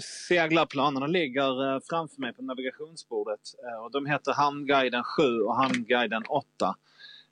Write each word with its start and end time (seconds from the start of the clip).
seglarplanerna 0.00 1.06
ligger 1.06 1.74
eh, 1.74 1.80
framför 1.90 2.20
mig 2.20 2.32
på 2.32 2.42
navigationsbordet. 2.42 3.40
Eh, 3.66 3.84
och 3.84 3.90
de 3.90 4.06
heter 4.06 4.32
Hamnguiden 4.32 5.04
7 5.04 5.40
och 5.40 5.56
Hamnguiden 5.56 6.22
8. 6.28 6.74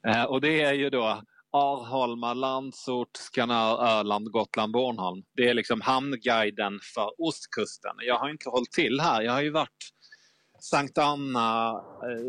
Eh, 0.06 0.24
och 0.24 0.40
det 0.40 0.62
är 0.62 0.72
ju 0.72 0.90
då 0.90 1.22
Arholma, 1.50 2.34
Landsort, 2.34 3.16
Skanör, 3.16 3.98
Öland, 3.98 4.32
Gotland, 4.32 4.72
Bornholm. 4.72 5.22
Det 5.36 5.48
är 5.48 5.54
liksom 5.54 5.80
hamnguiden 5.80 6.80
för 6.94 7.10
ostkusten. 7.18 7.92
Jag 8.02 8.18
har 8.18 8.30
inte 8.30 8.48
hållit 8.48 8.72
till 8.72 9.00
här. 9.00 9.22
Jag 9.22 9.32
har 9.32 9.42
ju 9.42 9.50
varit 9.50 9.92
Sankt 10.60 10.98
Anna 10.98 11.84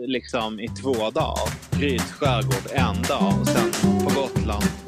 liksom 0.08 0.60
i 0.60 0.68
två 0.68 0.94
dagar. 0.94 1.80
Ryds 1.82 2.12
skärgård 2.12 2.72
en 2.72 3.02
dag 3.02 3.40
och 3.42 3.48
sen 3.48 3.72
på 4.04 4.22
Gotland 4.22 4.87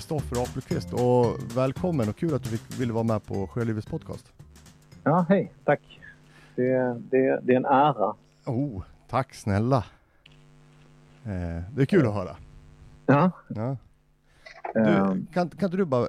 Kristoffer 0.00 0.42
Apelqvist 0.42 0.92
och 0.92 1.56
välkommen 1.56 2.08
och 2.08 2.16
kul 2.16 2.34
att 2.34 2.42
du 2.42 2.48
fick, 2.48 2.80
ville 2.80 2.92
vara 2.92 3.04
med 3.04 3.24
på 3.24 3.46
Sjölivets 3.46 3.86
podcast. 3.86 4.32
Ja, 5.04 5.26
hej, 5.28 5.52
tack. 5.64 5.80
Det, 6.56 7.00
det, 7.10 7.40
det 7.42 7.52
är 7.52 7.56
en 7.56 7.64
ära. 7.64 8.14
Oh, 8.46 8.82
tack 9.08 9.34
snälla. 9.34 9.84
Eh, 11.24 11.62
det 11.74 11.82
är 11.82 11.86
kul 11.86 12.06
att 12.06 12.14
höra. 12.14 12.36
Ja. 13.06 13.30
Ja. 13.48 13.76
Du, 14.74 15.26
kan, 15.32 15.50
kan 15.50 15.64
inte 15.64 15.76
du 15.76 15.84
bara 15.84 16.06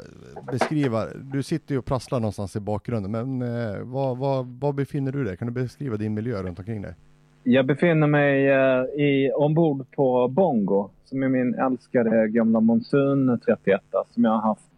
beskriva, 0.51 1.05
du 1.13 1.43
sitter 1.43 1.75
ju 1.75 1.79
och 1.79 1.85
prasslar 1.85 2.19
någonstans 2.19 2.55
i 2.55 2.59
bakgrunden, 2.59 3.11
men 3.11 3.41
eh, 3.41 3.81
var, 3.81 4.15
var, 4.15 4.43
var 4.43 4.73
befinner 4.73 5.11
du 5.11 5.23
dig? 5.23 5.37
Kan 5.37 5.47
du 5.47 5.53
beskriva 5.53 5.97
din 5.97 6.13
miljö 6.13 6.43
runt 6.43 6.59
omkring 6.59 6.81
dig? 6.81 6.95
Jag 7.43 7.65
befinner 7.65 8.07
mig 8.07 8.47
eh, 8.47 8.84
i, 9.05 9.31
ombord 9.35 9.91
på 9.91 10.27
Bongo 10.27 10.89
som 11.05 11.23
är 11.23 11.29
min 11.29 11.53
älskade 11.53 12.27
gamla 12.27 12.59
Monsun 12.59 13.39
31 13.45 13.81
som 14.09 14.23
jag 14.23 14.31
har 14.31 14.41
haft 14.41 14.71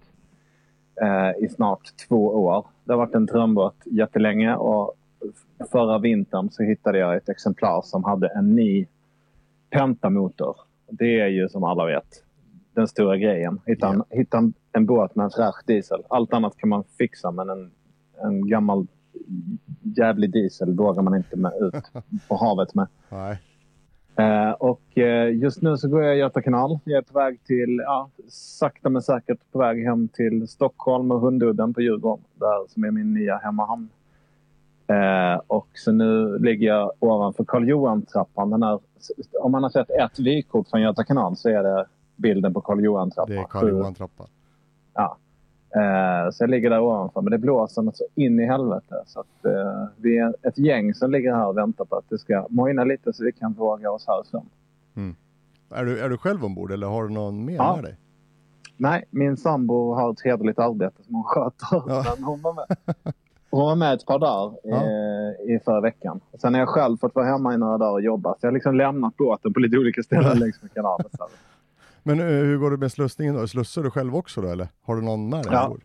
eh, 1.01 1.43
i 1.45 1.49
snart 1.49 1.81
två 2.07 2.27
år. 2.27 2.65
Det 2.83 2.93
har 2.93 2.97
varit 2.97 3.15
en 3.15 3.25
drömbåt 3.25 3.75
jättelänge 3.85 4.55
och 4.55 4.93
förra 5.71 5.99
vintern 5.99 6.49
så 6.49 6.63
hittade 6.63 6.97
jag 6.97 7.15
ett 7.15 7.29
exemplar 7.29 7.81
som 7.81 8.03
hade 8.03 8.27
en 8.27 8.55
ny 8.55 8.87
pentamotor. 9.69 10.55
Det 10.89 11.19
är 11.19 11.27
ju 11.27 11.49
som 11.49 11.63
alla 11.63 11.85
vet 11.85 12.23
den 12.73 12.87
stora 12.87 13.17
grejen. 13.17 13.59
Hitta 13.65 13.87
en, 13.87 14.03
hitta 14.09 14.37
en, 14.37 14.53
en 14.71 14.85
båt 14.85 15.15
med 15.15 15.23
en 15.23 15.31
fräsch 15.31 15.63
diesel. 15.67 16.03
Allt 16.09 16.33
annat 16.33 16.57
kan 16.57 16.69
man 16.69 16.83
fixa 16.97 17.31
men 17.31 17.49
en, 17.49 17.71
en 18.23 18.47
gammal 18.47 18.87
jävlig 19.83 20.31
diesel 20.31 20.73
vågar 20.75 21.01
man 21.01 21.15
inte 21.15 21.35
med 21.37 21.51
ut 21.61 21.73
på 22.27 22.35
havet 22.35 22.75
med. 22.75 22.87
Nej. 23.09 23.37
Eh, 24.15 24.51
och 24.51 24.97
eh, 24.97 25.35
just 25.35 25.61
nu 25.61 25.77
så 25.77 25.87
går 25.89 26.03
jag 26.03 26.15
Göta 26.17 26.41
kanal. 26.41 26.79
Jag 26.83 26.97
är 26.97 27.01
på 27.01 27.19
väg 27.19 27.43
till, 27.43 27.81
ja, 27.85 28.09
sakta 28.29 28.89
men 28.89 29.01
säkert 29.01 29.39
på 29.51 29.59
väg 29.59 29.83
hem 29.85 30.07
till 30.07 30.47
Stockholm 30.47 31.11
och 31.11 31.19
Hundudden 31.21 31.73
på 31.73 31.81
Djurgården. 31.81 32.25
Där 32.35 32.67
som 32.69 32.83
är 32.83 32.91
min 32.91 33.13
nya 33.13 33.37
hemmahamn. 33.37 33.89
Eh, 34.87 35.41
och 35.47 35.67
så 35.73 35.91
nu 35.91 36.37
ligger 36.39 36.67
jag 36.67 36.91
ovanför 36.99 37.43
Karl 37.45 37.67
Johan-trappan. 37.69 38.49
Den 38.49 38.63
här, 38.63 38.79
om 39.41 39.51
man 39.51 39.63
har 39.63 39.69
sett 39.69 39.89
ett 39.89 40.19
vykort 40.19 40.67
från 40.69 40.81
Göta 40.81 41.03
kanal 41.03 41.35
så 41.37 41.49
är 41.49 41.63
det 41.63 41.85
bilden 42.15 42.53
på 42.53 42.61
Karl 42.61 42.79
Johan-trappan. 42.83 43.35
Det 43.35 43.41
är 43.41 43.43
Karl 43.43 43.61
Sju- 43.61 43.69
Johan 43.69 43.93
trappa. 43.93 44.23
Ja. 44.93 45.17
Eh, 45.75 46.31
så 46.31 46.43
jag 46.43 46.49
ligger 46.49 46.69
där 46.69 46.79
ovanför. 46.79 47.21
Men 47.21 47.31
det 47.31 47.37
blåser 47.37 47.81
något 47.81 47.97
så 47.97 48.03
in 48.15 48.39
i 48.39 48.45
helvete. 48.45 48.95
Så 49.05 49.19
att, 49.19 49.45
eh, 49.45 49.85
vi 49.97 50.17
är 50.17 50.33
ett 50.47 50.57
gäng 50.57 50.93
som 50.93 51.11
ligger 51.11 51.33
här 51.35 51.47
och 51.47 51.57
väntar 51.57 51.85
på 51.85 51.95
att 51.95 52.09
det 52.09 52.17
ska 52.17 52.47
mojna 52.49 52.83
lite 52.83 53.13
så 53.13 53.23
vi 53.23 53.31
kan 53.31 53.53
våga 53.53 53.91
oss 53.91 54.05
härifrån. 54.07 54.49
Är 55.75 55.85
du, 55.85 55.99
är 55.99 56.09
du 56.09 56.17
själv 56.17 56.45
ombord 56.45 56.71
eller 56.71 56.87
har 56.87 57.03
du 57.03 57.09
någon 57.09 57.45
mer 57.45 57.55
Ja. 57.55 57.75
med 57.75 57.83
dig? 57.83 57.97
Nej, 58.77 59.03
min 59.09 59.37
sambo 59.37 59.93
har 59.93 60.11
ett 60.11 60.21
hederligt 60.21 60.59
arbete 60.59 61.03
som 61.03 61.15
hon 61.15 61.23
sköter. 61.23 61.67
Ja. 61.87 62.03
Hon, 62.25 62.41
var 62.41 62.53
med. 62.53 62.65
hon 63.51 63.61
var 63.61 63.75
med 63.75 63.93
ett 63.93 64.05
par 64.05 64.19
dagar 64.19 64.57
Ja. 64.63 64.75
eh, 64.75 65.55
i 65.55 65.59
förra 65.65 65.81
veckan. 65.81 66.19
Sen 66.41 66.53
har 66.53 66.59
jag 66.61 66.69
själv 66.69 66.97
fått 66.97 67.15
vara 67.15 67.25
hemma 67.25 67.53
i 67.53 67.57
några 67.57 67.77
dagar 67.77 67.91
och 67.91 68.01
jobba. 68.01 68.31
Så 68.31 68.37
jag 68.41 68.47
har 68.47 68.53
liksom 68.53 68.75
lämnat 68.75 69.17
båten 69.17 69.53
på 69.53 69.59
lite 69.59 69.77
olika 69.77 70.03
ställen 70.03 70.37
längs 70.39 70.61
med 70.61 70.73
kanalen. 70.73 71.05
Men 72.03 72.19
eh, 72.19 72.25
hur 72.25 72.57
går 72.57 72.71
det 72.71 72.77
med 72.77 72.91
slussningen 72.91 73.35
då? 73.35 73.47
Slussar 73.47 73.83
du 73.83 73.91
själv 73.91 74.15
också 74.15 74.41
då 74.41 74.47
eller? 74.47 74.67
Har 74.81 74.95
du 74.95 75.01
någon 75.01 75.29
med 75.29 75.43
dig 75.43 75.53
Ja. 75.53 75.77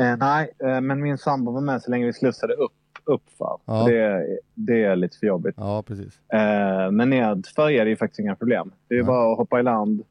Eh, 0.00 0.16
nej, 0.16 0.50
eh, 0.64 0.80
men 0.80 1.00
min 1.00 1.18
sambo 1.18 1.52
var 1.52 1.60
med 1.60 1.82
så 1.82 1.90
länge 1.90 2.06
vi 2.06 2.12
slussade 2.12 2.54
upp, 2.54 2.72
uppför. 3.04 3.58
Ja. 3.64 3.82
Så 3.84 3.88
Det, 3.88 4.26
det 4.54 4.84
är 4.84 4.96
lite 4.96 5.18
för 5.18 5.26
jobbigt. 5.26 5.54
Ja, 5.58 5.82
precis. 5.86 6.20
Eh, 6.32 6.90
men 6.90 7.10
nedför 7.10 7.70
är 7.70 7.84
det 7.84 7.90
ju 7.90 7.96
faktiskt 7.96 8.20
inga 8.20 8.36
problem. 8.36 8.72
Det 8.88 8.94
är 8.94 8.98
ju 8.98 9.04
bara 9.04 9.32
att 9.32 9.38
hoppa 9.38 9.60
i 9.60 9.62
land. 9.62 10.02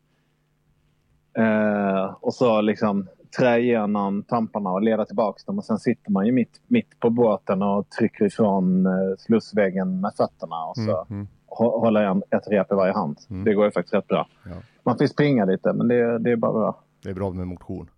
Eh, 1.38 2.16
och 2.21 2.33
så 2.33 2.61
liksom 2.61 3.07
trä 3.38 3.59
igenom 3.59 4.23
tamparna 4.23 4.69
och 4.69 4.81
leda 4.81 5.06
tillbaka 5.06 5.41
dem. 5.45 5.57
Och 5.57 5.66
sen 5.66 5.77
sitter 5.77 6.11
man 6.11 6.25
ju 6.25 6.31
mitt, 6.31 6.61
mitt 6.67 7.00
på 7.00 7.09
båten 7.09 7.61
och 7.61 7.89
trycker 7.89 8.25
ifrån 8.25 8.85
eh, 8.85 8.91
slussväggen 9.17 10.01
med 10.01 10.11
fötterna. 10.17 10.66
Och 10.66 10.77
så 10.77 10.81
Mm, 10.81 11.06
mm. 11.09 11.27
Hå- 11.52 11.80
håller 11.80 12.02
en 12.04 12.18
ett 12.32 12.48
rep 12.48 12.72
i 12.72 12.76
varje 12.76 12.94
hand. 12.94 13.18
Mm. 13.30 13.44
Det 13.44 13.54
går 13.54 13.66
ju 13.66 13.72
faktiskt 13.72 13.94
rätt 13.94 14.08
bra. 14.08 14.28
Ja. 14.46 14.52
Man 14.84 14.98
får 14.98 15.06
springa 15.08 15.46
lite 15.46 15.74
men 15.74 15.88
det, 15.88 16.20
det 16.20 16.32
är 16.32 16.36
bara 16.36 16.52
bra. 16.54 16.84
Det 17.04 17.10
är 17.10 17.14
bra 17.14 17.32
med 17.32 17.48
motion. 17.48 17.90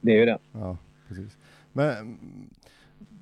Det 0.00 0.12
är 0.12 0.16
ju 0.18 0.24
det. 0.24 0.38
Ja, 0.52 0.76
precis. 1.08 1.36
Men 1.72 2.18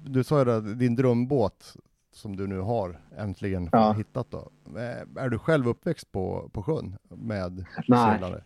du 0.07 0.25
sa 0.25 0.39
ju 0.39 0.45
det, 0.45 0.75
din 0.75 0.95
drömbåt 0.97 1.75
som 2.15 2.37
du 2.37 2.47
nu 2.47 2.59
har 2.61 2.97
äntligen 3.19 3.69
Ja. 3.73 3.93
hittat 3.93 4.31
då. 4.31 4.51
Eh, 4.79 5.23
Är 5.25 5.29
du 5.29 5.39
själv 5.39 5.69
uppväxt 5.69 6.12
på, 6.12 6.51
på 6.53 6.62
sjön 6.62 6.97
med 7.09 7.65
Nej. 7.89 8.12
seglare? 8.12 8.41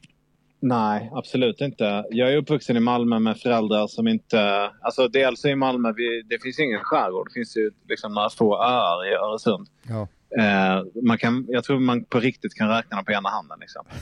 Nej, 0.60 1.10
absolut 1.14 1.60
inte. 1.60 2.04
Jag 2.10 2.32
är 2.32 2.36
uppvuxen 2.36 2.76
i 2.76 2.80
Malmö 2.80 3.18
med 3.18 3.36
föräldrar 3.38 3.86
som 3.86 4.08
inte... 4.08 4.70
Alltså 4.80 5.08
dels 5.08 5.44
i 5.44 5.54
Malmö, 5.54 5.92
vi, 5.96 6.22
det 6.22 6.42
finns 6.42 6.58
ingen 6.58 6.80
skärgård. 6.82 7.26
Det 7.28 7.32
finns 7.34 7.56
ju 7.56 7.70
liksom 7.88 8.14
några 8.14 8.30
få 8.30 8.56
öar 8.62 9.06
i 9.12 9.14
Öresund. 9.14 9.68
Ja. 9.88 10.08
Eh, 10.38 10.82
man 11.02 11.18
kan, 11.18 11.46
jag 11.48 11.64
tror 11.64 11.78
man 11.78 12.04
på 12.04 12.20
riktigt 12.20 12.54
kan 12.54 12.68
räkna 12.68 12.96
dem 12.96 13.04
på 13.04 13.12
ena 13.12 13.28
handen. 13.28 13.58
Liksom. 13.60 13.84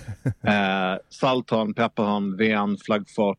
Eh, 0.53 0.99
Saltholm, 1.09 1.75
Pepparholm, 1.75 2.37
Ven, 2.37 2.77
Flaggfort. 2.77 3.39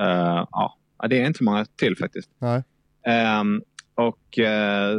Eh, 0.00 0.46
ja, 0.50 0.76
det 1.08 1.20
är 1.20 1.26
inte 1.26 1.44
många 1.44 1.64
till 1.64 1.96
faktiskt. 1.96 2.30
Nej. 2.38 2.62
Ehm, 3.06 3.62
och 3.94 4.38
eh, 4.38 4.98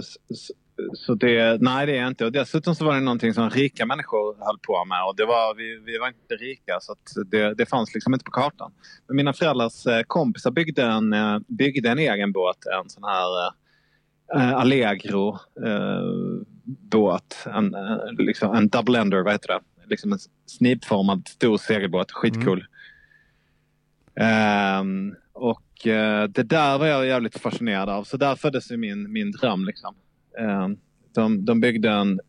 så 0.94 1.16
det, 1.16 1.62
nej 1.62 1.86
det 1.86 1.98
är 1.98 2.08
inte. 2.08 2.26
Och 2.26 2.32
dessutom 2.32 2.76
så 2.76 2.86
var 2.86 2.94
det 2.94 3.00
någonting 3.00 3.34
som 3.34 3.50
rika 3.50 3.86
människor 3.86 4.46
höll 4.46 4.60
på 4.60 4.86
med. 4.86 5.04
Och 5.08 5.16
det 5.16 5.26
var, 5.26 5.56
vi, 5.56 5.82
vi 5.86 5.98
var 5.98 6.08
inte 6.08 6.36
rika 6.36 6.80
så 6.82 6.96
det, 7.26 7.54
det 7.54 7.66
fanns 7.66 7.94
liksom 7.94 8.14
inte 8.14 8.26
på 8.26 8.32
kartan. 8.32 8.72
Men 9.08 9.16
mina 9.16 9.34
föräldrars 9.34 9.86
eh, 9.86 10.04
kompisar 10.08 10.52
byggde 10.52 10.84
en, 10.84 11.14
eh, 11.14 11.40
byggde 11.48 11.90
en 11.90 12.00
egen 12.00 12.32
båt. 12.32 12.58
En 12.84 12.90
sån 12.90 13.04
här 13.04 13.48
eh, 14.36 14.54
Allegro 14.54 15.40
eh, 15.66 16.53
båt. 16.64 17.48
En, 17.56 17.76
eh, 17.76 17.98
liksom, 18.18 18.56
en 18.56 18.70
double 18.70 19.00
ender, 19.00 19.24
vad 19.24 19.34
heter 19.34 19.48
det? 19.48 19.60
Liksom 19.90 20.14
en 20.14 20.20
snipformad 20.46 21.28
stor 21.28 21.58
segelbåt. 21.58 22.12
Skitcool. 22.12 22.66
Ehm, 24.16 25.16
och 25.34 25.88
eh, 25.88 26.28
det 26.28 26.44
där 26.44 26.78
var 26.78 26.86
jag 26.86 27.06
jävligt 27.06 27.40
fascinerad 27.40 27.90
av. 27.90 28.04
Så 28.04 28.18
där 28.18 28.36
föddes 28.36 28.72
ju 28.72 28.78
min, 28.78 29.12
min 29.12 29.32
dröm. 29.32 29.66
Liksom. 29.66 29.96
Ehm, 30.40 30.78
de, 31.14 31.46
de 31.46 31.62
byggde 31.62 31.90
en 31.90 32.20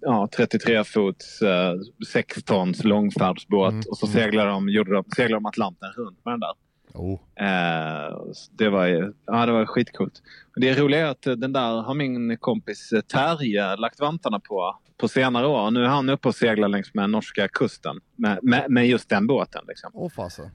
ja, 0.00 0.28
33 0.36 0.84
fots, 0.84 1.42
eh, 1.42 1.74
6 2.12 2.42
tons 2.44 2.84
långfärdsbåt 2.84 3.72
Mm, 3.72 3.84
och 3.90 3.98
så 3.98 4.06
mm. 4.06 4.14
seglade 4.14 4.50
de, 4.50 4.68
gjorde 4.68 4.94
de, 4.94 5.04
seglade 5.16 5.34
de 5.34 5.46
Atlanten 5.46 5.88
runt 5.96 6.24
med 6.24 6.32
den 6.32 6.40
där. 6.40 6.52
Oh. 6.96 7.44
Eh, 7.46 8.16
det 8.50 8.68
var 8.68 8.86
ja, 9.26 9.46
det 9.46 9.52
var 9.52 9.66
skitcoolt. 9.66 10.22
Det 10.56 10.74
roliga 10.74 11.00
är 11.00 11.10
att 11.10 11.22
den 11.22 11.52
där 11.52 11.82
har 11.82 11.94
min 11.94 12.36
kompis 12.36 12.92
eh, 12.92 13.00
Terje 13.00 13.76
lagt 13.76 14.00
vantarna 14.00 14.40
på 14.40 14.78
på 14.98 15.08
senare 15.08 15.46
år. 15.46 15.70
Nu 15.70 15.84
är 15.84 15.88
han 15.88 16.08
uppe 16.08 16.28
och 16.28 16.34
seglar 16.34 16.68
längs 16.68 16.94
med 16.94 17.10
norska 17.10 17.48
kusten 17.48 18.00
med, 18.16 18.38
med, 18.42 18.70
med 18.70 18.86
just 18.86 19.08
den 19.08 19.26
båten. 19.26 19.64
Liksom. 19.68 19.90
Åh 19.94 20.10
fasen. 20.10 20.50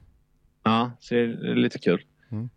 Ja, 0.64 0.90
så 1.00 1.14
det 1.14 1.20
är 1.20 1.54
lite 1.54 1.78
kul. 1.78 2.02
Mm. 2.30 2.50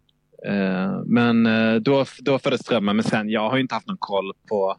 Eh, 0.45 1.01
men 1.05 1.43
då, 1.83 2.05
då 2.19 2.39
föddes 2.39 2.61
drömmen. 2.61 2.95
Men 2.95 3.03
sen, 3.03 3.29
jag 3.29 3.49
har 3.49 3.55
ju 3.55 3.61
inte 3.61 3.75
haft 3.75 3.87
någon 3.87 3.97
koll 3.97 4.33
på 4.49 4.77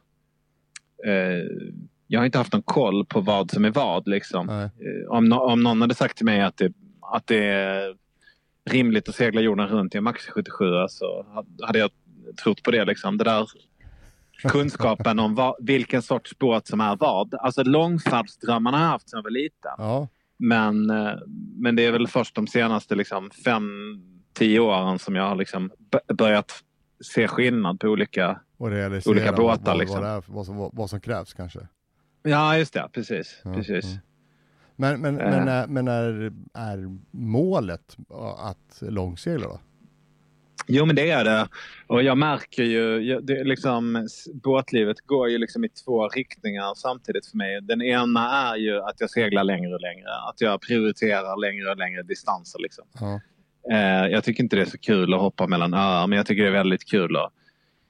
eh, 1.06 1.76
jag 2.06 2.20
har 2.20 2.26
inte 2.26 2.38
haft 2.38 2.52
någon 2.52 2.62
koll 2.62 3.06
på 3.06 3.20
vad 3.20 3.50
som 3.50 3.64
är 3.64 3.70
vad. 3.70 4.08
Liksom. 4.08 4.70
Om, 5.08 5.24
no 5.24 5.34
om 5.34 5.62
någon 5.62 5.80
hade 5.80 5.94
sagt 5.94 6.16
till 6.16 6.26
mig 6.26 6.40
att 6.40 6.56
det, 6.56 6.72
att 7.00 7.26
det 7.26 7.44
är 7.44 7.94
rimligt 8.70 9.08
att 9.08 9.14
segla 9.14 9.40
jorden 9.40 9.68
runt 9.68 9.94
i 9.94 9.98
en 9.98 10.04
Max 10.04 10.26
77 10.26 10.64
så 10.88 11.26
hade 11.62 11.78
jag 11.78 11.90
trott 12.42 12.62
på 12.62 12.70
det. 12.70 12.84
Liksom. 12.84 13.18
Det 13.18 13.24
där 13.24 13.46
kunskapen 14.48 15.18
om 15.18 15.34
vad, 15.34 15.54
vilken 15.58 16.02
sorts 16.02 16.38
båt 16.38 16.66
som 16.66 16.80
är 16.80 16.96
vad. 16.96 17.34
Alltså 17.34 17.62
långfärdsdrömmarna 17.62 18.76
har 18.76 18.84
jag 18.84 18.90
haft 18.90 19.10
sedan 19.10 19.18
jag 19.18 19.22
var 19.22 19.30
liten. 19.30 19.72
Ja. 19.78 20.08
Men, 20.38 20.90
eh, 20.90 21.12
men 21.56 21.76
det 21.76 21.86
är 21.86 21.92
väl 21.92 22.08
först 22.08 22.34
de 22.34 22.46
senaste 22.46 22.94
liksom, 22.94 23.30
fem, 23.30 23.64
tio 24.34 24.60
åren 24.60 24.98
som 24.98 25.16
jag 25.16 25.28
har 25.28 25.36
liksom 25.36 25.70
börjat 26.14 26.52
se 27.04 27.28
skillnad 27.28 27.80
på 27.80 27.88
olika... 27.88 28.40
Olika 29.06 29.32
båtar, 29.32 29.64
vad, 29.64 29.78
liksom. 29.78 30.00
vad, 30.00 30.24
vad, 30.26 30.46
som, 30.46 30.70
vad 30.72 30.90
som 30.90 31.00
krävs 31.00 31.34
kanske. 31.34 31.60
Ja, 32.22 32.58
just 32.58 32.74
det. 32.74 32.88
Precis. 32.92 33.40
Ja, 33.44 33.54
precis. 33.54 33.84
ja. 33.84 34.00
Men, 34.76 35.00
men, 35.00 35.20
Eh. 35.20 35.30
men, 35.30 35.48
är, 35.48 35.66
men 35.66 35.88
är, 35.88 36.32
är 36.54 36.98
målet 37.10 37.96
att 38.38 38.82
långsegla 38.82 39.46
då? 39.46 39.60
Jo, 40.68 40.84
men 40.84 40.96
det 40.96 41.10
är 41.10 41.24
det. 41.24 41.48
Och 41.86 42.02
jag 42.02 42.18
märker 42.18 42.62
ju, 42.62 43.20
det 43.20 43.44
liksom, 43.44 44.08
båtlivet 44.42 45.00
går 45.00 45.28
ju 45.28 45.38
liksom 45.38 45.64
i 45.64 45.68
två 45.68 46.08
riktningar 46.08 46.74
samtidigt 46.74 47.26
för 47.26 47.36
mig. 47.36 47.60
Den 47.62 47.82
ena 47.82 48.50
är 48.52 48.56
ju 48.56 48.82
att 48.82 49.00
jag 49.00 49.10
seglar 49.10 49.44
längre 49.44 49.74
och 49.74 49.80
längre. 49.80 50.08
Att 50.28 50.40
jag 50.40 50.60
prioriterar 50.60 51.40
längre 51.40 51.70
och 51.70 51.76
längre 51.76 52.02
distanser. 52.02 52.58
Liksom. 52.58 52.84
Ja. 53.00 53.20
Eh, 53.72 54.06
jag 54.12 54.24
tycker 54.24 54.42
inte 54.42 54.56
det 54.56 54.62
är 54.62 54.66
så 54.66 54.78
kul 54.78 55.14
att 55.14 55.20
hoppa 55.20 55.46
mellan 55.46 55.74
öar, 55.74 56.06
men 56.06 56.16
jag 56.16 56.26
tycker 56.26 56.42
det 56.42 56.48
är 56.48 56.52
väldigt 56.52 56.90
kul 56.90 57.16
att 57.16 57.32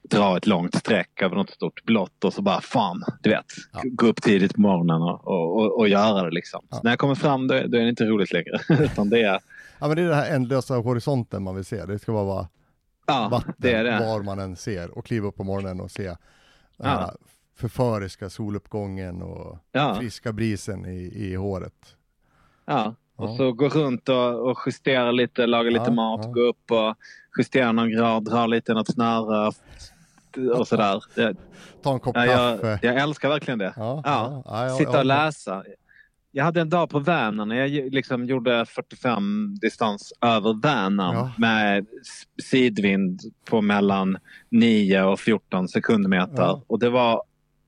dra 0.09 0.37
ett 0.37 0.47
långt 0.47 0.75
streck 0.75 1.21
över 1.21 1.35
något 1.35 1.49
stort 1.49 1.83
blått 1.83 2.23
och 2.23 2.33
så 2.33 2.41
bara 2.41 2.61
fan, 2.61 3.03
du 3.21 3.29
vet, 3.29 3.45
Ja. 3.73 3.81
gå 3.83 4.07
upp 4.07 4.21
tidigt 4.21 4.53
på 4.53 4.61
morgonen 4.61 5.01
och, 5.01 5.27
och, 5.27 5.55
och, 5.57 5.77
och 5.79 5.87
göra 5.89 6.23
det. 6.23 6.31
Liksom. 6.31 6.65
Ja. 6.69 6.77
Så 6.77 6.83
när 6.83 6.91
jag 6.91 6.99
kommer 6.99 7.15
fram 7.15 7.47
då, 7.47 7.53
är 7.55 7.67
det 7.67 7.89
inte 7.89 8.05
roligt 8.05 8.33
längre. 8.33 8.59
Utan 8.83 9.09
det 9.09 9.21
är, 9.21 9.39
ja 9.79 9.87
men 9.87 9.95
det 9.95 10.01
är 10.01 10.05
den 10.07 10.15
här 10.17 10.35
ändlösa 10.35 10.75
horisonten 10.75 11.43
man 11.43 11.55
vill 11.55 11.65
se. 11.65 11.85
Det 11.85 11.99
ska 11.99 12.11
bara 12.11 12.23
vara 12.23 12.47
ja, 13.07 13.27
vatten 13.31 13.53
det 13.57 13.73
är 13.73 13.83
det. 13.83 13.99
var 13.99 14.23
man 14.23 14.39
än 14.39 14.55
ser 14.55 14.97
och 14.97 15.05
kliva 15.05 15.27
upp 15.27 15.35
på 15.35 15.43
morgonen 15.43 15.81
och 15.81 15.91
se 15.91 16.15
den 16.77 16.87
här 16.87 17.11
förföriska 17.55 18.29
soluppgången 18.29 19.21
och 19.21 19.57
friska 19.99 20.31
brisen 20.33 20.85
i, 20.85 21.11
i 21.15 21.35
håret. 21.35 21.95
Ja. 22.65 22.95
Och 23.15 23.35
så 23.35 23.51
gå 23.51 23.69
runt 23.69 24.09
och, 24.09 24.49
och 24.49 24.57
justera 24.65 25.11
lite, 25.11 25.45
laga 25.45 25.69
lite 25.69 25.91
mat, 25.91 26.33
gå 26.33 26.39
upp 26.39 26.71
och 26.71 26.95
justera 27.37 27.71
någon 27.71 27.91
grad, 27.91 28.23
dra 28.25 28.45
lite 28.47 28.73
något 28.73 28.87
snöre 28.93 29.51
och 30.37 30.67
sådär. 30.67 31.01
Ta 31.83 31.93
en 31.93 31.99
kopp 31.99 32.15
ja, 32.17 32.23
kaffe. 32.25 32.79
jag, 32.81 32.95
jag 32.95 33.03
älskar 33.03 33.29
verkligen 33.29 33.59
det. 33.59 33.73
Ja, 33.75 34.01
Ja. 34.05 34.43
ja, 34.45 34.65
ja, 34.67 34.75
Sitta 34.75 34.91
ja, 34.93 34.99
och 34.99 35.05
läsa. 35.05 35.63
Jag 36.31 36.43
hade 36.43 36.61
en 36.61 36.69
dag 36.69 36.89
på 36.89 36.99
Vänern 36.99 37.49
när 37.49 37.55
jag 37.65 37.93
liksom 37.93 38.25
gjorde 38.25 38.65
45 38.65 39.55
distans 39.61 40.13
över 40.21 40.61
Vänern 40.61 41.15
Ja. 41.15 41.31
med 41.37 41.85
sidvind 42.43 43.21
på 43.45 43.61
mellan 43.61 44.17
9 44.49 45.03
och 45.03 45.19
14 45.19 45.67
sekundmeter. 45.67 46.33
Ja. 46.43 46.63
Och, 46.67 46.79
det 46.79 46.89
var, 46.89 47.21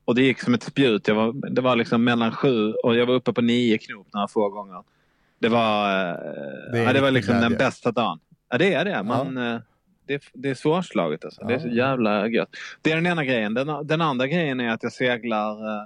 och 0.06 0.16
det 0.16 0.22
gick 0.22 0.42
som 0.42 0.54
ett 0.54 0.64
spjut. 0.64 1.08
Jag 1.08 1.16
var, 1.16 1.50
det 1.56 1.62
var 1.62 1.76
liksom 1.76 2.04
mellan 2.04 2.32
7 2.32 2.74
och 2.74 2.96
jag 2.96 3.06
var 3.06 3.14
uppe 3.14 3.34
på 3.34 3.42
9 3.42 3.78
knop 3.78 4.08
några 4.14 4.28
få 4.28 4.50
gånger. 4.50 4.84
Det 5.40 5.50
var, 5.50 5.90
eh, 6.10 6.16
Det 6.72 6.80
ja, 6.84 6.94
det 6.94 7.02
var 7.02 7.12
liksom 7.12 7.36
den 7.42 7.54
bästa 7.58 7.92
dagen. 7.92 8.20
Ja, 8.50 8.58
det 8.58 8.74
är 8.74 8.86
det. 8.86 9.04
Man, 9.04 9.38
eh, 9.38 9.60
det, 10.10 10.14
är- 10.16 10.22
det 10.34 10.50
är 10.50 10.54
svårslaget. 10.56 11.26
Alltså. 11.26 11.44
Det 11.46 11.54
är 11.54 11.60
så 11.60 11.68
Ja. 11.68 11.74
jävla 11.74 12.28
gött. 12.28 12.50
Det 12.82 12.92
är 12.92 12.96
den 12.96 13.08
ena 13.08 13.26
grejen. 13.26 13.54
Den, 13.54 13.88
den 13.88 14.02
andra 14.02 14.28
grejen 14.28 14.60
är 14.60 14.70
att 14.70 14.84
jag 14.84 14.92
seglar 14.92 15.52
eh, 15.52 15.86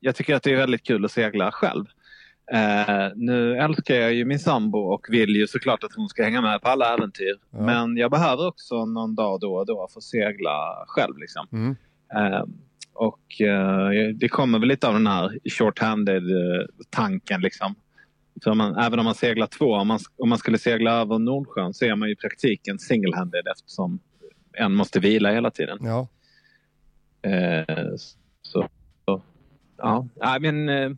jag 0.00 0.16
tycker 0.16 0.34
att 0.34 0.42
det 0.42 0.52
är 0.52 0.56
väldigt 0.56 0.82
kul 0.86 1.04
att 1.04 1.10
segla 1.10 1.50
själv. 1.52 1.84
Eh, 2.52 3.08
nu 3.14 3.56
älskar 3.56 3.94
jag 3.94 4.12
ju 4.14 4.24
min 4.24 4.38
sambo 4.38 4.78
och 4.78 5.06
vill 5.10 5.36
ju 5.36 5.46
såklart 5.46 5.84
att 5.84 5.94
hon 5.96 6.08
ska 6.08 6.24
hänga 6.24 6.40
med 6.40 6.62
på 6.62 6.68
alla 6.68 6.94
äventyr. 6.94 7.34
Ja. 7.50 7.60
Men 7.60 7.96
jag 7.96 8.10
behöver 8.10 8.46
också 8.48 8.84
någon 8.86 9.14
dag 9.14 9.40
då 9.40 9.54
och 9.54 9.66
då 9.66 9.88
få 9.94 10.00
segla 10.00 10.84
själv. 10.86 11.18
Liksom. 11.18 11.46
Mm. 11.52 11.76
Eh, 12.14 12.44
och 12.94 13.40
eh, 13.40 13.88
det 14.14 14.28
kommer 14.28 14.58
väl 14.58 14.68
lite 14.68 14.88
av 14.88 14.94
den 14.94 15.06
här 15.06 15.38
short-handed 15.44 16.22
tanken. 16.90 17.40
Liksom. 17.40 17.74
För 18.44 18.54
man, 18.54 18.76
även 18.76 18.98
om 18.98 19.04
man 19.04 19.14
seglar 19.14 19.46
två, 19.46 19.74
om 19.74 19.88
man, 19.88 19.98
om 20.18 20.28
man 20.28 20.38
skulle 20.38 20.58
segla 20.58 20.90
över 20.90 21.18
Nordsjön 21.18 21.74
så 21.74 21.84
är 21.84 21.96
man 21.96 22.08
ju 22.08 22.12
i 22.12 22.16
praktiken 22.16 22.78
single-handed 22.78 23.46
eftersom 23.52 24.00
en 24.52 24.74
måste 24.74 25.00
vila 25.00 25.32
hela 25.32 25.50
tiden. 25.50 25.78
Ja. 25.80 26.08
Eh, 27.30 27.94
så, 28.42 28.68
så, 29.06 29.22
ja, 29.76 30.08
Nej, 30.14 30.40
men 30.40 30.68
eh, 30.68 30.96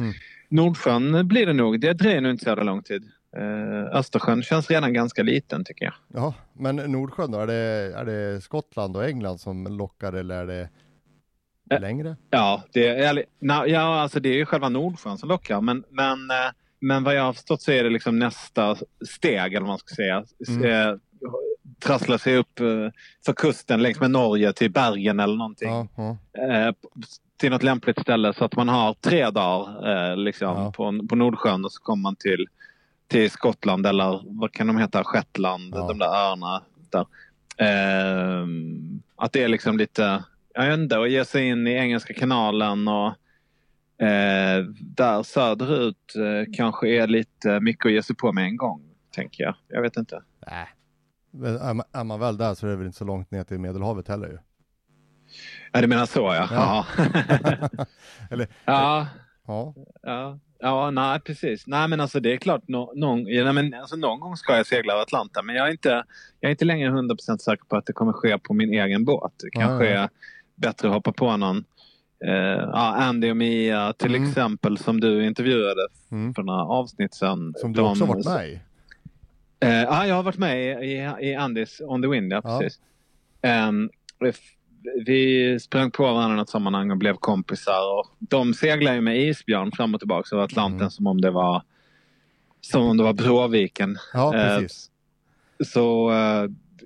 Mm. 0.00 0.12
Nordsjön 0.48 1.28
blir 1.28 1.46
det 1.46 1.52
nog. 1.52 1.80
Det 1.80 1.92
dröjer 1.92 2.20
nog 2.20 2.30
inte 2.30 2.44
så 2.44 2.54
lång 2.54 2.82
tid. 2.82 3.04
Eh, 3.36 3.96
Östersjön 3.96 4.42
känns 4.42 4.70
redan 4.70 4.92
ganska 4.92 5.22
liten 5.22 5.64
tycker 5.64 5.84
jag. 5.84 5.94
ja, 6.08 6.34
men 6.52 6.76
Nordsjön 6.76 7.30
då? 7.30 7.38
Är 7.38 7.46
det, 7.46 7.92
är 7.96 8.04
det 8.04 8.40
Skottland 8.40 8.96
och 8.96 9.04
England 9.04 9.38
som 9.38 9.66
lockar 9.66 10.12
eller 10.12 10.36
är 10.36 10.46
det. 10.46 10.68
Längre? 11.78 12.16
Ja, 12.30 12.62
det 12.72 12.86
är, 12.88 13.08
eller, 13.08 13.24
na, 13.38 13.66
ja 13.66 14.00
alltså 14.00 14.20
det 14.20 14.28
är 14.28 14.34
ju 14.36 14.46
själva 14.46 14.68
Nordsjön 14.68 15.18
som 15.18 15.28
lockar. 15.28 15.60
Men, 15.60 15.84
men, 15.90 16.30
eh, 16.30 16.36
men 16.80 17.04
vad 17.04 17.14
jag 17.14 17.22
har 17.22 17.32
förstått 17.32 17.62
så 17.62 17.72
är 17.72 17.84
det 17.84 17.90
liksom 17.90 18.18
nästa 18.18 18.76
steg, 19.16 19.54
eller 19.54 19.60
vad 19.60 19.68
man 19.68 19.78
ska 19.78 19.94
säga. 19.94 20.24
Mm. 20.48 20.88
Eh, 20.88 20.96
trassla 21.84 22.18
sig 22.18 22.36
upp 22.36 22.60
eh, 22.60 22.66
för 23.26 23.32
kusten 23.32 23.82
längs 23.82 24.00
med 24.00 24.10
Norge 24.10 24.52
till 24.52 24.70
Bergen 24.70 25.20
eller 25.20 25.36
någonting. 25.36 25.68
Ja, 25.70 25.86
ja. 26.32 26.42
eh, 26.68 26.72
till 27.36 27.50
något 27.50 27.62
lämpligt 27.62 28.00
ställe 28.00 28.32
så 28.34 28.44
att 28.44 28.56
man 28.56 28.68
har 28.68 28.94
tre 28.94 29.30
dagar 29.30 30.10
eh, 30.10 30.16
liksom, 30.16 30.48
Ja. 30.48 30.72
på, 30.72 31.06
på 31.08 31.16
Nordsjön 31.16 31.64
och 31.64 31.72
så 31.72 31.82
kommer 31.82 32.02
man 32.02 32.16
till, 32.16 32.46
till 33.08 33.30
Skottland 33.30 33.86
eller 33.86 34.20
vad 34.24 34.52
kan 34.52 34.66
de 34.66 34.78
heta, 34.78 35.04
Shetland, 35.04 35.72
de 35.72 35.98
där 35.98 36.06
öarna. 36.06 36.62
Där. 36.90 37.06
Eh, 37.56 38.46
att 39.16 39.32
det 39.32 39.42
är 39.42 39.48
liksom 39.48 39.78
lite, 39.78 40.24
jag 40.64 40.70
vet 40.70 40.78
inte, 40.80 40.98
att 41.00 41.10
ge 41.10 41.24
sig 41.24 41.48
in 41.48 41.66
i 41.66 41.72
Engelska 41.72 42.14
kanalen 42.14 42.88
och 42.88 43.06
eh, 44.06 44.64
där 44.80 45.22
söderut 45.22 46.14
eh, 46.16 46.52
kanske 46.56 46.88
är 46.88 47.06
lite 47.06 47.60
mycket 47.60 47.86
att 47.86 47.92
ge 47.92 48.02
sig 48.02 48.16
på 48.16 48.32
med 48.32 48.44
en 48.44 48.56
gång, 48.56 48.82
tänker 49.14 49.44
jag. 49.44 49.54
Jag 49.68 49.82
vet 49.82 49.96
inte. 49.96 50.22
Nej. 50.46 50.66
Men 51.32 51.56
är, 51.56 51.74
man, 51.74 51.86
är 51.92 52.04
man 52.04 52.20
väl 52.20 52.36
där 52.36 52.54
så 52.54 52.66
är 52.66 52.70
det 52.70 52.76
väl 52.76 52.86
inte 52.86 52.98
så 52.98 53.04
långt 53.04 53.30
ner 53.30 53.44
till 53.44 53.58
Medelhavet 53.60 54.08
heller 54.08 54.28
ju. 54.28 54.38
Ja, 55.72 55.80
du 55.80 55.86
menar 55.86 56.06
så 56.06 56.20
ja. 56.20 56.48
Ja. 56.50 56.86
Ja. 56.96 57.06
Eller- 58.30 58.48
ja. 58.64 59.06
Ja, 59.46 59.74
Ja, 60.02 60.38
ja 60.60 60.90
nej 60.90 61.20
precis. 61.20 61.66
Nej 61.66 61.88
men 61.88 62.00
alltså 62.00 62.20
det 62.20 62.32
är 62.32 62.36
klart 62.36 62.62
nå- 62.68 62.92
någon, 62.96 63.26
ja, 63.26 63.52
men, 63.52 63.74
alltså, 63.74 63.96
någon 63.96 64.20
gång 64.20 64.36
ska 64.36 64.56
jag 64.56 64.66
segla 64.66 64.92
över 64.92 65.02
Atlanten 65.02 65.46
men 65.46 65.54
jag 65.54 65.66
är 65.68 65.70
inte, 65.72 65.88
jag 66.40 66.48
är 66.48 66.50
inte 66.50 66.64
längre 66.64 66.90
100% 66.90 67.38
säker 67.38 67.64
på 67.64 67.76
att 67.76 67.86
det 67.86 67.92
kommer 67.92 68.12
ske 68.12 68.38
på 68.38 68.54
min 68.54 68.72
egen 68.74 69.04
båt. 69.04 69.32
Det 69.42 69.50
kanske 69.50 69.86
Ja, 69.86 69.92
ja. 69.94 70.00
är 70.02 70.08
bättre 70.60 70.88
att 70.88 70.94
hoppa 70.94 71.12
på 71.12 71.36
någon 71.36 71.64
ja, 72.72 72.94
Andy 72.96 73.30
och 73.30 73.36
Mia 73.36 73.92
till 73.92 74.14
Mm. 74.14 74.28
exempel 74.28 74.78
som 74.78 75.00
du 75.00 75.26
intervjuade 75.26 75.88
mm. 76.10 76.34
för 76.34 76.42
några 76.42 76.62
avsnitt 76.64 77.14
sedan. 77.14 77.54
som 77.56 77.72
du 77.72 77.80
också 77.80 78.04
varit 78.04 78.24
med 78.26 78.48
i. 78.48 78.60
Eh, 79.60 79.70
ja, 79.82 80.06
jag 80.06 80.14
har 80.14 80.22
varit 80.22 80.38
med 80.38 80.84
i, 80.84 80.86
i, 80.92 81.28
i 81.30 81.34
Andys 81.34 81.80
On 81.84 82.02
the 82.02 82.08
Wind, 82.08 82.32
ja, 82.32 82.40
precis. 82.60 82.80
Ehm, 83.42 83.90
vi 85.06 85.58
sprang 85.60 85.90
på 85.90 86.02
varandra 86.02 86.34
i 86.34 86.36
något 86.36 86.48
sammanhang 86.50 86.90
och 86.90 86.96
blev 86.96 87.14
kompisar. 87.14 87.98
Och 87.98 88.06
de 88.18 88.54
seglar 88.54 88.94
ju 88.94 89.00
med 89.00 89.18
isbjörn 89.20 89.72
fram 89.72 89.94
och 89.94 90.00
tillbaka 90.00 90.36
över 90.36 90.44
Atlanten 90.44 90.80
Mm. 90.80 90.90
som 90.90 91.06
om 91.06 91.20
det 91.20 91.30
var 91.30 91.62
som 92.60 92.82
om 92.86 92.96
det 92.96 93.02
var 93.04 93.12
Bråviken. 93.12 93.96
Ja, 94.12 94.34
Eh, 94.36 94.58
precis. 94.58 94.90
Så 95.64 96.12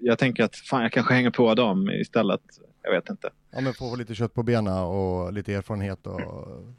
jag 0.01 0.19
tänker 0.19 0.45
att 0.45 0.57
fan, 0.57 0.83
jag 0.83 0.93
kanske 0.93 1.15
hänger 1.15 1.31
på 1.31 1.55
dem 1.55 1.91
istället. 1.91 2.41
Jag 2.85 2.93
vet 2.93 3.11
inte. 3.11 3.31
Ja, 3.51 3.61
men 3.61 3.75
få 3.75 3.97
lite 3.97 4.15
kött 4.15 4.35
på 4.35 4.43
benen 4.43 4.79
och 4.79 5.33
lite 5.33 5.55
erfarenhet 5.55 6.07
och 6.07 6.21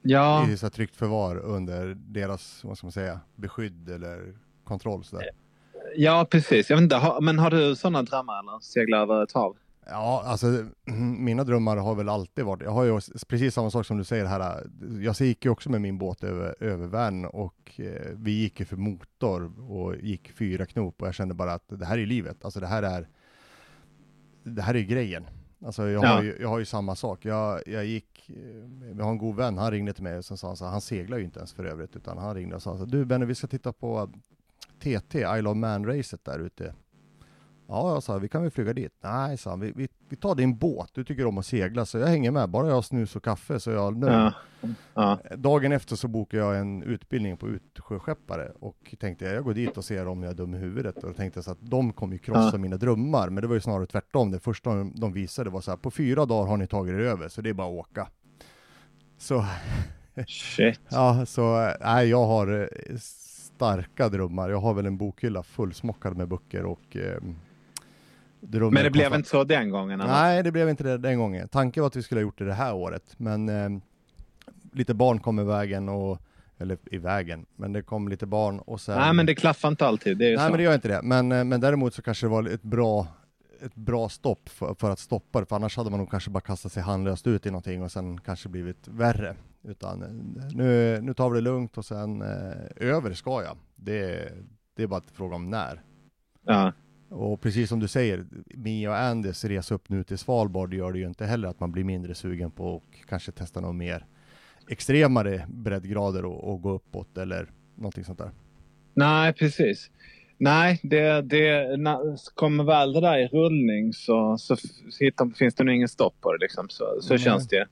Ja, 0.01 0.50
i 0.50 0.57
så 0.57 0.69
tryggt 0.69 0.95
förvar 0.95 1.38
under 1.38 1.95
deras, 1.95 2.63
vad 2.63 2.77
ska 2.77 2.88
man 2.88 2.91
säga, 2.91 3.19
beskydd 3.35 3.89
eller 3.89 4.35
kontroll 4.63 5.03
sådär. 5.03 5.29
ja 5.95 6.27
precis. 6.31 6.69
Jag 6.69 6.77
vet 6.77 6.83
inte, 6.83 6.95
har, 6.95 7.21
men 7.21 7.39
har 7.39 7.51
du 7.51 7.75
sådana 7.75 8.03
drömmar 8.03 8.39
eller? 8.39 8.59
Segla 8.59 8.97
över 8.97 9.24
ett 9.24 9.31
hav? 9.31 9.57
Ja, 9.85 10.24
alltså 10.25 10.65
mina 11.19 11.43
drömmar 11.43 11.77
har 11.77 11.95
väl 11.95 12.09
alltid 12.09 12.45
varit, 12.45 12.62
jag 12.63 12.71
har 12.71 12.83
ju 12.83 13.00
precis 13.27 13.53
samma 13.53 13.71
sak 13.71 13.85
som 13.85 13.97
du 13.97 14.03
säger 14.03 14.25
här, 14.25 14.67
jag 15.01 15.15
gick 15.21 15.45
ju 15.45 15.51
också 15.51 15.69
med 15.69 15.81
min 15.81 15.97
båt 15.97 16.24
över, 16.24 16.63
över 16.63 16.88
Värn 16.88 17.25
och 17.25 17.71
eh, 17.77 18.12
vi 18.13 18.31
gick 18.31 18.59
ju 18.59 18.65
för 18.65 18.77
motor 18.77 19.71
och 19.71 19.95
gick 19.95 20.31
fyra 20.31 20.65
knop 20.65 21.01
och 21.01 21.07
jag 21.07 21.15
kände 21.15 21.33
bara 21.33 21.53
att 21.53 21.65
det 21.67 21.85
här 21.85 21.97
är 21.97 22.05
livet, 22.05 22.45
alltså 22.45 22.59
det 22.59 22.67
här 22.67 22.83
är, 22.83 23.07
det 24.43 24.62
här 24.62 24.75
är 24.75 24.81
grejen. 24.81 25.25
Alltså 25.65 25.89
jag, 25.89 26.03
Ja. 26.03 26.07
har, 26.07 26.24
ju, 26.24 26.38
jag 26.41 26.50
har 26.50 26.60
ju 26.60 26.65
samma 26.65 26.95
sak, 26.95 27.25
jag, 27.25 27.62
jag 27.65 27.86
gick, 27.86 28.29
eh, 28.29 28.36
jag 28.98 29.03
har 29.03 29.12
en 29.12 29.17
god 29.17 29.36
vän, 29.36 29.57
han 29.57 29.72
ringde 29.72 29.93
till 29.93 30.03
mig 30.03 30.17
och 30.17 30.25
sen 30.25 30.38
sa 30.38 30.48
han 30.48 30.57
så 30.57 30.65
här, 30.65 30.72
han 30.72 30.81
seglar 30.81 31.17
ju 31.17 31.24
inte 31.24 31.39
ens 31.39 31.53
för 31.53 31.65
övrigt, 31.65 31.95
utan 31.95 32.17
han 32.17 32.36
ringde 32.36 32.55
och 32.55 32.62
sa 32.63 32.72
så 32.74 32.77
här, 32.77 32.86
du 32.86 33.05
Benny 33.05 33.25
vi 33.25 33.36
ska 33.36 33.48
titta 33.48 33.74
på 33.74 34.10
TT, 34.79 35.19
I 35.19 35.41
Love 35.41 35.60
Man-racet 35.60 36.25
där 36.25 36.39
ute. 36.39 36.74
Ja, 37.67 37.93
jag 37.93 38.03
sa, 38.03 38.17
vi 38.17 38.27
kan 38.29 38.41
väl 38.41 38.51
flyga 38.51 38.74
dit? 38.74 38.93
Nej, 39.03 39.38
sa 39.38 39.50
han, 39.50 39.60
vi, 39.60 39.72
vi, 39.75 39.88
vi 40.10 40.15
tar 40.15 40.36
din 40.36 40.57
båt, 40.57 40.89
du 40.93 41.03
tycker 41.03 41.25
om 41.25 41.38
att 41.38 41.45
segla, 41.45 41.86
så 41.86 41.98
jag 41.98 42.07
hänger 42.07 42.31
med, 42.31 42.50
bara 42.50 42.67
jag 42.67 42.75
har 42.75 42.81
snus 42.81 43.15
och 43.15 43.24
kaffe 43.24 43.60
så 43.60 43.72
jag. 43.72 44.03
Ja. 44.03 44.34
ja. 44.93 45.19
Dagen 45.36 45.72
efter 45.72 45.95
så 45.95 46.07
bokade 46.07 46.43
jag 46.43 46.57
en 46.60 46.84
utbildning 46.84 47.38
på 47.38 47.48
utsjöskeppare 47.48 48.51
och 48.60 48.95
tänkte 49.00 49.25
jag 49.25 49.43
går 49.43 49.53
dit 49.53 49.77
och 49.77 49.86
ser 49.86 50.07
om 50.07 50.24
jag 50.24 50.31
är 50.31 50.36
dum 50.36 50.53
i 50.55 50.57
huvudet 50.57 50.95
och 51.03 51.10
då 51.10 51.13
tänkte 51.13 51.38
jag 51.38 51.45
så 51.45 51.51
att 51.51 51.57
de 51.62 51.93
kommer 51.93 52.13
ju 52.13 52.19
krossa 52.19 52.50
Ja. 52.53 52.57
mina 52.57 52.77
drömmar, 52.77 53.29
men 53.29 53.41
det 53.41 53.48
var 53.48 53.55
ju 53.55 53.62
snarare 53.62 53.86
tvärtom. 53.88 54.31
Det 54.31 54.39
första 54.39 54.69
de- 54.75 54.93
de 54.95 55.13
visade 55.13 55.50
var 55.50 55.62
så 55.62 55.72
här, 55.72 55.77
på 55.77 55.91
fyra 55.91 56.25
dagar 56.25 56.50
har 56.50 56.57
ni 56.57 56.67
tagit 56.67 56.93
er 56.93 57.00
över, 57.00 57.27
så 57.27 57.41
det 57.41 57.50
är 57.50 57.53
bara 57.53 57.67
att 57.67 57.74
åka. 57.74 58.07
Så 59.17 59.45
Shit. 60.27 60.79
Ja, 60.89 61.25
så 61.25 61.72
nej, 61.81 62.07
jag 62.10 62.25
har 62.25 62.62
eh, 62.62 62.98
starka 62.98 64.10
drömmar. 64.10 64.50
Jag 64.50 64.60
har 64.60 64.74
väl 64.74 64.86
en 64.86 64.98
bokhylla 64.98 65.43
fullsmockad 65.43 66.17
med 66.17 66.27
böcker 66.27 66.65
och 66.65 66.95
eh, 66.98 67.17
drömmar. 68.47 68.71
Men 68.71 68.83
det 68.83 68.91
blev 68.91 69.13
inte 69.13 69.29
så 69.29 69.43
den 69.43 69.69
gången? 69.69 70.01
Eller? 70.01 70.11
Nej, 70.11 70.43
det 70.43 70.51
blev 70.51 70.69
inte 70.69 70.83
det 70.83 70.97
den 70.97 71.17
gången. 71.17 71.47
Tanken 71.47 71.81
var 71.81 71.87
att 71.87 71.95
vi 71.95 72.03
skulle 72.03 72.19
ha 72.19 72.23
gjort 72.23 72.37
det 72.37 72.45
det 72.45 72.53
här 72.53 72.73
året, 72.73 73.13
men 73.17 73.49
eh, 73.49 73.69
lite 74.73 74.93
barn 74.93 75.19
kom 75.19 75.39
i 75.39 75.43
vägen 75.43 75.89
och 75.89 76.21
eller 76.57 76.77
i 76.91 76.97
vägen, 76.97 77.45
men 77.55 77.73
det 77.73 77.81
kom 77.81 78.07
lite 78.07 78.25
barn 78.25 78.59
och 78.59 78.81
sen... 78.81 78.99
Nej 78.99 79.13
men 79.13 79.25
det 79.25 79.35
klaffar 79.35 79.69
inte 79.69 79.87
alltid, 79.87 80.17
det 80.17 80.25
är 80.25 80.37
Nej 80.37 80.45
så. 80.45 80.51
men 80.51 80.57
det 80.57 80.63
gör 80.63 80.73
inte 80.73 80.87
det, 80.87 81.01
men, 81.03 81.31
eh, 81.31 81.43
men 81.43 81.61
däremot 81.61 81.93
så 81.93 82.01
kanske 82.01 82.25
det 82.25 82.29
var 82.29 82.47
ett 82.47 82.63
bra 82.63 83.07
ett 83.61 83.75
bra 83.75 84.09
stopp 84.09 84.49
för, 84.49 84.73
för, 84.73 84.89
att 84.89 84.99
stoppa 84.99 85.39
det, 85.39 85.45
för 85.45 85.55
annars 85.55 85.77
hade 85.77 85.89
man 85.89 85.99
nog 85.99 86.11
kanske 86.11 86.29
bara 86.29 86.41
kastat 86.41 86.71
sig 86.71 86.83
handlöst 86.83 87.27
ut 87.27 87.45
i 87.45 87.51
någonting 87.51 87.83
och 87.83 87.91
sen 87.91 88.21
kanske 88.21 88.49
blivit 88.49 88.87
värre. 88.87 89.35
Utan 89.63 90.01
eh, 90.03 90.09
nu, 90.55 90.99
nu 91.01 91.13
tar 91.13 91.29
vi 91.29 91.37
det 91.37 91.41
lugnt 91.41 91.77
och 91.77 91.85
sen 91.85 92.21
eh, 92.21 92.87
över 92.87 93.13
ska 93.13 93.43
jag. 93.43 93.57
Det, 93.75 94.31
det 94.75 94.83
är 94.83 94.87
bara 94.87 95.01
en 95.01 95.15
fråga 95.15 95.35
om 95.35 95.49
när. 95.49 95.81
Ja. 96.45 96.73
Och 97.09 97.41
precis 97.41 97.69
som 97.69 97.79
du 97.79 97.88
säger, 97.88 98.25
Mia 98.45 98.89
och 98.89 98.97
Andys 98.97 99.45
resa 99.45 99.75
upp 99.75 99.89
nu 99.89 100.03
till 100.03 100.17
Svalbard 100.17 100.74
gör 100.74 100.91
det 100.91 101.00
ju 101.00 101.07
inte 101.07 101.25
heller 101.25 101.47
att 101.47 101.59
man 101.59 101.71
blir 101.71 101.83
mindre 101.83 102.15
sugen 102.15 102.51
på 102.51 102.75
att 102.75 103.07
kanske 103.09 103.31
testa 103.31 103.62
något 103.62 103.75
mer 103.75 104.05
extremare 104.69 105.45
breddgrader 105.47 106.25
och, 106.25 106.53
och 106.53 106.62
gå 106.62 106.71
uppåt 106.71 107.17
eller 107.17 107.50
någonting 107.75 108.03
sånt 108.03 108.17
där. 108.17 108.31
Nej, 108.93 109.33
precis. 109.33 109.91
Nej, 110.38 110.79
det, 110.83 111.21
det, 111.21 111.77
kommer 112.35 112.63
väl 112.63 112.93
det 112.93 113.01
där 113.01 113.17
i 113.17 113.27
rullning 113.27 113.93
så, 113.93 114.38
så 114.38 114.57
hittar, 115.00 115.38
finns 115.38 115.55
det 115.55 115.63
nog 115.63 115.75
ingen 115.75 115.88
stopp 115.88 116.21
på 116.21 116.33
det. 116.33 116.38
Liksom. 116.39 116.69
Så, 116.69 116.97
så 117.01 117.13
mm. 117.13 117.19
känns 117.24 117.47
det. 117.47 117.67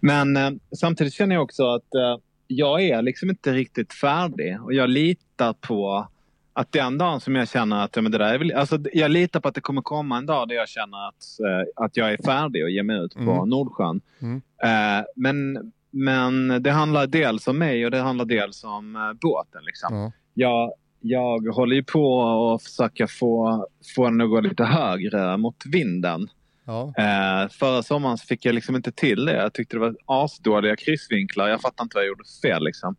Men 0.00 0.36
eh, 0.36 0.50
samtidigt 0.76 1.14
känner 1.14 1.34
jag 1.34 1.42
också 1.42 1.66
att 1.66 1.94
eh, 1.94 2.16
jag 2.46 2.82
är 2.82 3.02
liksom 3.02 3.30
inte 3.30 3.52
riktigt 3.52 3.92
färdig 3.92 4.62
och 4.62 4.72
jag 4.72 4.90
litar 4.90 5.52
på 5.52 6.08
att 6.56 6.72
den 6.72 6.98
dagen 6.98 7.20
som 7.20 7.34
jag 7.34 7.48
känner 7.48 7.84
att 7.84 7.96
ja, 7.96 8.02
men 8.02 8.12
det 8.12 8.18
där 8.18 8.34
är 8.34 8.38
väl, 8.38 8.52
alltså, 8.52 8.78
jag 8.92 9.10
litar 9.10 9.40
på 9.40 9.48
att 9.48 9.54
det 9.54 9.60
kommer 9.60 9.82
komma 9.82 10.18
en 10.18 10.26
dag 10.26 10.48
där 10.48 10.54
jag 10.54 10.68
känner 10.68 11.08
att, 11.08 11.14
eh, 11.14 11.84
att 11.84 11.96
jag 11.96 12.12
är 12.12 12.18
färdig 12.24 12.64
och 12.64 12.70
ger 12.70 12.82
mig 12.82 12.96
ut 13.04 13.14
på 13.14 13.20
mm. 13.20 13.48
Nordsjön. 13.48 14.00
Mm. 14.22 14.42
Eh, 14.62 15.04
men, 15.16 15.72
men 15.90 16.62
det 16.62 16.70
handlar 16.70 17.06
dels 17.06 17.48
om 17.48 17.58
mig 17.58 17.84
och 17.84 17.90
det 17.90 17.98
handlar 17.98 18.24
dels 18.24 18.64
om 18.64 18.96
eh, 18.96 19.12
båten. 19.12 19.64
Liksom. 19.64 19.94
Mm. 19.94 20.10
Jag, 20.34 20.72
jag 21.00 21.54
håller 21.54 21.76
ju 21.76 21.84
på 21.84 22.54
att 22.54 22.62
försöka 22.62 23.06
få, 23.06 23.66
få 23.96 24.04
den 24.04 24.20
att 24.20 24.30
gå 24.30 24.40
lite 24.40 24.64
högre 24.64 25.36
mot 25.36 25.66
vinden. 25.66 26.28
Ja. 26.64 26.92
Eh, 26.98 27.48
förra 27.48 27.82
sommaren 27.82 28.18
fick 28.18 28.44
jag 28.44 28.54
liksom 28.54 28.76
inte 28.76 28.92
till 28.92 29.24
det. 29.24 29.36
Jag 29.36 29.52
tyckte 29.52 29.76
det 29.76 29.80
var 29.80 29.96
asdåliga 30.06 30.76
kryssvinklar. 30.76 31.48
Jag 31.48 31.60
fattar 31.60 31.84
inte 31.84 31.94
vad 31.94 32.04
jag 32.04 32.08
gjorde 32.08 32.24
fel. 32.42 32.64
Liksom. 32.64 32.96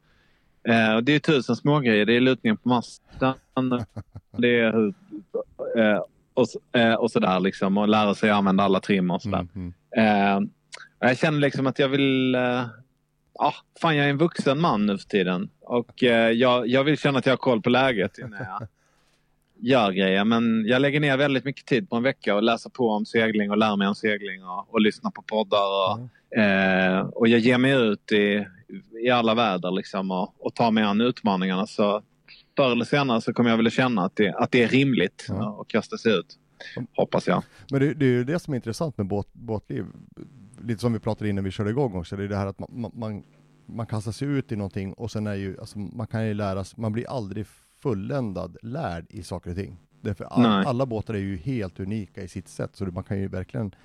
Eh, 0.67 0.97
det 0.97 1.15
är 1.15 1.19
tusen 1.19 1.55
smågrejer. 1.55 2.05
Det 2.05 2.15
är 2.15 2.19
lutningen 2.19 2.57
på 2.57 2.69
masten. 2.69 3.33
det 4.38 4.59
är 4.59 4.93
eh, 5.77 6.01
och, 6.33 6.79
eh, 6.79 6.93
och 6.93 7.12
sådär 7.12 7.39
liksom. 7.39 7.77
Och 7.77 7.88
lära 7.88 8.15
sig 8.15 8.29
använda 8.29 8.63
alla 8.63 8.79
trim 8.79 9.12
och 9.12 9.21
sådär. 9.21 9.47
Mm, 9.55 9.74
mm. 9.91 10.50
jag 11.00 11.17
känner 11.17 11.39
liksom 11.39 11.67
att 11.67 11.79
jag 11.79 11.89
vill 11.89 12.36
eh, 12.36 12.65
ah, 13.39 13.53
fan 13.81 13.95
jag 13.95 14.05
är 14.05 14.09
en 14.09 14.17
vuxen 14.17 14.62
man 14.62 14.86
nu 14.86 14.97
för 14.97 15.05
tiden. 15.05 15.50
Och 15.62 16.03
eh, 16.03 16.31
jag, 16.31 16.67
jag 16.67 16.83
vill 16.83 16.97
känna 16.97 17.19
att 17.19 17.25
jag 17.25 17.33
har 17.33 17.38
koll 17.38 17.62
på 17.62 17.69
läget 17.69 18.17
innan 18.17 18.39
jag 18.39 18.67
gör 19.59 19.91
grejer. 19.91 20.24
Men 20.24 20.65
jag 20.65 20.81
lägger 20.81 21.00
ner 21.00 21.17
väldigt 21.17 21.45
mycket 21.45 21.65
tid 21.65 21.89
på 21.89 21.95
en 21.95 22.03
vecka 22.03 22.36
och 22.36 22.43
läser 22.43 22.69
på 22.69 22.89
om 22.89 23.05
segling 23.05 23.51
och 23.51 23.57
lär 23.57 23.75
mig 23.75 23.88
om 23.88 23.95
segling 23.95 24.43
och, 24.43 24.74
och 24.74 24.81
lyssnar 24.81 25.12
på 25.12 25.21
poddar. 25.21 25.91
Och, 25.91 26.09
mm. 26.36 26.97
eh, 26.97 27.00
och 27.00 27.27
jag 27.27 27.39
ger 27.39 27.57
mig 27.57 27.71
ut 27.71 28.12
i, 28.12 28.45
i 29.05 29.09
alla 29.09 29.36
väder 29.36 29.71
liksom 29.71 30.12
och, 30.12 30.45
och 30.45 30.55
tar 30.55 30.71
mig 30.71 30.83
an 30.83 31.01
utmaningarna. 31.01 31.67
Så 31.67 32.01
förr 32.57 32.71
eller 32.71 32.86
senare 32.86 33.21
så 33.21 33.33
kommer 33.33 33.50
jag 33.50 33.57
väl 33.57 33.71
känna 33.71 34.05
att 34.05 34.15
det, 34.15 34.33
att 34.33 34.51
det 34.51 34.63
är 34.63 34.67
rimligt 34.67 35.27
mm. 35.29 35.41
att 35.41 35.67
kasta 35.67 35.97
sig 35.97 36.13
ut. 36.13 36.38
Hoppas 36.95 37.27
jag. 37.27 37.43
Men 37.71 37.79
det, 37.79 37.93
det 37.93 38.05
är 38.05 38.09
ju 38.09 38.24
det 38.24 38.39
som 38.39 38.53
är 38.53 38.55
intressant 38.55 38.97
med 38.97 39.07
båt, 39.07 39.33
båtliv 39.33 39.86
lite 40.62 40.81
som 40.81 40.93
vi 40.93 41.00
pratade 41.00 41.29
innan 41.29 41.43
vi 41.43 41.51
körde 41.51 41.69
igång 41.69 41.95
också, 41.95 42.15
det 42.15 42.24
är 42.24 42.27
det 42.27 42.36
här 42.36 42.47
att 42.47 42.59
man, 42.59 42.91
man, 42.93 43.24
man 43.65 43.86
kastar 43.86 44.12
sig 44.12 44.27
ut 44.27 44.51
i 44.51 44.55
någonting 44.55 44.93
och 44.93 45.12
sen 45.12 45.27
är 45.27 45.36
ju, 45.36 45.59
alltså 45.59 45.79
man 45.79 46.07
kan 46.07 46.27
ju 46.27 46.33
lära 46.33 46.63
sig, 46.63 46.79
man 46.79 46.93
blir 46.93 47.09
aldrig 47.09 47.47
fulländad 47.81 48.57
lärd 48.62 49.05
i 49.09 49.24
saker 49.24 49.50
och 49.50 49.55
ting. 49.55 49.77
Därför 50.01 50.25
all, 50.25 50.45
alla 50.45 50.86
båtar 50.86 51.13
är 51.13 51.19
ju 51.19 51.38
helt 51.38 51.79
unika 51.79 52.24
i 52.24 52.27
sitt 52.27 52.47
sätt, 52.47 52.75
så 52.75 52.86
man 52.86 53.03
kan 53.03 53.19
ju 53.19 53.27
verkligen, 53.27 53.75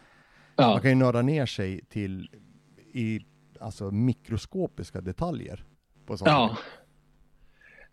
ja. 0.56 0.68
man 0.68 0.80
kan 0.80 0.90
ju 0.90 0.96
nörda 0.96 1.22
ner 1.22 1.46
sig 1.46 1.80
till 1.88 2.28
i 2.92 3.20
alltså 3.62 3.90
mikroskopiska 3.90 5.00
detaljer. 5.00 5.64
På 6.06 6.16
ja. 6.24 6.56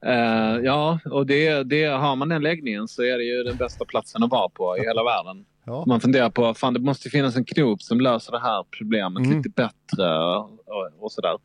Uh, 0.05 0.65
ja, 0.65 0.99
och 1.05 1.25
det, 1.25 1.63
det, 1.63 1.85
har 1.85 2.15
man 2.15 2.29
den 2.29 2.41
läggningen 2.41 2.87
så 2.87 3.03
är 3.03 3.17
det 3.17 3.23
ju 3.23 3.43
den 3.43 3.57
bästa 3.57 3.85
platsen 3.85 4.23
att 4.23 4.31
vara 4.31 4.49
på 4.49 4.77
i 4.77 4.81
hela 4.81 5.03
världen. 5.03 5.45
Ja. 5.65 5.83
Man 5.87 6.01
funderar 6.01 6.29
på 6.29 6.53
fan 6.53 6.73
det 6.73 6.79
måste 6.79 7.09
finnas 7.09 7.35
en 7.35 7.45
knop 7.45 7.81
som 7.81 8.01
löser 8.01 8.31
det 8.31 8.39
här 8.39 8.65
problemet 8.77 9.25
mm. 9.25 9.37
lite 9.37 9.49
bättre 9.49 10.17
och, 10.17 10.59
och 10.99 11.11
sådär. 11.11 11.37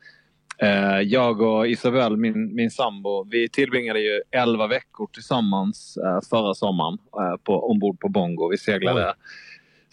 Uh, 0.62 1.00
jag 1.02 1.40
och 1.40 1.68
Isabel, 1.68 2.16
min, 2.16 2.54
min 2.54 2.70
sambo, 2.70 3.24
vi 3.30 3.48
tillbringade 3.48 4.00
ju 4.00 4.22
11 4.30 4.66
veckor 4.66 5.08
tillsammans 5.12 5.98
uh, 6.04 6.20
förra 6.30 6.54
sommaren 6.54 6.98
på, 7.44 7.70
ombord 7.70 8.00
på 8.00 8.08
Bongo. 8.08 8.48
Vi 8.50 8.58
seglade 8.58 9.06
Oj. 9.06 9.14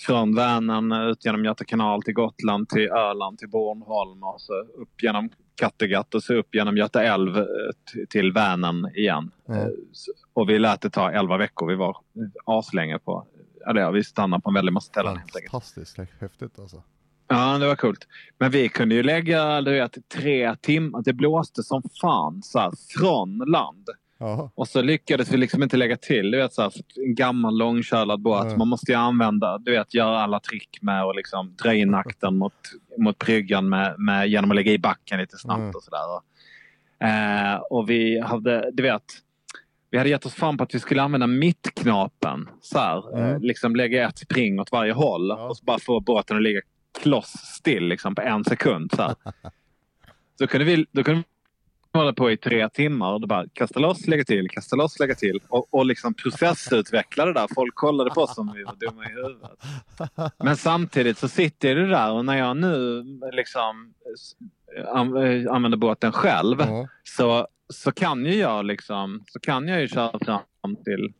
Från 0.05 0.35
Vänern 0.35 0.91
ut 0.91 1.25
genom 1.25 1.45
Göta 1.45 1.63
kanal 1.63 2.03
till 2.03 2.13
Gotland, 2.13 2.69
till 2.69 2.89
Öland, 2.89 3.37
till 3.37 3.49
Bornholm 3.49 4.23
och 4.23 4.41
så 4.41 4.53
upp 4.53 5.03
genom 5.03 5.29
Kattegatt 5.55 6.15
och 6.15 6.23
så 6.23 6.33
upp 6.33 6.55
genom 6.55 6.77
Göta 6.77 7.03
älv 7.03 7.37
eh, 7.37 7.45
till 8.09 8.31
Vänern 8.31 8.95
igen. 8.95 9.31
Mm. 9.49 9.69
Och 10.33 10.49
vi 10.49 10.59
lät 10.59 10.81
det 10.81 10.89
ta 10.89 11.11
11 11.11 11.37
veckor. 11.37 11.67
Vi 11.67 11.75
var 11.75 11.97
aslänge 12.45 12.99
på, 12.99 13.27
eller 13.67 13.91
vi 13.91 14.03
stannade 14.03 14.41
på 14.41 14.49
en 14.49 14.53
väldig 14.53 14.73
massa 14.73 14.87
ställen. 14.87 15.19
Fantastiskt 15.33 15.97
häftigt 16.19 16.59
alltså. 16.59 16.83
Ja, 17.27 17.57
det 17.57 17.67
var 17.67 17.75
coolt. 17.75 18.07
Men 18.37 18.51
vi 18.51 18.69
kunde 18.69 18.95
ju 18.95 19.03
lägga 19.03 19.61
du 19.61 19.71
vet, 19.71 20.09
tre 20.09 20.55
timmar. 20.55 21.01
Det 21.01 21.13
blåste 21.13 21.63
som 21.63 21.83
fan 22.01 22.43
så 22.43 22.59
här, 22.59 22.71
från 22.99 23.37
land. 23.37 23.89
Aha. 24.21 24.51
Och 24.55 24.67
så 24.67 24.81
lyckades 24.81 25.31
vi 25.31 25.37
liksom 25.37 25.63
inte 25.63 25.77
lägga 25.77 25.97
till. 25.97 26.31
Du 26.31 26.37
vet, 26.37 26.53
så 26.53 26.61
här, 26.61 26.71
en 26.95 27.15
gammal 27.15 27.57
långkörlad 27.57 28.21
båt. 28.21 28.45
Mm. 28.45 28.57
Man 28.57 28.67
måste 28.67 28.91
ju 28.91 28.97
använda, 28.97 29.57
du 29.57 29.71
vet, 29.71 29.93
göra 29.93 30.21
alla 30.21 30.39
trick 30.39 30.77
med 30.81 31.05
och 31.05 31.15
liksom 31.15 31.55
dra 31.63 31.73
in 31.73 31.93
akten 31.93 32.37
mot, 32.37 32.53
mot 32.97 33.17
bryggan 33.17 33.69
med, 33.69 33.95
med, 33.99 34.27
genom 34.27 34.51
att 34.51 34.55
lägga 34.55 34.71
i 34.71 34.77
backen 34.77 35.19
lite 35.19 35.37
snabbt 35.37 35.59
mm. 35.59 35.71
och 35.75 35.83
sådär. 35.83 36.21
Eh, 37.03 37.55
och 37.55 37.89
vi 37.89 38.19
hade, 38.19 38.71
du 38.73 38.83
vet, 38.83 39.03
vi 39.89 39.97
hade 39.97 40.09
gett 40.09 40.25
oss 40.25 40.33
fram 40.33 40.57
på 40.57 40.63
att 40.63 40.75
vi 40.75 40.79
skulle 40.79 41.01
använda 41.01 41.27
mittknapen. 41.27 42.49
Så 42.61 42.79
här, 42.79 43.17
mm. 43.17 43.35
eh, 43.35 43.39
liksom 43.39 43.75
lägga 43.75 44.09
ett 44.09 44.17
spring 44.17 44.59
åt 44.59 44.71
varje 44.71 44.93
håll 44.93 45.29
ja. 45.29 45.47
och 45.47 45.57
så 45.57 45.65
bara 45.65 45.79
få 45.79 45.99
båten 45.99 46.37
att 46.37 46.43
ligga 46.43 46.61
kloss 47.01 47.31
still 47.31 47.87
liksom, 47.87 48.15
på 48.15 48.21
en 48.21 48.43
sekund. 48.43 48.91
Så, 48.95 49.15
så 50.37 50.47
kunde 50.47 50.65
vi, 50.65 50.85
då 50.91 51.03
kunde 51.03 51.23
hålla 51.93 52.13
på 52.13 52.31
i 52.31 52.37
tre 52.37 52.69
timmar 52.69 53.13
och 53.13 53.27
bara 53.27 53.45
kasta 53.53 53.79
loss, 53.79 54.07
lägga 54.07 54.23
till, 54.23 54.49
kasta 54.49 54.75
loss, 54.75 54.99
lägga 54.99 55.15
till 55.15 55.39
och, 55.47 55.73
och 55.73 55.85
liksom 55.85 56.13
processutveckla 56.13 57.25
det 57.25 57.33
där. 57.33 57.47
Folk 57.55 57.75
kollade 57.75 58.09
på 58.09 58.21
oss 58.21 58.35
som 58.35 58.53
vi 58.55 58.63
var 58.63 58.75
dumma 58.75 59.05
i 59.05 59.09
huvudet. 59.09 59.51
Men 60.43 60.57
samtidigt 60.57 61.17
så 61.17 61.27
sitter 61.27 61.75
det 61.75 61.87
där 61.87 62.11
och 62.11 62.25
när 62.25 62.37
jag 62.37 62.57
nu 62.57 63.03
liksom 63.31 63.93
använder 65.49 65.77
båten 65.77 66.11
själv 66.11 66.61
mm. 66.61 66.87
så, 67.03 67.47
så 67.73 67.91
kan 67.91 68.25
ju 68.25 68.35
jag 68.35 68.65
liksom 68.65 69.23
så 69.27 69.39
kan 69.39 69.67
jag 69.67 69.81
ju 69.81 69.87
köra 69.87 70.19
fram 70.19 70.75
till 70.83 71.13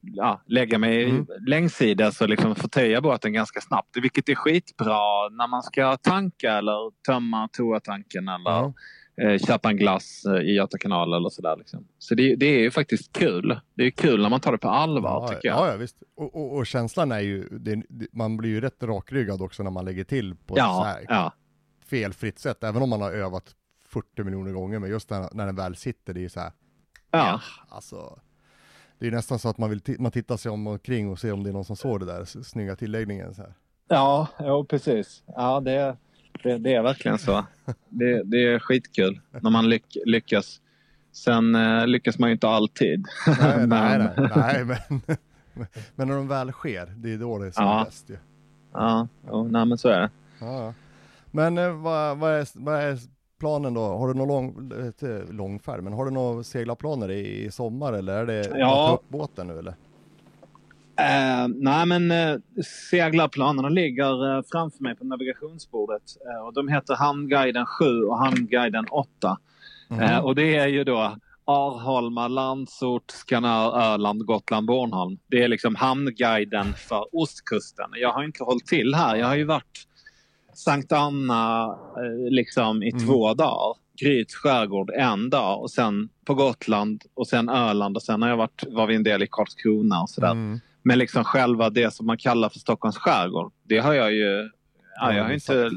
ja, 0.00 0.42
lägga 0.46 0.78
mig 0.78 1.04
mm. 1.04 1.26
längsides 1.46 2.20
och 2.20 2.28
liksom 2.28 2.54
förtöja 2.54 3.00
båten 3.00 3.32
ganska 3.32 3.60
snabbt. 3.60 3.96
Vilket 3.96 4.28
är 4.28 4.34
skitbra 4.34 5.28
när 5.28 5.48
man 5.48 5.62
ska 5.62 5.96
tanka 5.96 6.52
eller 6.52 7.04
tömma 7.06 7.48
toatanken 7.52 8.28
eller 8.28 8.58
mm 8.58 8.72
eh, 9.22 9.38
köpa 9.38 9.70
en 9.70 9.76
glass 9.76 10.24
eh, 10.24 10.40
i 10.40 10.54
Göta 10.54 10.78
kanal 10.78 11.12
eller 11.12 11.28
sådär. 11.28 11.56
Liksom. 11.56 11.88
Så 11.98 12.14
det, 12.14 12.36
det, 12.36 12.46
är 12.46 12.58
ju 12.58 12.70
faktiskt 12.70 13.12
kul. 13.12 13.60
Det 13.74 13.84
är 13.84 13.90
kul 13.90 14.22
när 14.22 14.28
man 14.28 14.40
tar 14.40 14.52
det 14.52 14.58
på 14.58 14.68
allvar 14.68 15.22
ja, 15.22 15.28
tycker 15.28 15.48
jag. 15.48 15.58
Ja, 15.58 15.70
ja 15.70 15.76
visst. 15.76 16.02
Och, 16.16 16.34
och, 16.36 16.56
och 16.56 16.66
känslan 16.66 17.12
är 17.12 17.20
ju, 17.20 17.48
det, 17.48 17.82
man 18.12 18.36
blir 18.36 18.50
ju 18.50 18.60
rätt 18.60 18.82
rakryggad 18.82 19.42
också 19.42 19.62
när 19.62 19.70
man 19.70 19.84
lägger 19.84 20.04
till 20.04 20.34
på 20.34 20.58
ja, 20.58 20.70
ett 20.70 20.76
så 20.76 20.84
här 20.84 21.06
ja. 21.08 21.32
felfritt 21.86 22.38
sätt. 22.38 22.64
Även 22.64 22.82
om 22.82 22.90
man 22.90 23.00
har 23.00 23.12
övat 23.12 23.54
40 23.88 24.24
miljoner 24.24 24.52
gånger, 24.52 24.78
men 24.78 24.90
just 24.90 25.10
när, 25.10 25.28
när 25.32 25.46
den 25.46 25.56
väl 25.56 25.76
sitter, 25.76 26.14
det 26.14 26.24
är 26.24 26.28
så 26.28 26.40
här. 26.40 26.52
Ja. 27.10 27.40
Alltså. 27.68 28.18
Det 28.98 29.06
är 29.06 29.10
nästan 29.10 29.38
så 29.38 29.48
att 29.48 29.58
man 29.58 29.70
vill 29.70 29.80
man 29.98 30.12
tittar 30.12 30.36
sig 30.36 30.50
om 30.50 30.66
omkring 30.66 31.10
och 31.10 31.18
ser 31.18 31.32
om 31.32 31.42
det 31.42 31.50
är 31.50 31.52
någon 31.52 31.64
som 31.64 31.76
såg 31.76 32.00
det 32.00 32.06
där 32.06 32.24
snygga 32.24 32.76
tilläggningen. 32.76 33.34
Så 33.34 33.42
här. 33.42 33.54
Ja, 33.88 34.28
ja 34.38 34.64
precis. 34.64 35.22
Ja, 35.26 35.60
det, 35.60 35.96
det, 36.42 36.58
det, 36.58 36.74
är 36.74 36.82
verkligen 36.82 37.18
så. 37.18 37.46
Det, 37.88 38.22
det 38.22 38.46
är 38.46 38.58
skitkul 38.58 39.20
när 39.40 39.50
man 39.50 39.68
lyck, 39.68 39.96
lyckas. 40.04 40.60
Sen 41.12 41.54
eh, 41.54 41.86
lyckas 41.86 42.18
man 42.18 42.28
ju 42.28 42.32
inte 42.32 42.48
alltid. 42.48 43.06
Nej, 43.26 43.58
men... 43.66 43.68
nej, 43.68 43.98
nej, 43.98 44.30
nej 44.36 44.64
men, 44.64 45.00
men, 45.94 46.08
när 46.08 46.16
de 46.16 46.28
väl 46.28 46.52
sker, 46.52 46.86
det 46.96 47.12
är 47.12 47.18
då 47.18 47.38
det 47.38 47.46
är 47.46 47.50
som 47.50 47.64
ja. 47.64 47.84
bäst 47.84 48.10
ju. 48.10 48.16
Ja, 48.72 49.08
oh, 49.30 49.48
nej, 49.48 49.66
men 49.66 49.78
så 49.78 49.88
är 49.88 50.00
det. 50.00 50.10
Ja, 50.40 50.74
men 51.30 51.58
eh, 51.58 51.70
vad, 51.70 52.18
vad, 52.18 52.32
är, 52.32 52.48
vad 52.54 52.74
är 52.74 52.98
planen 53.38 53.74
då? 53.74 53.80
Har 53.80 54.08
du 54.08 54.14
någon 54.14 54.28
lång, 54.28 54.72
inte 54.86 55.24
långfärd, 55.30 55.82
men 55.82 55.92
har 55.92 56.04
du 56.04 56.10
några 56.10 56.42
seglarplaner 56.42 57.10
i, 57.10 57.44
i 57.44 57.50
sommar 57.50 57.92
eller 57.92 58.12
är 58.16 58.26
det 58.26 58.58
Ja. 58.58 58.66
bara 58.66 58.88
ta 58.88 58.94
upp 58.94 59.08
båten 59.08 59.46
nu 59.46 59.58
eller? 59.58 59.74
Eh, 60.98 61.48
nej, 61.48 61.86
men 61.86 62.10
eh, 62.10 62.36
seglarplanerna 62.90 63.68
ligger 63.68 64.36
eh, 64.36 64.42
framför 64.52 64.82
mig 64.82 64.96
på 64.96 65.04
navigationsbordet. 65.04 66.02
Eh, 66.26 66.46
och 66.46 66.54
de 66.54 66.68
heter 66.68 66.94
Hamnguiden 66.94 67.66
7 67.66 68.02
och 68.04 68.18
Hamnguiden 68.18 68.86
8. 68.90 69.38
Mhm. 69.88 70.00
Eh, 70.00 70.18
och 70.18 70.34
det 70.34 70.56
är 70.56 70.66
ju 70.66 70.84
då 70.84 71.16
Arholma, 71.44 72.28
Landsort, 72.28 73.10
Skanör, 73.10 73.80
Öland, 73.80 74.26
Gotland, 74.26 74.66
Bornholm. 74.66 75.18
Det 75.30 75.42
är 75.42 75.48
liksom 75.48 75.74
hamnguiden 75.74 76.66
för 76.88 77.04
ostkusten. 77.12 77.86
Jag 77.94 78.12
har 78.12 78.24
inte 78.24 78.44
hållit 78.44 78.66
till 78.66 78.94
här. 78.94 79.16
Jag 79.16 79.26
har 79.26 79.36
ju 79.36 79.44
varit 79.44 79.86
Sankt 80.54 80.92
Anna 80.92 81.76
liksom 82.30 82.82
i 82.82 82.90
Mm. 82.90 83.06
två 83.06 83.34
dagar. 83.34 83.74
Gryts 84.02 84.34
skärgård 84.34 84.90
en 84.90 85.30
dag 85.30 85.60
och 85.62 85.70
sen 85.70 86.08
på 86.24 86.34
Gotland 86.34 87.02
och 87.14 87.26
sen 87.28 87.48
Öland 87.48 87.96
och 87.96 88.02
sen 88.02 88.22
har 88.22 88.28
jag 88.28 88.36
varit, 88.36 88.64
var 88.70 88.86
vi 88.86 88.94
en 88.94 89.02
del 89.02 89.22
i 89.22 89.26
Karlskrona 89.30 90.02
och 90.02 90.10
sådär. 90.10 90.30
Mm. 90.30 90.60
Men 90.86 90.98
liksom 90.98 91.24
själva 91.24 91.70
det 91.70 91.94
som 91.94 92.06
man 92.06 92.18
kallar 92.18 92.48
för 92.48 92.58
Stockholms 92.58 92.96
skärgård, 92.96 93.52
det 93.62 93.78
har 93.78 93.94
jag 93.94 94.12
ju 94.12 94.50
ja, 94.96 95.12
jag 95.14 95.24
har 95.24 95.32
inte 95.32 95.52
ja, 95.52 95.70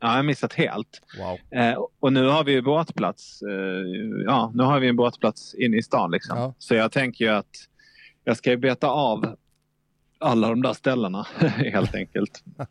jag 0.00 0.08
har 0.08 0.22
missat 0.22 0.52
helt. 0.52 1.02
Wow. 1.18 1.60
Eh, 1.60 1.78
och 2.00 2.12
nu 2.12 2.26
har 2.28 2.44
vi 2.44 2.52
ju 2.52 2.62
båtplats. 2.62 3.42
Eh, 3.42 3.86
ja, 4.26 4.52
nu 4.54 4.62
har 4.62 4.80
vi 4.80 4.88
en 4.88 4.96
båtplats 4.96 5.54
inne 5.54 5.76
i 5.76 5.82
stan. 5.82 6.10
Liksom. 6.10 6.38
Ja. 6.38 6.54
Så 6.58 6.74
jag 6.74 6.92
tänker 6.92 7.24
ju 7.24 7.30
att 7.30 7.56
jag 8.24 8.36
ska 8.36 8.50
ju 8.50 8.56
beta 8.56 8.86
av 8.86 9.36
alla 10.18 10.48
de 10.48 10.62
där 10.62 10.72
ställena 10.72 11.26
helt 11.56 11.94
enkelt. 11.94 12.44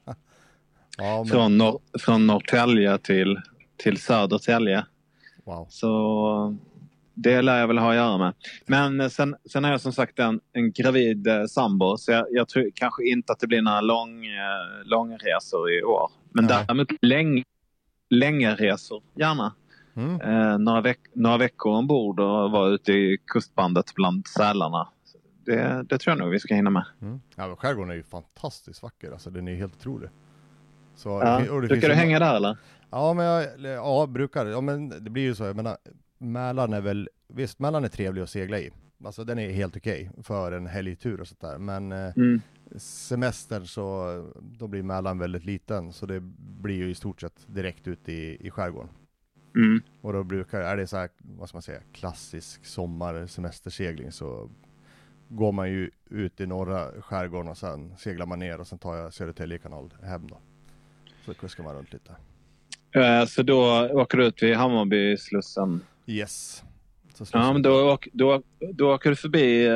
Ja, 0.97 1.17
men, 1.17 1.27
Från, 1.27 1.61
Nor- 1.61 1.79
från 1.99 2.27
Norrtälje 2.27 2.97
till, 2.97 3.41
till 3.77 3.97
Södertälje. 4.01 4.85
wow. 5.43 5.67
Så 5.69 6.57
det 7.15 7.41
lär 7.41 7.59
jag 7.59 7.67
väl 7.67 7.77
ha 7.77 7.89
att 7.89 7.95
göra 7.95 8.17
med. 8.17 8.33
Men 8.65 9.01
eh, 9.01 9.07
sen, 9.07 9.35
sen 9.51 9.63
har 9.63 9.71
jag 9.71 9.81
som 9.81 9.93
sagt 9.93 10.19
en, 10.19 10.39
en 10.53 10.71
gravid 10.71 11.27
eh, 11.27 11.45
sambo 11.45 11.97
så 11.97 12.11
jag, 12.11 12.25
jag 12.31 12.47
tror 12.47 12.69
kanske 12.75 13.07
inte 13.09 13.33
att 13.33 13.39
det 13.39 13.47
blir 13.47 13.61
några 13.61 13.81
lång, 13.81 14.25
eh, 14.25 14.85
långresor 14.85 15.71
i 15.71 15.83
år. 15.83 16.11
Men 16.31 16.45
Nej. 16.45 16.65
däremot 16.67 16.87
läng, 17.01 17.43
länge 18.09 18.55
resor 18.55 19.03
gärna. 19.15 19.53
Mm. 19.95 20.21
Eh, 20.21 20.57
några, 20.57 20.81
veck, 20.81 20.99
några 21.13 21.37
veckor 21.37 21.71
ombord 21.73 22.19
och 22.19 22.51
vara 22.51 22.69
ute 22.69 22.91
i 22.91 23.17
kustbandet 23.27 23.93
bland 23.95 24.27
sälarna. 24.27 24.87
Det, 25.45 25.85
det 25.89 25.97
tror 25.97 26.11
jag 26.11 26.19
nog 26.19 26.29
vi 26.29 26.39
ska 26.39 26.55
hinna 26.55 26.69
med. 26.69 26.85
Mm. 27.01 27.21
Ja, 27.35 27.55
skärgården 27.55 27.91
är 27.91 27.95
ju 27.95 28.03
fantastiskt 28.03 28.83
vacker, 28.83 29.11
alltså 29.11 29.29
den 29.29 29.47
är 29.47 29.55
helt 29.55 29.75
otrolig. 29.75 30.09
Så, 30.95 31.09
Ja. 31.09 31.59
Brukar 31.59 31.89
du 31.89 31.95
hänga 31.95 32.19
där 32.19 32.35
eller? 32.35 32.57
Ja, 32.91 33.13
men 33.13 33.25
jag, 33.25 33.45
ja, 33.59 34.07
brukar. 34.09 34.45
Ja, 34.45 34.61
men 34.61 34.89
det 34.89 35.09
blir 35.09 35.23
ju 35.23 35.35
så. 35.35 35.43
Jag 35.43 35.55
menar, 35.55 35.77
Mälaren 36.17 36.73
är 36.73 36.81
väl, 36.81 37.09
visst 37.27 37.59
Mälaren 37.59 37.83
är 37.83 37.89
trevlig 37.89 38.21
att 38.21 38.29
segla 38.29 38.59
i. 38.59 38.71
Alltså 39.05 39.23
den 39.23 39.39
är 39.39 39.49
helt 39.51 39.77
okej 39.77 40.11
för 40.23 40.51
en 40.51 40.67
helgtur 40.67 41.21
och 41.21 41.27
sånt 41.27 41.41
där. 41.41 41.57
Men 41.57 41.91
eh, 41.91 42.13
Mm. 42.17 42.41
semestern 42.77 43.65
så, 43.67 44.15
då 44.41 44.67
blir 44.67 44.83
Mälaren 44.83 45.19
väldigt 45.19 45.45
liten. 45.45 45.93
Så 45.93 46.05
det 46.05 46.19
blir 46.61 46.75
ju 46.75 46.89
i 46.89 46.95
stort 46.95 47.21
sett 47.21 47.45
direkt 47.47 47.87
ut 47.87 48.09
i, 48.09 48.47
i 48.47 48.51
skärgården. 48.51 48.89
Mm. 49.55 49.81
Och 50.01 50.13
då 50.13 50.23
brukar, 50.23 50.61
är 50.61 50.77
det 50.77 50.87
så 50.87 50.97
här, 50.97 51.09
vad 51.17 51.49
ska 51.49 51.55
man 51.55 51.61
säga, 51.61 51.81
klassisk 51.93 52.65
sommarsemestersegling 52.65 54.11
så 54.11 54.49
går 55.29 55.51
man 55.51 55.69
ju 55.71 55.91
ut 56.09 56.41
i 56.41 56.45
norra 56.45 57.01
skärgården 57.01 57.47
och 57.51 57.57
sen 57.57 57.97
seglar 57.97 58.25
man 58.25 58.39
ner 58.39 58.59
och 58.59 58.67
sen 58.67 58.77
tar 58.79 58.95
jag 58.95 59.13
Södertälje 59.13 59.57
kanal 59.57 59.93
hem 60.03 60.27
då. 60.27 60.37
Så 61.25 61.33
kuskar 61.33 61.63
man 61.63 61.75
runt 61.75 61.93
lite. 61.93 62.15
Eh, 62.91 63.25
så 63.25 63.43
då 63.43 63.89
åker 63.91 64.17
du 64.17 64.25
ut 64.25 64.43
vid 64.43 64.55
Hammarbyslussen? 64.55 65.81
Yes. 66.05 66.63
Så 67.13 67.25
Ja, 67.33 67.53
men 67.53 67.61
då, 67.61 67.91
åk, 67.93 68.07
då, 68.13 68.41
då, 68.73 68.93
åker 68.93 69.09
du 69.09 69.15
förbi, 69.15 69.65
eh, 69.67 69.75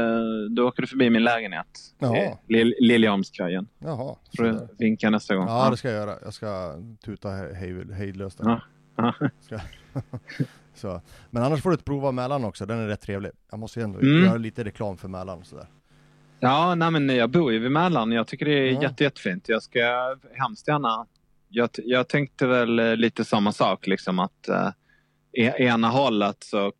då 0.55 0.67
åker 0.67 0.81
du 0.81 0.87
förbi 0.87 1.09
min 1.09 1.23
lägenhet. 1.23 1.67
Jaha. 1.99 2.37
Liljeholmskajen. 2.79 3.67
Jaha. 3.79 4.15
Får 4.37 4.43
du 4.43 4.67
vinka 4.79 5.09
nästa 5.09 5.35
gång? 5.35 5.47
Ja, 5.47 5.69
det 5.69 5.77
ska 5.77 5.89
jag 5.89 5.97
göra. 5.97 6.15
Jag 6.23 6.33
ska 6.33 6.75
tuta 7.05 7.29
he- 7.29 7.53
hej- 7.53 7.93
hejdlöst 7.93 8.37
där. 8.37 8.49
Ja. 8.49 8.61
Ja. 8.95 9.29
Ska. 9.41 9.59
så. 10.75 11.01
Men 11.29 11.43
annars 11.43 11.61
får 11.61 11.71
du 11.71 11.77
prova 11.77 12.11
Mälaren 12.11 12.43
också, 12.45 12.65
den 12.65 12.79
är 12.79 12.87
rätt 12.87 13.01
trevlig. 13.01 13.31
Jag 13.51 13.59
måste 13.59 13.79
ju 13.79 13.83
ändå 13.83 13.99
Mm. 13.99 14.23
göra 14.25 14.37
lite 14.37 14.63
reklam 14.63 14.97
för 14.97 15.07
Mälaren 15.07 15.39
och 15.39 15.45
sådär. 15.47 15.67
Ja, 16.39 16.75
nej, 16.75 16.91
men 16.91 17.09
jag 17.09 17.29
bor 17.29 17.51
ju 17.53 17.59
vid 17.59 17.71
Mälaren. 17.71 18.11
Jag 18.11 18.27
tycker 18.27 18.45
det 18.45 18.51
är 18.69 18.71
Ja. 18.73 18.81
jätte, 18.81 19.03
jättefint. 19.03 19.49
Jag 19.49 19.63
ska 19.63 19.79
hemskt 20.33 20.67
gärna... 20.67 21.05
Jag, 21.51 21.69
jag 21.73 22.07
tänkte 22.07 22.47
väl 22.47 22.79
eh, 22.79 22.95
lite 22.95 23.25
samma 23.25 23.51
sak, 23.51 23.87
liksom 23.87 24.19
att 24.19 24.47
eh, 24.49 24.69
ena 25.33 25.87
hållet 25.89 26.43
så 26.43 26.71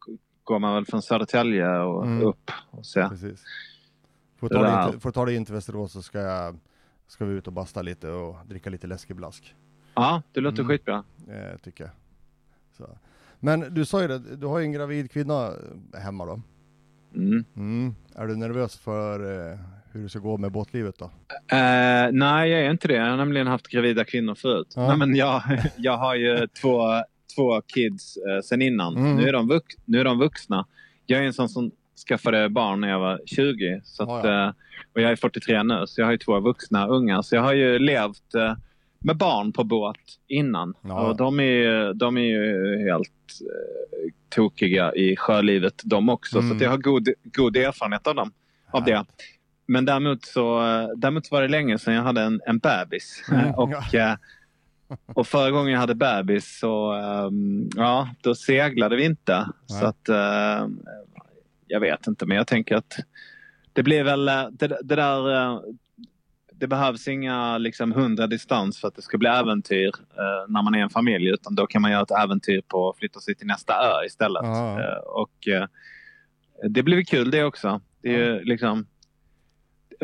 går 0.43 0.59
man 0.59 0.73
väl 0.75 0.85
från 0.85 1.01
Södertälje 1.01 1.79
och 1.79 2.05
Mm. 2.05 2.27
upp 2.27 2.51
och 2.71 2.85
se. 2.85 3.09
Precis. 3.09 3.43
Får 4.39 4.49
ta, 4.49 4.61
dig 4.63 4.85
inte, 4.87 4.99
får 4.99 5.11
ta 5.11 5.25
dig 5.25 5.35
in 5.35 5.45
till 5.45 5.53
Västerås 5.53 5.91
så 5.91 6.01
ska, 6.01 6.19
jag, 6.19 6.57
ska 7.07 7.25
vi 7.25 7.33
ut 7.35 7.47
och 7.47 7.53
basta 7.53 7.81
lite 7.81 8.09
och 8.09 8.35
dricka 8.47 8.69
lite 8.69 8.87
läskeblask. 8.87 9.55
Ja, 9.95 10.21
det 10.33 10.39
låter 10.41 10.59
Mm. 10.59 10.67
skitbra. 10.67 11.03
Eh, 11.27 11.57
tycker 11.63 11.83
jag. 11.83 11.91
Så. 12.77 12.97
Men 13.39 13.73
du 13.73 13.85
sa 13.85 14.01
ju 14.01 14.07
det, 14.07 14.19
du 14.35 14.47
har 14.47 14.59
ju 14.59 14.65
en 14.65 14.71
gravid 14.71 15.11
kvinna 15.11 15.51
hemma 16.03 16.25
då. 16.25 16.41
Mm. 17.15 17.45
Mm. 17.55 17.95
Är 18.15 18.27
du 18.27 18.35
nervös 18.35 18.77
för 18.77 19.51
eh, 19.51 19.57
hur 19.91 20.03
det 20.03 20.09
ska 20.09 20.19
gå 20.19 20.37
med 20.37 20.51
båtlivet 20.51 20.95
då? 20.99 21.05
Eh, 21.55 22.11
nej, 22.11 22.49
jag 22.49 22.61
är 22.65 22.71
inte 22.71 22.87
det. 22.87 22.93
Jag 22.93 23.09
har 23.09 23.17
nämligen 23.17 23.47
haft 23.47 23.67
gravida 23.67 24.05
kvinnor 24.05 24.35
förut. 24.35 24.73
Ja. 24.75 24.87
Nej, 24.87 24.97
men 24.97 25.15
jag, 25.15 25.41
jag 25.77 25.97
har 25.97 26.15
ju 26.15 26.47
två, 26.47 26.81
två 27.35 27.61
kids 27.61 28.17
eh, 28.17 28.41
sen 28.43 28.61
innan. 28.61 28.97
Mm. 28.97 29.15
Nu, 29.15 29.27
är 29.27 29.33
de 29.33 29.47
vux, 29.47 29.75
nu 29.85 29.99
är 29.99 30.03
de 30.03 30.19
vuxna. 30.19 30.65
Jag 31.05 31.19
är 31.19 31.25
en 31.25 31.33
sån 31.33 31.49
som 31.49 31.71
skaffade 32.07 32.49
barn 32.49 32.81
när 32.81 32.89
jag 32.89 32.99
var 32.99 33.21
20. 33.25 33.81
Så 33.83 34.03
att, 34.03 34.09
Ja, 34.09 34.29
ja. 34.29 34.47
eh, 34.47 34.53
och 34.93 35.01
jag 35.01 35.11
är 35.11 35.15
43 35.15 35.63
nu, 35.63 35.83
så 35.87 36.01
jag 36.01 36.05
har 36.07 36.11
ju 36.11 36.17
två 36.17 36.39
vuxna 36.39 36.87
ungar. 36.87 37.21
Så 37.21 37.35
jag 37.35 37.41
har 37.41 37.53
ju 37.53 37.79
levt 37.79 38.35
eh, 38.35 38.53
med 38.99 39.17
barn 39.17 39.51
på 39.51 39.63
båt 39.63 39.97
innan. 40.27 40.73
Ja. 40.81 41.07
Och 41.09 41.17
de 41.17 41.39
är, 41.39 41.93
de 41.93 42.17
är 42.17 42.21
ju 42.21 42.77
helt 42.89 43.09
eh, 43.41 44.11
tokiga 44.29 44.93
i 44.95 45.15
sjölivet 45.15 45.81
de 45.83 46.09
också. 46.09 46.39
Mm. 46.39 46.59
Så 46.59 46.63
jag 46.65 46.71
har 46.71 46.77
god, 46.77 47.09
god 47.23 47.57
erfarenhet 47.57 48.07
av 48.07 48.15
dem. 48.15 48.31
Av 48.71 48.83
det. 48.85 49.05
Men 49.67 49.85
däremot 49.85 50.25
så, 50.25 50.59
däremot 50.97 51.31
var 51.31 51.41
det 51.41 51.47
länge 51.47 51.77
sedan 51.79 51.93
jag 51.93 52.03
hade 52.03 52.21
en, 52.21 52.41
en 52.45 52.57
bebis. 52.59 53.23
Mm, 53.31 53.49
och, 53.55 53.95
eh, 53.95 54.15
och 55.05 55.27
förra 55.27 55.51
gången 55.51 55.73
jag 55.73 55.79
hade 55.79 55.95
bebis 55.95 56.59
så 56.59 56.91
ehm, 56.91 57.69
ja, 57.75 58.09
då 58.21 58.35
seglade 58.35 58.95
vi 58.95 59.05
inte. 59.05 59.37
Nej. 59.69 59.79
Så 59.79 59.85
att 59.85 60.09
eh, 60.09 60.67
jag 61.67 61.79
vet 61.79 62.07
inte, 62.07 62.25
men 62.25 62.37
jag 62.37 62.47
tänker 62.47 62.75
att 62.75 62.97
det 63.73 63.83
blir 63.83 64.03
väl 64.03 64.27
eh, 64.27 64.47
det, 64.51 64.67
det 64.67 64.95
där 64.95 65.35
eh, 65.35 65.59
det 66.51 66.67
behövs 66.67 67.07
inga 67.07 67.57
liksom, 67.57 67.91
hundra 67.91 68.27
distans 68.27 68.81
för 68.81 68.87
att 68.87 68.95
det 68.95 69.01
ska 69.01 69.17
bli 69.17 69.29
äventyr 69.29 69.91
eh, 70.17 70.47
när 70.47 70.63
man 70.63 70.75
är 70.75 70.79
en 70.79 70.89
familj. 70.89 71.29
Utan 71.29 71.55
då 71.55 71.67
kan 71.67 71.81
man 71.81 71.91
göra 71.91 72.01
ett 72.01 72.23
äventyr 72.23 72.61
på 72.67 72.89
att 72.89 72.97
flytta 72.97 73.19
sig 73.19 73.35
till 73.35 73.47
nästa 73.47 73.73
ö 73.73 74.05
istället. 74.05 74.43
Och 75.05 75.47
det 76.69 76.83
blir 76.83 77.03
kul 77.03 77.31
det 77.31 77.43
också. 77.43 77.81
Det 78.01 78.15
är 78.15 78.17
ju 78.17 78.43
liksom, 78.43 78.87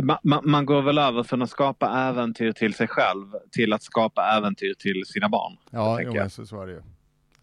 man, 0.03 0.17
man, 0.23 0.41
man 0.51 0.65
går 0.65 0.81
väl 0.81 0.97
över 0.97 1.23
från 1.23 1.41
att 1.41 1.49
skapa 1.49 1.89
äventyr 1.89 2.51
till 2.51 2.73
sig 2.73 2.87
själv 2.87 3.25
till 3.51 3.73
att 3.73 3.83
skapa 3.83 4.21
äventyr 4.37 4.73
till 4.73 5.03
sina 5.05 5.29
barn. 5.29 5.57
Ja, 5.71 5.99
jo, 6.01 6.15
jag. 6.15 6.31
så, 6.31 6.45
så 6.45 6.61
är 6.61 6.67
det 6.67 6.73
ju. 6.73 6.81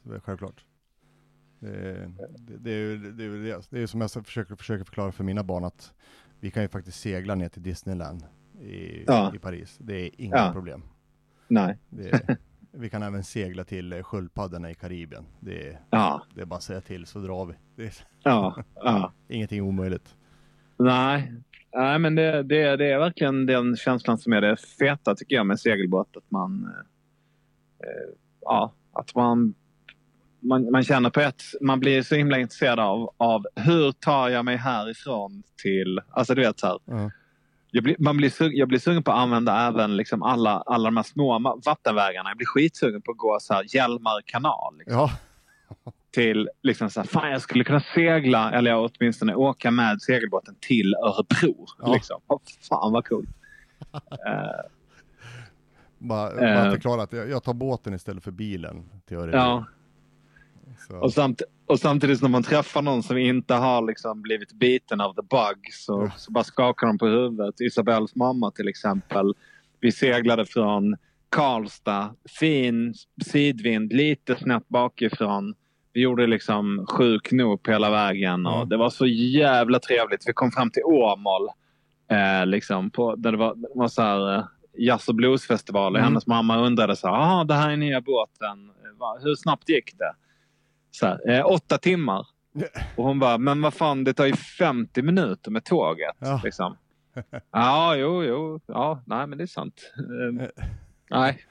Det 0.03 0.15
är 0.15 0.21
självklart. 0.21 0.65
Det, 1.61 1.69
är- 1.69 2.12
det, 2.38 2.57
det, 2.59 2.71
är 2.73 2.77
ju 2.79 2.97
det, 3.12 3.25
är 3.25 3.61
det. 3.71 3.81
är 3.83 3.87
som 3.87 4.01
jag 4.01 4.11
försöker, 4.11 4.57
försöker 4.57 4.85
förklara 4.85 5.12
för 5.12 5.25
mina 5.25 5.43
barn 5.45 5.65
att 5.65 5.93
vi 6.41 6.51
kan 6.51 6.62
ju 6.62 6.69
faktiskt 6.69 7.01
segla 7.01 7.35
ner 7.35 7.49
till 7.49 7.62
Disneyland 7.62 8.25
i, 8.61 9.05
Ja. 9.07 9.33
i 9.35 9.38
Paris. 9.38 9.77
Det 9.81 9.95
är 10.07 10.11
inga 10.21 10.37
Ja. 10.37 10.53
problem. 10.53 10.83
Nej. 11.49 11.79
Är, 11.99 12.37
vi 12.73 12.91
kan 12.91 13.03
även 13.03 13.25
segla 13.25 13.65
till 13.65 13.93
eh, 13.93 14.03
sköldpaddorna 14.03 14.71
i 14.71 14.75
Karibien. 14.75 15.25
Det 15.41 15.69
är, 15.69 15.81
Ja, 15.91 16.23
det 16.35 16.41
är 16.41 16.45
bara 16.47 16.57
att 16.57 16.62
säga 16.62 16.81
till 16.81 17.07
så 17.07 17.19
drar 17.19 17.47
vi. 17.77 17.85
Är 17.85 17.93
ja, 18.23 18.62
ja. 18.75 19.12
ingenting 19.29 19.62
omöjligt. 19.62 20.17
Nej. 20.77 21.33
Nej, 21.75 21.99
men 21.99 22.15
det, 22.15 22.43
det, 22.43 22.77
det 22.77 22.87
är 22.87 22.99
verkligen 22.99 23.47
den 23.47 23.77
känslan 23.77 24.19
som 24.19 24.33
är 24.33 24.41
det 24.41 24.57
feta 24.57 25.15
tycker 25.15 25.37
jag 25.37 25.47
med 25.47 25.61
segelbåt. 25.61 26.17
Att 26.17 26.31
man, 26.31 26.65
eh, 26.65 27.89
eh, 27.89 28.09
ja, 28.41 28.73
att 28.93 29.15
man, 29.15 29.55
man, 30.41 30.71
man 30.71 30.83
känner 30.83 31.11
på 31.11 31.21
ett, 31.21 31.43
man 31.61 31.81
blir 31.81 32.03
så 32.03 32.15
himla 32.15 32.39
intresserad 32.39 32.81
av, 32.81 33.15
av 33.17 33.47
hur 33.57 33.93
tar 33.93 34.29
jag 34.29 34.45
mig 34.45 34.57
härifrån 34.57 35.43
till, 35.63 36.01
alltså 36.11 36.35
du 36.35 36.43
vet 36.43 36.61
så 36.61 36.67
här. 36.67 36.79
Ja. 36.85 37.11
Jag 37.75 37.85
blir, 37.85 37.97
man 37.99 38.17
blir 38.17 38.31
sug, 38.31 38.55
jag 38.55 38.69
blir 38.69 38.79
sugen 38.79 39.03
på 39.03 39.11
att 39.11 39.19
använda 39.19 39.69
även 39.69 39.97
liksom 39.97 40.23
alla, 40.23 40.63
alla 40.67 40.85
de 40.85 40.97
här 40.97 41.05
små 41.05 41.61
vattenvägarna. 41.65 42.31
Jag 42.31 42.37
blir 42.37 42.47
skitsugen 42.47 43.03
på 43.03 43.11
att 43.11 43.17
gå 43.19 43.39
så 43.41 43.55
här 43.55 43.75
Hjälmar 43.75 44.23
kanal. 44.27 44.79
Liksom, 44.79 44.99
Ja, 44.99 45.11
till 46.11 46.49
liksom 46.63 46.91
så 46.91 47.01
här, 47.01 47.07
fan 47.07 47.31
jag 47.31 47.43
skulle 47.43 47.65
kunna 47.65 47.81
segla 47.95 48.53
eller 48.53 48.91
åtminstone 48.99 49.35
åka 49.35 49.71
med 49.71 50.03
segelbåten 50.03 50.55
till 50.61 50.95
Örebro. 50.95 51.67
Ja. 51.79 51.93
Liksom. 51.95 52.21
Oh, 52.27 52.41
fan 52.69 52.93
vad 52.93 53.07
coolt. 53.07 53.29
Eh, 54.27 54.71
bara, 55.99 56.31
Eh. 56.31 56.63
bara 56.63 56.71
förklara 56.71 57.03
att 57.03 57.13
jag, 57.13 57.31
jag 57.31 57.43
tar 57.43 57.55
båten 57.55 57.95
istället 57.95 58.25
för 58.25 58.31
bilen 58.31 58.85
till 59.07 59.17
Örebro. 59.17 59.37
ja. 59.39 59.65
Så, 60.89 60.97
Och, 60.97 61.13
samt, 61.13 61.43
och 61.67 61.79
samtidigt 61.81 62.23
när 62.23 62.29
man 62.29 62.43
träffar 62.43 62.83
någon 62.83 63.03
som 63.03 63.17
inte 63.19 63.55
har 63.55 63.87
liksom 63.87 64.23
blivit 64.23 64.53
biten 64.53 65.01
av 65.01 65.15
the 65.15 65.23
bug 65.23 65.73
så, 65.73 66.03
Ja. 66.05 66.11
så 66.17 66.33
bara 66.33 66.45
skakar 66.45 66.87
de 66.87 66.99
på 66.99 67.07
huvudet. 67.07 67.61
Isabells 67.61 68.15
mamma 68.15 68.51
till 68.51 68.69
exempel. 68.69 69.35
Vi 69.81 69.93
seglade 69.93 70.47
från 70.47 70.97
Karlstad, 71.33 72.14
fin 72.38 72.95
sidvind, 73.25 73.92
lite 73.92 74.37
snett 74.37 74.68
bakifrån. 74.68 75.55
Vi 75.92 76.01
gjorde 76.01 76.27
liksom 76.27 76.87
sju 76.88 77.18
knop 77.18 77.68
hela 77.68 77.90
vägen 77.90 78.47
och 78.47 78.53
Ja. 78.53 78.64
det 78.64 78.77
var 78.77 78.90
så 78.90 79.07
jävla 79.07 79.79
trevligt. 79.79 80.29
Vi 80.29 80.33
kom 80.33 80.51
fram 80.51 80.71
till 80.71 80.83
Åmål. 80.85 81.49
Eh, 82.11 82.47
liksom 82.47 82.90
på, 82.90 83.16
där 83.16 83.33
det 83.33 83.38
var, 83.38 83.55
det 83.55 83.68
var 83.75 83.88
så 83.88 84.03
här, 84.03 84.37
eh, 84.37 84.45
jazz 84.79 85.09
och 85.09 85.14
bluesfestival. 85.14 85.97
Mm. 85.97 86.05
Hennes 86.05 86.27
mamma 86.27 86.59
undrade 86.59 86.97
så 86.97 87.09
här, 87.09 87.14
ah, 87.40 87.45
det 87.45 87.55
här 87.55 87.71
är 87.71 87.77
nya 87.77 88.01
båten. 88.01 88.71
Hur 89.23 89.35
snabbt 89.35 89.68
gick 89.68 89.99
det? 89.99 90.14
Så 90.90 91.07
här, 91.07 91.31
eh, 91.31 91.47
åtta 91.47 91.79
timmar. 91.79 92.27
Och 92.97 93.05
hon 93.05 93.18
bara, 93.18 93.38
men 93.38 93.62
vad 93.62 93.75
fan 93.75 94.05
det 94.05 94.12
tar 94.14 94.27
ju 94.27 94.37
50 94.37 95.03
minuter 95.03 95.51
med 95.51 95.64
tåget. 95.64 96.16
Ja. 96.18 96.40
Liksom. 96.45 96.77
Ja, 97.53 97.97
jo, 97.97 98.25
jo, 98.25 98.61
ja, 98.66 99.03
nej 99.07 99.27
men 99.27 99.38
det 99.38 99.45
är 99.45 99.47
sant. 99.47 99.92
Nej, 101.12 101.44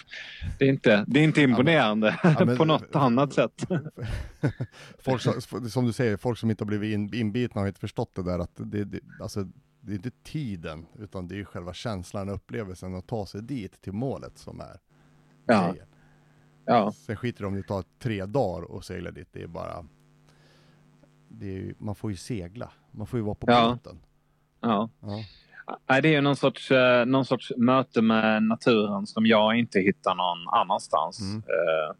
det 0.58 0.64
är 0.64 0.68
inte, 0.68 1.04
det 1.08 1.20
är 1.20 1.24
inte 1.24 1.42
imponerande 1.42 2.20
Ja, 2.22 2.44
men- 2.44 2.56
på 2.58 2.64
något 2.64 2.94
annat 2.96 3.32
sätt. 3.32 3.62
folk 4.98 5.22
som, 5.22 5.40
som 5.70 5.84
du 5.86 5.92
säger, 5.92 6.16
folk 6.16 6.38
som 6.38 6.50
inte 6.50 6.64
har 6.64 6.66
blivit 6.66 6.94
in, 6.94 7.14
inbitna 7.14 7.60
har 7.60 7.68
inte 7.68 7.80
förstått 7.80 8.14
det 8.14 8.22
där 8.22 8.38
att 8.38 8.50
det, 8.56 8.84
det, 8.84 9.00
alltså, 9.20 9.46
det 9.80 9.92
är 9.92 9.96
inte 9.96 10.10
tiden, 10.22 10.86
utan 10.98 11.28
det 11.28 11.40
är 11.40 11.44
själva 11.44 11.72
känslan 11.74 12.28
och 12.28 12.34
upplevelsen 12.34 12.94
att 12.94 13.06
ta 13.06 13.26
sig 13.26 13.42
dit 13.42 13.80
till 13.80 13.92
målet 13.92 14.38
som 14.38 14.60
är 14.60 14.78
Ja. 15.46 15.70
grejen. 15.70 15.86
Ja, 16.64 16.92
Sen 16.92 17.16
skiter 17.16 17.40
det 17.40 17.46
om 17.46 17.54
det 17.54 17.62
tar 17.62 17.84
tre 17.98 18.26
dagar 18.26 18.62
och 18.70 18.84
segla 18.84 19.10
dit, 19.10 19.28
det 19.32 19.42
är 19.42 19.46
bara 19.46 19.86
det 21.28 21.56
är 21.58 21.74
man 21.78 21.94
får 21.94 22.10
ju 22.10 22.16
segla, 22.16 22.72
man 22.90 23.06
får 23.06 23.18
ju 23.18 23.24
vara 23.24 23.34
på 23.34 23.50
Ja. 23.50 23.70
båten. 23.84 23.98
ja. 24.60 24.90
Ja. 25.00 25.24
Nej, 25.88 26.02
det 26.02 26.08
är 26.08 26.12
ju 26.12 26.20
någon 26.20 26.36
sorts, 26.36 26.70
eh, 26.70 27.06
någon 27.06 27.24
sorts 27.24 27.52
möte 27.56 28.02
med 28.02 28.42
naturen 28.42 29.06
som 29.06 29.26
jag 29.26 29.58
inte 29.58 29.80
hittar 29.80 30.14
någon 30.14 30.60
annanstans. 30.60 31.20
Mm. 31.20 31.36
Eh, 31.36 31.96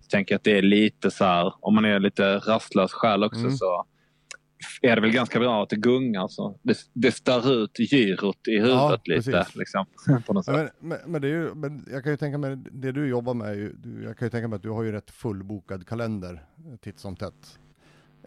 jag 0.00 0.10
tänker 0.10 0.36
att 0.36 0.44
det 0.44 0.58
är 0.58 0.62
lite 0.62 1.10
så 1.10 1.24
här, 1.24 1.52
om 1.60 1.74
man 1.74 1.84
är 1.84 2.00
lite 2.00 2.38
rastlös 2.38 2.92
själv 2.92 3.24
också 3.24 3.40
Mm. 3.40 3.52
så 3.52 3.84
är 4.82 4.94
det 4.96 5.00
väl 5.02 5.10
ganska 5.10 5.38
bra 5.38 5.62
att 5.62 5.68
det 5.70 5.76
gungar. 5.76 6.28
Så. 6.28 6.58
Det, 6.62 6.78
det 6.92 7.12
stör 7.12 7.52
ut 7.62 7.78
gyrot 7.92 8.48
i 8.48 8.52
huvudet 8.58 8.74
Ja, 8.74 8.98
lite. 9.04 9.46
Liksom, 9.54 9.86
på 10.26 10.32
något 10.32 10.44
sätt. 10.44 10.54
Men, 10.54 10.70
men, 10.80 10.98
men, 11.12 11.20
det 11.22 11.28
är 11.28 11.32
ju, 11.32 11.54
men 11.54 11.84
jag 11.92 12.02
kan 12.02 12.12
ju 12.12 12.16
tänka 12.16 12.38
mig, 12.38 12.56
det 12.56 12.92
du 12.92 13.08
jobbar 13.08 13.34
med, 13.34 13.48
är 13.48 13.54
ju, 13.54 13.74
jag 14.04 14.18
kan 14.18 14.26
ju 14.26 14.30
tänka 14.30 14.48
mig 14.48 14.56
att 14.56 14.62
du 14.62 14.70
har 14.70 14.82
ju 14.82 14.92
rätt 14.92 15.10
fullbokad 15.10 15.86
kalender 15.88 16.32
eh, 16.72 16.76
titt 16.76 16.98
som 16.98 17.16
tätt. 17.16 17.58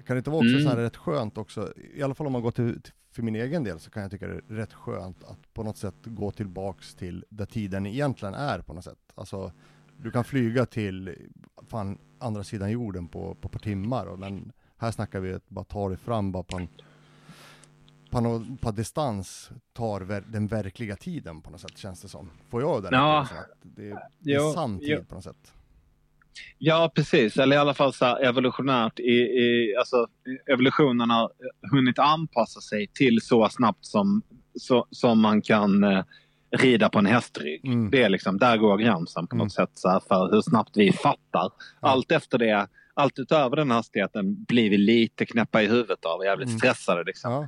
Kan 0.07 0.15
det 0.15 0.17
inte 0.17 0.29
vara 0.29 0.39
också 0.39 0.49
Mm. 0.49 0.63
så 0.63 0.69
här 0.69 0.77
rätt 0.77 0.97
skönt 0.97 1.37
också, 1.37 1.73
i 1.95 2.03
alla 2.03 2.13
fall 2.13 2.27
om 2.27 2.33
man 2.33 2.41
går 2.41 2.51
till, 2.51 2.81
till, 2.81 2.93
för 3.11 3.21
min 3.23 3.35
egen 3.35 3.63
del 3.63 3.79
så 3.79 3.89
kan 3.91 4.01
jag 4.01 4.11
tycka 4.11 4.27
det 4.27 4.33
är 4.33 4.41
rätt 4.55 4.73
skönt 4.73 5.23
att 5.23 5.53
på 5.53 5.63
något 5.63 5.77
sätt 5.77 5.95
gå 6.03 6.31
tillbaks 6.31 6.95
till 6.95 7.25
där 7.29 7.45
tiden 7.45 7.85
egentligen 7.85 8.33
är 8.33 8.59
på 8.61 8.73
något 8.73 8.83
sätt. 8.83 8.99
Alltså, 9.15 9.51
du 9.97 10.11
kan 10.11 10.23
flyga 10.23 10.65
till 10.65 11.15
fan, 11.67 11.97
andra 12.19 12.43
sidan 12.43 12.71
jorden 12.71 13.07
på, 13.07 13.35
på 13.35 13.47
ett 13.47 13.51
par 13.51 13.59
timmar, 13.59 14.05
och 14.05 14.19
men 14.19 14.51
här 14.77 14.91
snackar 14.91 15.19
vi 15.19 15.33
att 15.33 15.49
bara 15.49 15.65
ta 15.65 15.87
dig 15.89 15.97
fram 15.97 16.31
bara 16.31 16.43
på 16.43 16.57
en 16.57 16.67
på, 18.09 18.19
nå- 18.21 18.45
på 18.61 18.71
distans 18.71 19.51
tar 19.73 20.01
ver, 20.01 20.23
den 20.27 20.47
verkliga 20.47 20.95
tiden 20.95 21.41
på 21.41 21.49
något 21.51 21.61
sätt 21.61 21.77
känns 21.77 22.01
det 22.01 22.07
som. 22.07 22.29
Får 22.49 22.61
jag 22.61 22.83
den 22.83 22.93
Ja. 22.93 23.21
att 23.21 23.29
det, 23.61 23.89
är- 23.89 23.99
det 24.19 24.33
är 24.33 24.53
sann 24.53 24.79
tid 24.79 25.07
på 25.09 25.15
något 25.15 25.23
sätt. 25.23 25.53
Ja, 26.57 26.91
precis. 26.95 27.37
Eller 27.37 27.55
i 27.55 27.59
alla 27.59 27.73
fall 27.73 27.93
så 27.93 28.05
evolutionärt. 28.17 28.99
I, 28.99 29.11
i, 29.13 29.75
alltså, 29.79 30.07
evolutionen 30.51 31.09
har 31.09 31.31
hunnit 31.71 31.99
anpassa 31.99 32.61
sig 32.61 32.87
till 32.87 33.21
så 33.21 33.49
snabbt 33.49 33.85
som, 33.85 34.21
så, 34.59 34.87
som 34.91 35.19
man 35.21 35.41
kan 35.41 35.83
eh, 35.83 36.03
rida 36.57 36.89
på 36.89 36.99
en 36.99 37.05
hästrygg. 37.05 37.65
Mm. 37.65 37.89
Det 37.91 38.03
är 38.03 38.09
liksom, 38.09 38.37
där 38.37 38.57
går 38.57 38.77
gränsen 38.77 39.27
på 39.27 39.35
Mm. 39.35 39.45
något 39.45 39.53
sätt 39.53 39.71
så 39.73 39.89
här, 39.89 40.01
för 40.07 40.31
hur 40.31 40.41
snabbt 40.41 40.71
vi 40.77 40.91
fattar. 40.91 41.51
Allt 41.79 42.11
efter 42.11 42.37
det, 42.37 42.67
allt 42.93 43.19
utöver 43.19 43.55
den 43.55 43.71
hastigheten 43.71 44.43
blir 44.43 44.69
vi 44.69 44.77
lite 44.77 45.25
knäppa 45.25 45.63
i 45.63 45.67
huvudet 45.67 46.05
av 46.05 46.17
och 46.19 46.25
jävligt 46.25 46.47
Mm. 46.47 46.59
stressade. 46.59 47.03
Liksom. 47.03 47.31
Ja, 47.31 47.47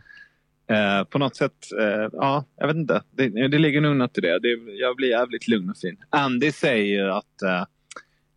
Eh, 0.67 1.03
på 1.03 1.19
något 1.19 1.35
sätt, 1.35 1.53
eh, 1.79 2.09
ja, 2.13 2.45
jag 2.57 2.67
vet 2.67 2.75
inte. 2.75 3.01
Det, 3.11 3.47
det 3.47 3.57
ligger 3.59 3.81
nog 3.81 3.95
något 3.95 4.17
i 4.17 4.21
det. 4.21 4.39
det. 4.39 4.49
Jag 4.79 4.95
blir 4.95 5.09
jävligt 5.09 5.47
lugn 5.47 5.69
och 5.69 5.77
fin. 5.77 5.97
Andy 6.09 6.51
säger 6.51 7.07
att 7.07 7.41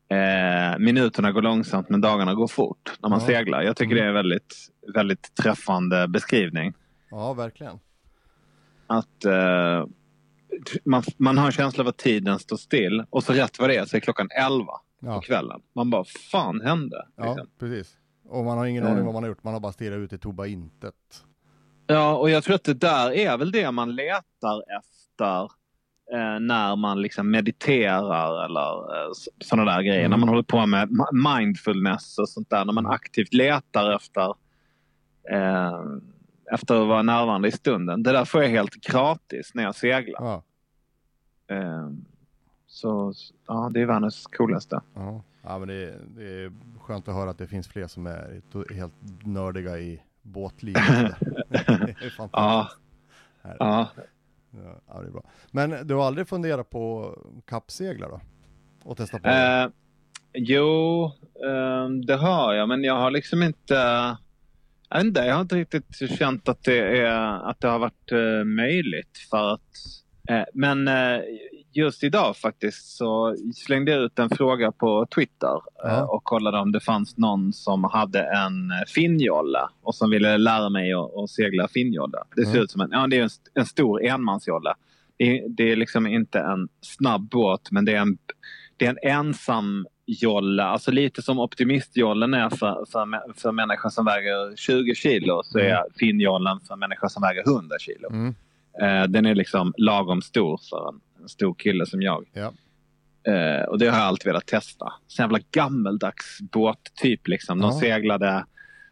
eh, 0.08 0.78
minuterna 0.78 1.32
går 1.32 1.42
långsamt 1.42 1.88
men 1.88 2.00
dagarna 2.00 2.34
går 2.34 2.46
fort 2.48 2.92
när 3.02 3.08
man 3.08 3.20
Ja. 3.20 3.26
seglar. 3.26 3.62
Jag 3.62 3.76
tycker 3.76 3.92
Mm. 3.92 4.02
det 4.02 4.04
är 4.04 4.08
en 4.08 4.14
väldigt, 4.14 4.54
väldigt 4.94 5.34
träffande 5.34 6.08
beskrivning. 6.08 6.74
ja 7.10 7.32
verkligen. 7.32 7.78
Att 8.86 9.24
eh, 9.24 9.86
man, 10.84 11.02
man 11.16 11.38
har 11.38 11.46
en 11.46 11.52
känsla 11.52 11.82
av 11.84 11.88
att 11.88 11.96
tiden 11.98 12.38
står 12.38 12.56
still 12.56 13.04
och 13.10 13.24
så 13.24 13.32
rätt 13.32 13.58
vad 13.58 13.70
det 13.70 13.76
är 13.76 13.84
så 13.84 13.96
är 13.96 14.00
klockan 14.00 14.28
11 14.40 14.64
på 14.66 14.80
Ja, 15.00 15.20
kvällen. 15.20 15.60
Man 15.74 15.90
bara, 15.90 16.04
fan 16.04 16.60
hände? 16.60 17.06
ja 17.16 17.24
Liksom. 17.24 17.48
precis. 17.58 17.96
Och 18.28 18.44
man 18.44 18.58
har 18.58 18.66
ingen 18.66 18.82
Mm. 18.82 18.92
aning 18.94 19.04
vad 19.04 19.14
man 19.14 19.22
har 19.22 19.28
gjort, 19.28 19.44
man 19.44 19.52
har 19.52 19.60
bara 19.60 19.72
stirrat 19.72 19.96
ut 19.98 20.12
i 20.12 20.18
tomma 20.18 20.46
intet. 20.46 20.94
Ja, 21.86 22.16
och 22.16 22.30
jag 22.30 22.44
tror 22.44 22.54
att 22.54 22.64
det 22.64 22.74
där 22.74 23.10
är 23.12 23.38
väl 23.38 23.50
det 23.52 23.70
man 23.70 23.94
letar 23.94 24.62
efter 24.78 25.50
när 26.40 26.76
man 26.76 27.02
liksom 27.02 27.30
mediterar 27.30 28.44
eller 28.44 28.96
eh, 29.04 29.10
sådana 29.40 29.72
där 29.72 29.82
grejer. 29.82 29.98
Mm. 30.00 30.10
När 30.10 30.18
man 30.18 30.28
håller 30.28 30.42
på 30.42 30.66
med 30.66 30.88
mindfulness 31.12 32.18
och 32.18 32.28
sånt 32.28 32.50
där. 32.50 32.64
När 32.64 32.72
man 32.72 32.84
Mm. 32.84 32.94
aktivt 32.94 33.34
letar 33.34 33.96
efter, 33.96 34.34
eh, 35.30 35.80
efter 36.52 36.82
att 36.82 36.88
vara 36.88 37.02
närvarande 37.02 37.48
i 37.48 37.52
stunden. 37.52 38.02
Det 38.02 38.12
där 38.12 38.24
får 38.24 38.42
jag 38.42 38.50
helt 38.50 38.74
gratis 38.74 39.50
när 39.54 39.62
jag 39.62 39.74
seglar. 39.74 40.20
Ja, 40.24 40.42
Eh, 41.46 41.88
så 42.66 43.12
ja, 43.46 43.70
det 43.74 43.80
är 43.80 43.86
världens 43.86 44.26
coolaste. 44.26 44.80
ja. 44.94 45.22
ja 45.42 45.58
men 45.58 45.68
det, 45.68 45.74
är- 45.74 45.98
det 46.16 46.24
är 46.44 46.52
skönt 46.80 47.08
att 47.08 47.14
höra 47.14 47.30
att 47.30 47.38
det 47.38 47.46
finns 47.46 47.68
fler 47.68 47.86
som 47.86 48.06
är 48.06 48.40
helt 48.74 48.92
nördiga 49.24 49.78
i 49.78 50.02
båtlivet. 50.22 50.82
det 51.48 51.56
är 51.58 52.10
fantastiskt. 52.10 52.30
Ja, 52.32 52.68
Här. 53.42 53.56
ja. 53.58 53.88
Ja, 54.88 55.00
det 55.00 55.06
är 55.06 55.10
bra. 55.10 55.24
Men 55.50 55.86
du 55.86 55.94
har 55.94 56.06
aldrig 56.06 56.28
funderat 56.28 56.70
på 56.70 57.14
kappseglar 57.46 58.08
då? 58.08 58.20
Och 58.84 58.96
testa 58.96 59.18
på? 59.18 59.28
Eh, 59.28 59.68
jo, 60.34 61.04
eh, 61.44 61.88
det 62.06 62.16
har 62.16 62.54
jag, 62.54 62.68
men 62.68 62.84
jag 62.84 62.94
har 62.94 63.10
liksom 63.10 63.42
inte... 63.42 63.74
Jag 64.88 65.00
inte, 65.00 65.20
jag 65.20 65.34
har 65.34 65.40
inte 65.40 65.56
riktigt 65.56 66.18
känt 66.18 66.48
att 66.48 66.64
det, 66.64 66.98
är, 66.98 67.50
att 67.50 67.60
det 67.60 67.68
har 67.68 67.78
varit 67.78 68.12
eh, 68.12 68.44
möjligt. 68.44 69.18
för 69.30 69.52
att 69.54 69.60
eh, 70.28 70.44
Men 70.54 70.88
eh, 70.88 71.20
just 71.76 72.04
idag 72.04 72.36
faktiskt 72.36 72.96
så 72.96 73.36
slängde 73.54 73.90
jag 73.92 74.00
ut 74.02 74.18
en 74.18 74.30
fråga 74.30 74.72
på 74.72 75.06
Twitter 75.14 75.54
eh, 75.54 75.60
Ja. 75.92 76.04
och 76.06 76.24
kollade 76.24 76.58
om 76.58 76.72
det 76.72 76.80
fanns 76.80 77.16
någon 77.16 77.52
som 77.52 77.84
hade 77.84 78.20
en 78.20 78.70
eh, 78.70 78.76
finnjolle 78.94 79.60
och 79.82 79.94
som 79.94 80.10
ville 80.10 80.36
lära 80.38 80.68
mig 80.68 80.92
att, 80.92 81.16
att 81.16 81.30
segla 81.30 81.68
finnjolle. 81.68 82.18
Det 82.36 82.42
ser 82.44 82.50
Mm. 82.50 82.62
ut 82.62 82.70
som 82.70 82.80
en, 82.80 82.88
ja, 82.92 83.06
det 83.06 83.18
är 83.18 83.22
en, 83.22 83.30
en 83.54 83.66
stor 83.66 84.04
enmansjolle. 84.04 84.74
Det, 85.16 85.24
är- 85.38 85.48
det 85.48 85.72
är 85.72 85.76
liksom 85.76 86.06
inte 86.06 86.38
en 86.40 86.68
snabb 86.80 87.28
båt 87.28 87.68
men 87.70 87.84
det 87.84 87.92
är 87.92 88.00
en 88.00 88.18
det 88.76 88.86
är 88.86 88.90
en 88.90 89.10
ensam 89.10 89.86
jolle, 90.06 90.62
alltså 90.62 90.90
lite 90.90 91.22
som 91.22 91.38
optimistjollen 91.38 92.34
är 92.34 92.50
för, 92.50 92.84
för, 92.92 93.32
för 93.40 93.52
människor 93.52 93.90
som 93.90 94.04
väger 94.04 94.56
20 94.56 94.94
kilo 94.94 95.42
så 95.44 95.58
Mm. 95.58 95.72
är 95.72 95.82
finnjollen 95.98 96.60
för 96.60 96.76
människor 96.76 97.08
som 97.08 97.22
väger 97.22 97.42
100 97.46 97.76
kilo. 97.78 98.08
Mm. 98.10 98.34
Eh, 98.82 99.08
den 99.08 99.26
är 99.26 99.34
liksom 99.34 99.74
lagom 99.76 100.22
stor 100.22 100.60
för 100.70 100.88
en, 100.88 101.00
en 101.24 101.28
stor 101.28 101.54
kille 101.54 101.86
som 101.86 102.02
jag. 102.02 102.24
Ja. 102.32 102.52
Eh, 103.32 103.62
och 103.64 103.78
det 103.78 103.86
har 103.86 103.98
jag 103.98 104.06
alltid 104.06 104.26
velat 104.26 104.46
testa. 104.46 104.92
Så 105.06 105.22
jävla 105.22 105.38
gammeldags 105.50 106.38
båttyp 106.40 107.28
liksom. 107.28 107.60
De 107.60 107.70
Ja. 107.70 107.80
seglade, 107.80 108.44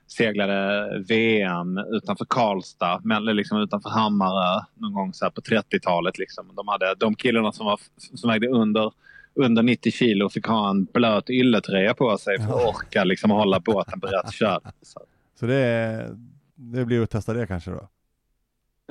seglade 0.07 0.89
VM 1.09 1.79
utanför 1.79 2.25
Karlstad, 2.29 3.01
men, 3.05 3.25
liksom 3.25 3.59
utanför 3.61 3.91
Hammarö 3.91 4.61
någon 4.75 4.93
gång 4.93 5.13
så 5.15 5.31
på 5.31 5.41
30-talet. 5.41 6.19
Liksom. 6.19 6.51
De, 6.57 6.69
hade, 6.69 6.95
de 6.95 7.15
killarna 7.15 7.53
som, 7.53 7.67
var, 7.67 7.81
som 8.15 8.31
vägde 8.31 8.49
under, 8.49 8.93
under 9.35 9.63
90 9.63 9.93
kilo 9.93 10.29
fick 10.29 10.47
ha 10.47 10.71
en 10.71 10.85
blöt 10.85 11.31
ylletröja 11.31 11.95
på 11.95 12.19
sig 12.19 12.39
för 12.39 12.45
att 12.45 12.75
orka 12.77 13.05
liksom, 13.05 13.31
hålla 13.31 13.61
båten 13.61 14.01
på 14.01 14.07
rätt 14.07 14.33
köl. 14.33 14.61
Så. 14.83 15.01
Så 15.41 15.47
det, 15.47 16.17
det 16.55 16.85
blir 16.85 17.03
att 17.03 17.11
testa 17.11 17.35
det 17.35 17.47
kanske 17.47 17.71
då? 17.71 17.89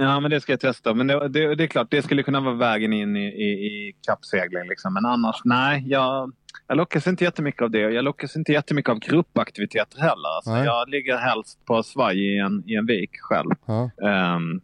Ja, 0.01 0.19
men 0.19 0.31
det 0.31 0.41
ska 0.41 0.51
jag 0.51 0.59
testa. 0.59 0.93
Men 0.93 1.07
det, 1.07 1.27
det, 1.27 1.55
det 1.55 1.63
är 1.63 1.67
klart, 1.67 1.87
det 1.91 2.01
skulle 2.01 2.23
kunna 2.23 2.39
vara 2.39 2.55
vägen 2.55 2.93
in 2.93 3.15
i, 3.15 3.25
i, 3.25 3.51
i 3.51 3.93
kappsegling. 4.07 4.67
Liksom. 4.69 4.93
Men 4.93 5.05
annars, 5.05 5.41
nej. 5.43 5.83
Jag, 5.87 6.31
jag 6.67 6.77
lockas 6.77 7.07
inte 7.07 7.23
jättemycket 7.23 7.61
av 7.61 7.71
det. 7.71 7.79
Jag 7.79 8.03
lockas 8.03 8.35
inte 8.35 8.51
jättemycket 8.51 8.89
av 8.89 8.99
gruppaktiviteter 8.99 9.99
heller. 9.99 10.35
Alltså, 10.35 10.65
jag 10.65 10.89
ligger 10.89 11.17
helst 11.17 11.65
på 11.65 11.83
svaj 11.83 12.19
i 12.19 12.37
en, 12.37 12.63
i 12.69 12.75
en 12.75 12.85
vik 12.85 13.11
själv. 13.19 13.49
Ja. 13.65 13.91
Ehm, 14.09 14.61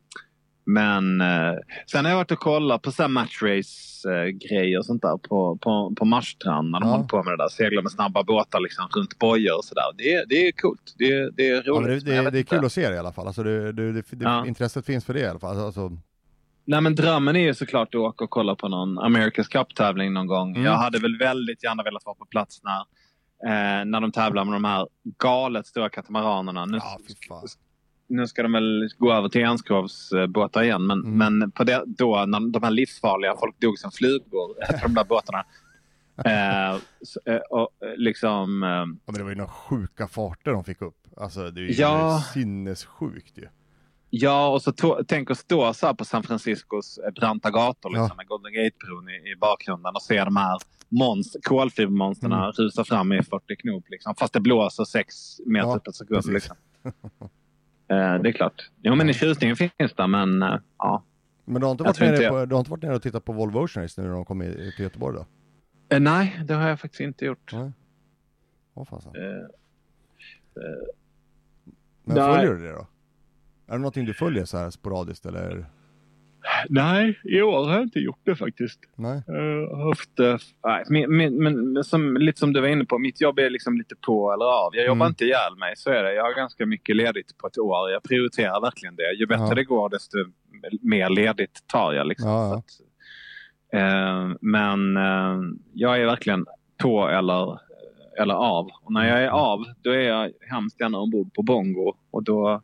Men 0.69 1.21
eh, 1.21 1.53
sen 1.91 2.05
har 2.05 2.11
jag 2.11 2.17
varit 2.17 2.31
och 2.31 2.39
kollat 2.39 2.81
på 2.81 2.91
så 2.91 3.07
matchrace-grejer 3.07 4.79
och 4.79 4.85
sånt 4.85 5.01
där 5.01 5.17
på, 5.17 5.57
på, 5.61 5.93
på 5.97 6.05
Marstrand 6.05 6.71
när 6.71 6.79
de 6.79 6.89
Ja. 6.89 6.95
håller 6.95 7.07
på 7.07 7.23
med 7.23 7.33
det 7.33 7.37
där. 7.43 7.49
Seglar 7.49 7.81
med 7.81 7.91
snabba 7.91 8.23
båtar 8.23 8.59
liksom 8.59 8.87
runt 8.95 9.19
bojor 9.19 9.57
och 9.57 9.65
sådär. 9.65 9.83
Det, 9.97 10.13
är- 10.13 10.25
det 10.25 10.47
är 10.47 10.51
coolt. 10.51 10.93
Det, 10.97 11.29
det 11.29 11.49
är 11.49 11.61
roligt. 11.63 12.03
Ja, 12.07 12.13
det, 12.13 12.21
det, 12.21 12.29
det 12.31 12.39
är 12.39 12.43
kul 12.43 12.65
att 12.65 12.71
se 12.73 12.89
det 12.89 12.95
i 12.95 12.99
alla 12.99 13.11
fall. 13.13 13.27
Alltså 13.27 13.43
det, 13.43 13.71
det, 13.71 13.91
det, 13.93 14.01
det, 14.11 14.23
Ja. 14.25 14.45
Intresset 14.45 14.85
finns 14.85 15.05
för 15.05 15.13
det 15.13 15.19
i 15.19 15.27
alla 15.27 15.39
fall. 15.39 15.59
Alltså, 15.59 15.91
Nej 16.65 16.81
men 16.81 16.95
drömmen 16.95 17.35
är 17.35 17.39
ju 17.43 17.53
såklart 17.53 17.87
att 17.95 17.99
åka 18.01 18.23
och 18.23 18.29
kolla 18.29 18.55
på 18.55 18.67
någon 18.67 18.99
America's 18.99 19.49
Cup-tävling 19.51 20.13
någon 20.13 20.27
gång. 20.27 20.49
Mm. 20.51 20.63
Jag 20.63 20.73
hade 20.77 20.99
väl 20.99 21.17
väldigt 21.17 21.63
gärna 21.63 21.83
velat 21.83 22.05
vara 22.05 22.15
på 22.15 22.25
plats 22.25 22.61
när, 22.63 22.79
eh, 23.51 23.85
när 23.85 24.01
de 24.01 24.11
tävlar 24.11 24.43
med 24.45 24.53
de 24.53 24.63
här 24.65 24.87
galet 25.17 25.67
stora 25.67 25.89
katamaranerna. 25.89 26.65
Nu, 26.65 26.77
ja. 27.29 27.43
Nu 28.09 28.27
ska 28.27 28.43
de 28.43 28.51
väl 28.51 28.89
gå 28.97 29.13
över 29.13 29.29
till 29.29 29.41
enskrovsbåtar 29.43 30.63
igen. 30.63 30.87
Men, 30.87 30.99
Mm. 30.99 31.37
men 31.39 31.51
på 31.51 31.63
det, 31.63 31.83
då 31.87 32.25
när 32.27 32.51
de 32.51 32.63
här 32.63 32.71
livsfarliga, 32.71 33.35
folk 33.39 33.59
dog 33.59 33.79
som 33.79 33.91
flugor 33.91 34.53
på 34.81 34.87
de 34.87 34.93
där 34.93 35.03
båtarna. 35.03 35.45
Eh, 36.25 36.77
så, 37.01 37.19
eh, 37.25 37.35
och, 37.37 37.69
eh, 37.85 37.95
liksom, 37.97 38.63
eh, 38.63 38.69
Ja, 38.69 38.85
men 39.05 39.15
det 39.15 39.23
var 39.23 39.29
ju 39.29 39.35
några 39.35 39.51
sjuka 39.51 40.07
farter 40.07 40.51
de 40.51 40.63
fick 40.63 40.81
upp. 40.81 40.97
Alltså 41.17 41.51
det 41.51 41.61
är 41.61 41.63
ju 41.63 41.71
Ja. 41.73 42.23
sinnessjukt 42.33 43.37
ju. 43.37 43.47
ja, 44.09 44.47
och 44.47 44.61
så 44.61 44.71
to- 44.71 45.05
tänk 45.07 45.31
att 45.31 45.37
stå 45.37 45.73
så 45.73 45.87
här 45.87 45.93
på 45.93 46.05
San 46.05 46.23
Franciscos 46.23 46.97
eh, 46.97 47.11
branta 47.11 47.51
gator 47.51 47.89
liksom, 47.89 48.07
Ja. 48.09 48.15
med 48.17 48.27
Golden 48.27 48.53
Gate-bron 48.53 49.09
i, 49.09 49.31
i 49.31 49.35
bakgrunden 49.35 49.95
och 49.95 50.01
se 50.01 50.23
de 50.23 50.35
här 50.35 50.57
monst- 50.89 51.35
kolfibermonsterna 51.43 52.37
Mm. 52.37 52.51
rusa 52.51 52.83
fram 52.83 53.13
i 53.13 53.23
40 53.23 53.55
knop. 53.55 53.85
Liksom, 53.89 54.15
fast 54.15 54.33
det 54.33 54.39
blåser 54.39 54.83
6 54.83 55.15
meter 55.45 55.67
Ja, 55.69 55.79
per 55.79 55.91
sekund. 55.91 56.25
Liksom. 56.33 56.55
Eh, 57.89 58.21
det 58.21 58.29
är 58.29 58.31
klart. 58.31 58.69
Jo, 58.81 58.95
men 58.95 59.13
tjusningen 59.13 59.55
finns 59.55 59.93
där, 59.97 60.07
men 60.07 60.43
eh, 60.43 60.59
ja. 60.77 61.03
Men 61.45 61.61
du 61.61 61.65
har 61.65 61.71
inte 61.71 61.83
varit, 61.83 61.99
nere, 61.99 62.29
på, 62.29 62.45
du 62.45 62.55
har 62.55 62.59
inte 62.59 62.71
varit 62.71 62.83
nere 62.83 62.95
och 62.95 63.01
tittat 63.01 63.25
på 63.25 63.33
Volvo 63.33 63.59
Ocean 63.59 63.83
Race 63.83 64.01
nu 64.01 64.07
när 64.07 64.15
de 64.15 64.25
kom 64.25 64.39
till 64.41 64.73
Göteborg 64.77 65.17
då? 65.17 65.25
Eh, 65.95 65.99
nej, 65.99 66.41
det 66.45 66.53
har 66.53 66.69
jag 66.69 66.79
faktiskt 66.79 67.01
inte 67.01 67.25
gjort. 67.25 67.53
Nej. 67.53 67.71
Åh 68.73 68.85
fasen. 68.85 69.15
Eh, 69.15 69.21
Men 72.03 72.15
nej. 72.15 72.35
följer 72.35 72.53
du 72.53 72.63
det 72.67 72.71
då? 72.71 72.87
Är 73.67 73.71
det 73.71 73.77
någonting 73.77 74.05
du 74.05 74.13
följer 74.13 74.45
så 74.45 74.57
här 74.57 74.69
sporadiskt 74.69 75.25
eller? 75.25 75.65
Nej, 76.69 77.19
i 77.23 77.41
år 77.41 77.65
har 77.65 77.73
jag 77.73 77.83
inte 77.83 77.99
gjort 77.99 78.19
det 78.23 78.35
faktiskt. 78.35 78.79
Nej? 78.95 79.23
Har 79.27 79.87
haft, 79.87 80.19
eh, 80.19 80.37
nej, 80.65 80.83
men, 81.07 81.17
men, 81.17 81.43
men 81.73 81.83
som, 81.83 82.17
lite 82.17 82.39
som 82.39 82.53
du 82.53 82.61
var 82.61 82.67
inne 82.67 82.85
på, 82.85 82.97
mitt 82.99 83.21
jobb 83.21 83.39
är 83.39 83.49
liksom 83.49 83.77
lite 83.77 83.95
på 83.95 84.33
eller 84.33 84.45
av. 84.45 84.75
Jag 84.75 84.85
jobbar 84.85 85.05
Mm. 85.05 85.11
inte 85.11 85.25
ihjäl 85.25 85.55
mig, 85.59 85.73
så 85.77 85.89
är 85.89 86.03
det. 86.03 86.13
Jag 86.13 86.23
har 86.23 86.33
ganska 86.35 86.65
mycket 86.65 86.95
ledigt 86.95 87.37
på 87.37 87.47
ett 87.47 87.57
år. 87.57 87.91
Jag 87.91 88.03
prioriterar 88.03 88.61
verkligen 88.61 88.95
det. 88.95 89.13
Ju 89.19 89.25
bättre 89.25 89.43
Ja. 89.49 89.55
det 89.55 89.63
går, 89.63 89.89
desto 89.89 90.17
mer 90.81 91.09
ledigt 91.09 91.63
tar 91.67 91.93
jag. 91.93 92.07
Liksom. 92.07 92.29
Ja, 92.29 92.47
ja. 92.49 92.57
Att, 92.57 92.71
eh, 93.73 94.37
men 94.41 94.97
eh, 94.97 95.39
jag 95.73 96.01
är 96.01 96.05
verkligen 96.05 96.45
på 96.83 97.07
eller, 97.07 97.59
eller 98.21 98.33
av. 98.33 98.69
Och 98.83 98.93
när 98.93 99.07
jag 99.09 99.23
är 99.23 99.29
av, 99.29 99.65
då 99.81 99.89
är 99.91 99.99
jag 100.01 100.31
hemskt 100.49 100.79
gärna 100.81 100.97
ombord 100.97 101.33
på 101.33 101.41
Bongo. 101.43 101.93
Och 102.11 102.23
då 102.23 102.61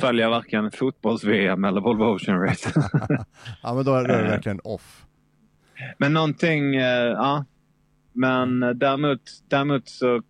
följer 0.00 0.22
jag 0.22 0.30
varken 0.30 0.70
fotbolls-VM 0.70 1.64
eller 1.64 1.80
Volvo 1.80 2.04
Ocean 2.04 2.40
Race. 2.40 2.72
Ja 3.62 3.74
men 3.74 3.84
då 3.84 3.94
är, 3.94 4.08
det 4.08 4.14
Eh. 4.14 4.30
verkligen 4.30 4.60
off. 4.64 5.04
Men 5.98 6.12
någonting, 6.12 6.74
eh, 6.76 7.06
ja. 7.06 7.44
Men 8.12 8.62
eh, 8.62 8.70
däremot, 8.70 9.20
däremot 9.48 9.88
så 9.88 10.22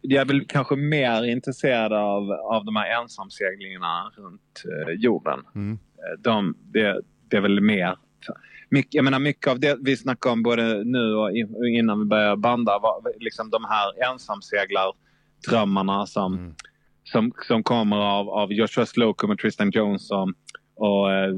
jag 0.00 0.20
är 0.20 0.24
väl 0.24 0.44
kanske 0.48 0.76
mer 0.76 1.24
intresserad 1.24 1.92
av, 1.92 2.30
av 2.32 2.64
de 2.64 2.76
här 2.76 3.00
ensamseglingarna 3.02 4.10
runt 4.16 4.62
jorden. 4.98 5.40
Mm. 5.54 5.78
De, 6.18 6.54
det, 6.72 7.00
det 7.30 7.36
är 7.36 7.40
väl 7.40 7.60
mer... 7.60 7.96
Mycket, 8.72 8.94
jag 8.94 9.04
menar 9.04 9.18
mycket 9.18 9.46
av 9.50 9.60
det 9.60 9.78
vi 9.80 9.96
snackar 9.96 10.30
om 10.30 10.42
både 10.42 10.84
nu 10.84 11.14
och 11.14 11.30
innan 11.78 11.98
vi 11.98 12.04
börjar 12.04 12.36
banda 12.36 12.78
var 12.78 13.02
liksom 13.20 13.50
de 13.50 13.64
här 13.64 14.10
ensamseglardrömmarna 14.12 16.06
som, 16.06 16.34
Mm. 16.34 16.54
Som, 17.12 17.32
som 17.48 17.62
kommer 17.62 17.96
av, 17.96 18.28
av 18.30 18.52
Joshua 18.52 18.86
Slocum 18.86 19.30
och 19.30 19.38
Tristan 19.38 19.70
Jones 19.70 20.10
och, 20.10 20.28
och, 20.74 21.12
eh, 21.12 21.34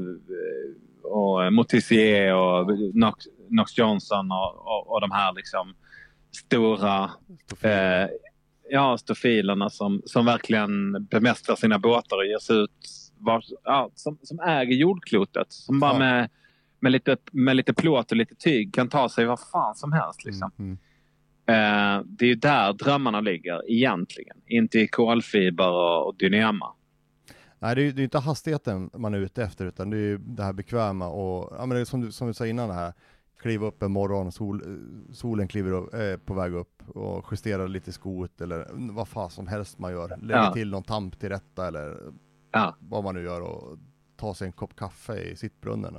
och 1.03 1.53
Motissier 1.53 2.35
och 2.35 2.69
Knox, 2.91 3.25
Knox 3.49 3.77
Johnson 3.77 4.31
och, 4.31 4.67
och, 4.67 4.91
och 4.91 5.01
de 5.01 5.11
här 5.11 5.33
liksom 5.33 5.73
stora 6.31 7.11
eh, 7.61 8.09
ja, 8.69 8.97
stofilerna 8.97 9.69
som, 9.69 10.01
som 10.05 10.25
verkligen 10.25 11.03
bemästrar 11.05 11.55
sina 11.55 11.79
båtar 11.79 12.17
och 12.17 12.25
ger 12.25 12.39
sig 12.39 12.57
ut 12.57 12.89
var, 13.17 13.43
ja, 13.63 13.89
som, 13.95 14.17
som 14.23 14.39
äger 14.39 14.75
jordklotet. 14.75 15.47
Som 15.49 15.79
bara 15.79 15.93
Ja. 15.93 15.99
med, 15.99 16.29
med, 16.79 16.91
lite, 16.91 17.17
med 17.31 17.55
lite 17.55 17.73
plåt 17.73 18.11
och 18.11 18.17
lite 18.17 18.35
tyg 18.35 18.73
kan 18.73 18.89
ta 18.89 19.09
sig 19.09 19.25
vad 19.25 19.39
fan 19.51 19.75
som 19.75 19.91
helst. 19.91 20.25
Liksom. 20.25 20.51
Mm. 20.59 20.69
Mm. 20.69 20.79
Eh, 21.45 22.01
det 22.05 22.25
är 22.25 22.29
ju 22.29 22.35
där 22.35 22.73
drömmarna 22.73 23.21
ligger 23.21 23.71
egentligen. 23.71 24.37
Inte 24.47 24.79
i 24.79 24.87
kolfiber 24.87 25.69
och, 26.05 26.15
dynema. 26.17 26.73
Nej 27.59 27.75
det 27.75 27.81
är 27.81 27.91
ju 27.91 28.03
inte 28.03 28.19
hastigheten 28.19 28.89
man 28.93 29.13
är 29.13 29.17
ute 29.17 29.43
efter 29.43 29.65
utan 29.65 29.89
det 29.89 29.97
är 29.97 30.01
ju 30.01 30.17
det 30.17 30.43
här 30.43 30.53
bekväma 30.53 31.07
och 31.07 31.53
ja 31.57 31.65
men 31.65 31.69
det 31.75 31.81
är 31.81 31.85
som 31.85 32.01
du, 32.01 32.11
som 32.11 32.27
du 32.27 32.33
sa 32.33 32.47
innan 32.47 32.67
det 32.69 32.75
här 32.75 32.93
kliva 33.41 33.67
upp 33.67 33.83
en 33.83 33.91
morgon, 33.91 34.31
sol, 34.31 34.61
eh, 34.65 35.13
solen 35.13 35.47
kliver 35.47 35.71
upp, 35.71 35.93
eh, 35.93 36.17
på 36.25 36.33
väg 36.33 36.53
upp 36.53 36.83
och 36.89 37.25
justera 37.31 37.67
lite 37.67 37.91
skot 37.91 38.41
eller 38.41 38.67
vad 38.73 39.07
fan 39.07 39.29
som 39.29 39.47
helst 39.47 39.79
man 39.79 39.91
gör. 39.91 40.17
Lägga 40.21 40.39
Ja. 40.43 40.53
till 40.53 40.69
någon 40.71 40.83
tamp 40.83 41.19
till 41.19 41.29
rätta 41.29 41.67
eller 41.67 41.97
Ja. 42.51 42.75
vad 42.79 43.03
man 43.03 43.15
nu 43.15 43.23
gör 43.23 43.41
och 43.41 43.77
ta 44.17 44.33
sig 44.33 44.45
en 44.47 44.51
kopp 44.53 44.75
kaffe 44.75 45.17
i 45.17 45.35
sittbrunnen 45.35 45.95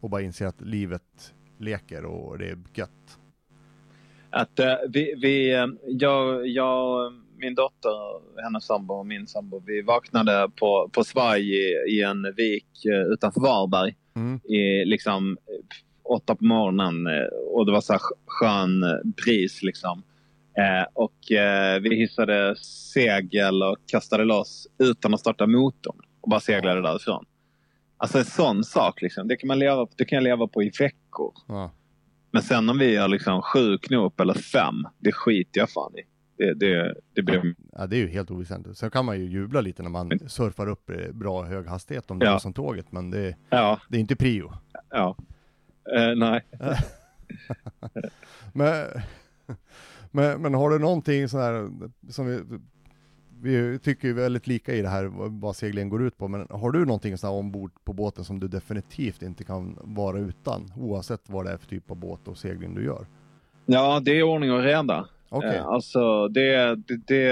och 0.00 0.10
bara 0.10 0.22
inse 0.22 0.48
att 0.48 0.60
livet 0.60 1.34
leker 1.58 2.04
och 2.04 2.38
det 2.38 2.48
är 2.50 2.58
gött. 2.74 3.18
Att, 4.32 4.58
eh, 4.58 4.74
vi, 4.88 5.14
vi, 5.22 5.54
eh, 5.54 5.66
jag, 5.86 6.48
jag, 6.48 7.12
min 7.36 7.54
dotter, 7.54 8.40
hennes 8.42 8.64
sambo 8.64 8.94
och 8.94 9.06
min 9.06 9.26
sambo, 9.26 9.62
vi 9.66 9.82
vaknade 9.82 10.48
på, 10.56 10.90
på 10.92 11.04
svaj 11.04 11.54
i, 11.54 11.74
i 11.88 12.02
en 12.02 12.34
vik 12.36 12.84
eh, 12.84 13.12
utanför 13.12 13.40
Varberg 13.40 13.94
Mm. 14.16 14.40
i 14.44 14.84
liksom 14.84 15.38
åtta 16.02 16.34
på 16.34 16.44
morgonen 16.44 16.94
och 17.52 17.66
det 17.66 17.72
var 17.72 17.80
så 17.80 17.92
här 17.92 18.00
skön 18.26 18.84
bris 19.16 19.62
liksom. 19.62 20.02
Eh, 20.58 20.86
och 20.94 21.32
eh, 21.32 21.80
vi 21.80 21.96
hissade 21.96 22.56
segel 22.92 23.62
och 23.62 23.76
kastade 23.86 24.24
loss 24.24 24.66
utan 24.78 25.14
att 25.14 25.20
starta 25.20 25.46
motorn 25.46 25.96
och 26.20 26.30
bara 26.30 26.40
seglade 26.40 26.82
därifrån. 26.82 27.24
Alltså 27.96 28.18
en 28.18 28.24
sån 28.24 28.64
sak 28.64 29.02
liksom, 29.02 29.28
det 29.28 29.36
kan, 29.36 29.48
man 29.48 29.58
leva, 29.58 29.86
det 29.96 30.04
kan 30.04 30.16
jag 30.16 30.24
leva 30.24 30.46
på 30.46 30.62
i 30.62 30.70
veckor. 30.78 31.32
Ja. 31.48 31.70
Men 32.32 32.42
sen 32.42 32.70
om 32.70 32.78
vi 32.78 32.96
har 32.96 33.08
liksom 33.08 33.42
sju 33.42 33.78
knop 33.78 34.20
eller 34.20 34.34
fem, 34.34 34.74
det 34.98 35.12
skiter 35.12 35.60
jag 35.60 35.70
fan 35.70 35.92
i. 35.98 36.02
Det, 36.36 36.54
det, 36.54 36.94
det 37.14 37.22
blir... 37.22 37.54
ja, 37.72 37.86
det 37.86 37.96
är 37.96 38.00
ju 38.00 38.08
helt 38.08 38.30
oväsentligt. 38.30 38.78
Sen 38.78 38.90
kan 38.90 39.04
man 39.04 39.18
ju 39.20 39.24
jubla 39.30 39.60
lite 39.60 39.82
när 39.82 39.90
man 39.90 40.18
surfar 40.26 40.68
upp 40.68 40.90
bra 41.12 41.42
hög 41.44 41.66
hastighet 41.66 42.10
om 42.10 42.18
det 42.18 42.26
Ja. 42.26 42.34
är 42.34 42.38
som 42.38 42.52
tåget 42.52 42.92
men 42.92 43.10
det, 43.10 43.36
Ja, 43.50 43.80
det 43.88 43.96
är 43.96 44.00
inte 44.00 44.16
prio. 44.16 44.52
ja. 44.90 45.16
Eh, 45.96 46.14
nej. 46.16 46.40
Men, 48.52 48.86
men, 50.10 50.42
men 50.42 50.54
har 50.54 50.70
du 50.70 50.78
någonting 50.78 51.28
sån 51.28 51.40
här 51.40 51.70
som 52.10 52.26
vi, 52.26 52.40
vi 53.42 53.78
tycker 53.78 54.08
ju 54.08 54.14
väldigt 54.14 54.46
lika 54.46 54.74
i 54.74 54.82
det 54.82 54.88
här 54.88 55.04
vad- 55.40 55.56
seglingen 55.56 55.88
går 55.88 56.02
ut 56.02 56.18
på, 56.18 56.28
men 56.28 56.46
har 56.50 56.70
du 56.72 56.84
någonting 56.84 57.18
sån 57.18 57.30
här 57.30 57.36
ombord 57.36 57.72
på 57.84 57.92
båten 57.92 58.24
som 58.24 58.40
du 58.40 58.48
definitivt 58.48 59.22
inte 59.22 59.44
kan 59.44 59.78
vara 59.82 60.18
utan 60.18 60.72
oavsett 60.76 61.20
vad 61.26 61.44
det 61.46 61.52
är 61.52 61.56
för 61.56 61.66
typ 61.66 61.90
av 61.90 61.96
båt 61.96 62.28
och 62.28 62.38
segling 62.38 62.74
du 62.74 62.84
gör? 62.84 63.06
Ja, 63.66 64.00
det 64.00 64.10
är 64.18 64.22
ordning 64.22 64.52
och 64.52 64.62
reda. 64.62 65.08
Okej, 65.28 65.56
Eh, 65.56 65.66
alltså, 65.66 66.28
det, 66.28 66.74
det, 66.74 66.96
det, 67.06 67.24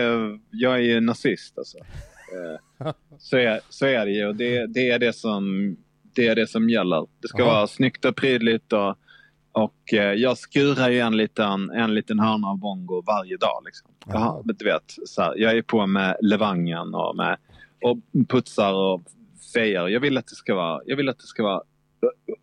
jag 0.50 0.74
är 0.74 0.78
ju 0.78 1.00
nazist 1.00 1.58
alltså. 1.58 1.78
Eh, 2.32 2.92
så, 3.18 3.36
är, 3.36 3.60
så 3.68 3.86
är 3.86 4.06
det 4.06 4.12
ju. 4.12 4.32
Det, 4.32 4.66
det, 4.66 4.90
är 4.90 4.98
det, 4.98 5.12
som, 5.12 5.76
det 6.14 6.28
är 6.28 6.34
det 6.34 6.46
som 6.46 6.70
gäller. 6.70 7.06
Det 7.22 7.28
ska 7.28 7.42
Aha. 7.42 7.52
vara 7.52 7.66
snyggt 7.66 8.04
och 8.04 8.16
prydligt. 8.16 8.72
Och, 8.72 8.96
och 9.52 9.94
eh, 9.94 10.12
jag 10.12 10.38
skurar 10.38 10.90
ju 10.90 10.98
en 10.98 11.16
liten, 11.16 11.70
en 11.70 11.94
liten 11.94 12.18
hörna 12.18 12.48
av 12.48 12.58
bongo 12.58 13.02
varje 13.06 13.36
dag. 13.36 13.62
Liksom. 13.64 13.90
Jag, 14.06 14.16
Aha. 14.16 14.30
har, 14.30 14.42
du 14.42 14.64
vet, 14.64 14.94
så 15.06 15.22
här, 15.22 15.34
jag 15.36 15.56
är 15.56 15.62
på 15.62 15.86
med 15.86 16.16
levangen 16.20 16.94
och, 16.94 17.16
med, 17.16 17.36
och 17.82 17.98
putsar 18.28 18.72
och 18.72 19.02
fejar. 19.54 19.88
Jag 19.88 20.00
vill 20.00 20.18
att 20.18 20.26
det 20.26 20.34
ska 20.34 20.54
vara, 20.54 20.80
jag 20.86 20.96
vill 20.96 21.08
att 21.08 21.18
det 21.18 21.26
ska 21.26 21.42
vara 21.42 21.62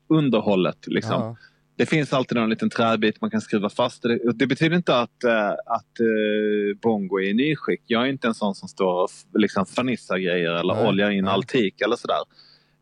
underhållet. 0.10 0.88
Liksom. 0.88 1.36
Det 1.78 1.86
finns 1.86 2.14
alltid 2.14 2.38
någon 2.38 2.50
liten 2.50 2.70
träbit 2.70 3.22
man 3.22 3.30
kan 3.32 3.42
skruva 3.42 3.70
fast. 3.70 4.04
Det, 4.04 4.34
det 4.34 4.48
betyder 4.48 4.76
inte 4.76 5.00
att, 5.00 5.24
eh, 5.24 5.50
att 5.50 6.00
eh, 6.00 6.78
Bongo 6.82 7.20
är 7.20 7.30
i 7.30 7.34
nyskick. 7.34 7.82
Jag 7.86 8.02
är 8.04 8.08
inte 8.08 8.28
en 8.28 8.34
sån 8.34 8.56
som 8.56 8.68
står 8.68 9.04
och 9.04 9.10
liksom 9.34 9.66
fernissar 9.66 10.18
grejer 10.18 10.52
eller 10.52 10.74
Nej, 10.74 10.88
oljar 10.88 11.10
in 11.10 11.26
nej. 11.26 11.34
altik 11.34 11.82
eller 11.82 11.96
sådär. 11.96 12.18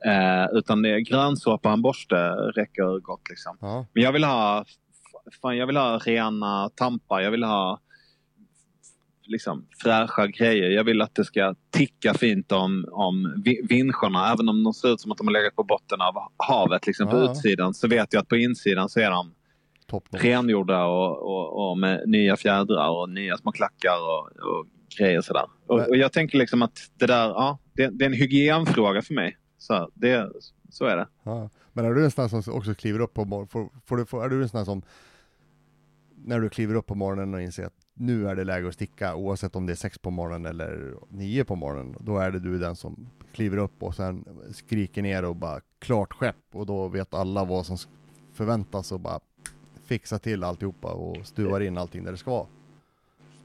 Eh, 0.05 0.57
utan 0.57 0.83
grönsåpa 1.03 1.69
och 1.69 1.73
en 1.73 1.81
borste 1.81 2.15
räcker 2.55 2.99
gott. 2.99 3.29
Liksom. 3.29 3.57
ja, 3.61 3.85
Men 3.93 4.03
jag 4.03 4.11
vill 4.11 4.23
ha, 4.23 4.65
fan, 5.41 5.57
jag 5.57 5.67
vill 5.67 5.77
ha 5.77 5.97
rena 5.97 6.69
tampar. 6.69 7.21
Jag 7.21 7.31
vill 7.31 7.43
ha 7.43 7.79
liksom, 9.27 9.65
fräscha 9.83 10.27
grejer. 10.27 10.69
Jag 10.69 10.83
vill 10.83 11.01
att 11.01 11.15
det 11.15 11.25
ska 11.25 11.55
ticka 11.71 12.13
fint 12.13 12.51
om, 12.51 12.85
om 12.91 13.43
vinscherna. 13.69 14.33
Även 14.33 14.49
om 14.49 14.63
de 14.63 14.73
ser 14.73 14.93
ut 14.93 15.01
som 15.01 15.11
att 15.11 15.17
de 15.17 15.27
har 15.27 15.33
legat 15.33 15.55
på 15.55 15.63
botten 15.63 16.01
av 16.01 16.13
havet 16.37 16.87
liksom, 16.87 17.09
på 17.09 17.17
ja. 17.17 17.31
utsidan 17.31 17.73
så 17.73 17.87
vet 17.87 18.13
jag 18.13 18.21
att 18.21 18.27
på 18.27 18.37
insidan 18.37 18.89
så 18.89 18.99
är 18.99 19.11
de 19.11 19.33
rengjorda 20.11 20.85
och, 20.85 21.17
och, 21.17 21.69
och, 21.69 21.77
med 21.77 22.03
nya 22.05 22.37
fjädrar 22.37 22.89
och 22.89 23.09
nya 23.09 23.37
små 23.37 23.51
klackar 23.51 23.97
och, 24.01 24.49
och 24.49 24.65
grejer 24.99 25.21
sådär. 25.21 25.45
Och, 25.67 25.87
och 25.89 25.97
jag 25.97 26.13
tänker 26.13 26.37
liksom 26.37 26.61
att 26.61 26.79
det 26.99 27.05
där, 27.05 27.27
ja, 27.27 27.59
det, 27.73 27.87
det 27.87 28.05
är 28.05 28.09
en 28.09 28.13
hygienfråga 28.13 29.01
för 29.01 29.13
mig. 29.13 29.37
Så, 29.65 29.89
det, 29.93 30.31
så 30.69 30.85
är 30.85 30.97
det. 30.97 31.07
Ja. 31.23 31.49
Men 31.73 31.85
är 31.85 31.93
du 31.93 32.05
en 32.05 32.11
sån 32.11 32.43
som 32.43 32.53
också 32.53 32.75
kliver 32.75 32.99
upp 32.99 33.13
på 33.13 33.25
morgonen, 33.25 33.47
får, 33.47 33.69
får 33.85 33.97
du, 33.97 34.05
får, 34.05 34.25
är 34.25 34.29
du 34.29 34.41
en 34.41 34.49
sån 34.49 34.65
som 34.65 34.81
när 36.15 36.39
du 36.39 36.49
kliver 36.49 36.75
upp 36.75 36.85
på 36.85 36.95
morgonen 36.95 37.33
och 37.33 37.41
inser 37.41 37.65
att 37.65 37.73
nu 37.93 38.29
är 38.29 38.35
det 38.35 38.43
läge 38.43 38.67
att 38.67 38.73
sticka, 38.73 39.15
oavsett 39.15 39.55
om 39.55 39.65
det 39.65 39.73
är 39.73 39.75
sex 39.75 39.97
på 39.97 40.09
morgonen 40.11 40.45
eller 40.45 40.93
nio 41.09 41.43
på 41.43 41.55
morgonen, 41.55 41.95
då 41.99 42.17
är 42.17 42.31
det 42.31 42.39
du 42.39 42.57
den 42.57 42.75
som 42.75 43.09
kliver 43.33 43.57
upp 43.57 43.83
och 43.83 43.95
sen 43.95 44.25
skriker 44.53 45.01
ner 45.01 45.25
och 45.25 45.35
bara 45.35 45.61
klart 45.79 46.13
skepp 46.13 46.35
och 46.53 46.65
då 46.65 46.87
vet 46.87 47.13
alla 47.13 47.45
vad 47.45 47.65
som 47.65 47.77
förväntas 48.33 48.91
och 48.91 48.99
bara 48.99 49.19
fixa 49.85 50.19
till 50.19 50.43
alltihopa 50.43 50.87
och 50.87 51.25
stuvar 51.27 51.61
in 51.61 51.77
allting 51.77 52.03
där 52.03 52.11
det 52.11 52.17
ska 52.17 52.31
vara. 52.31 52.47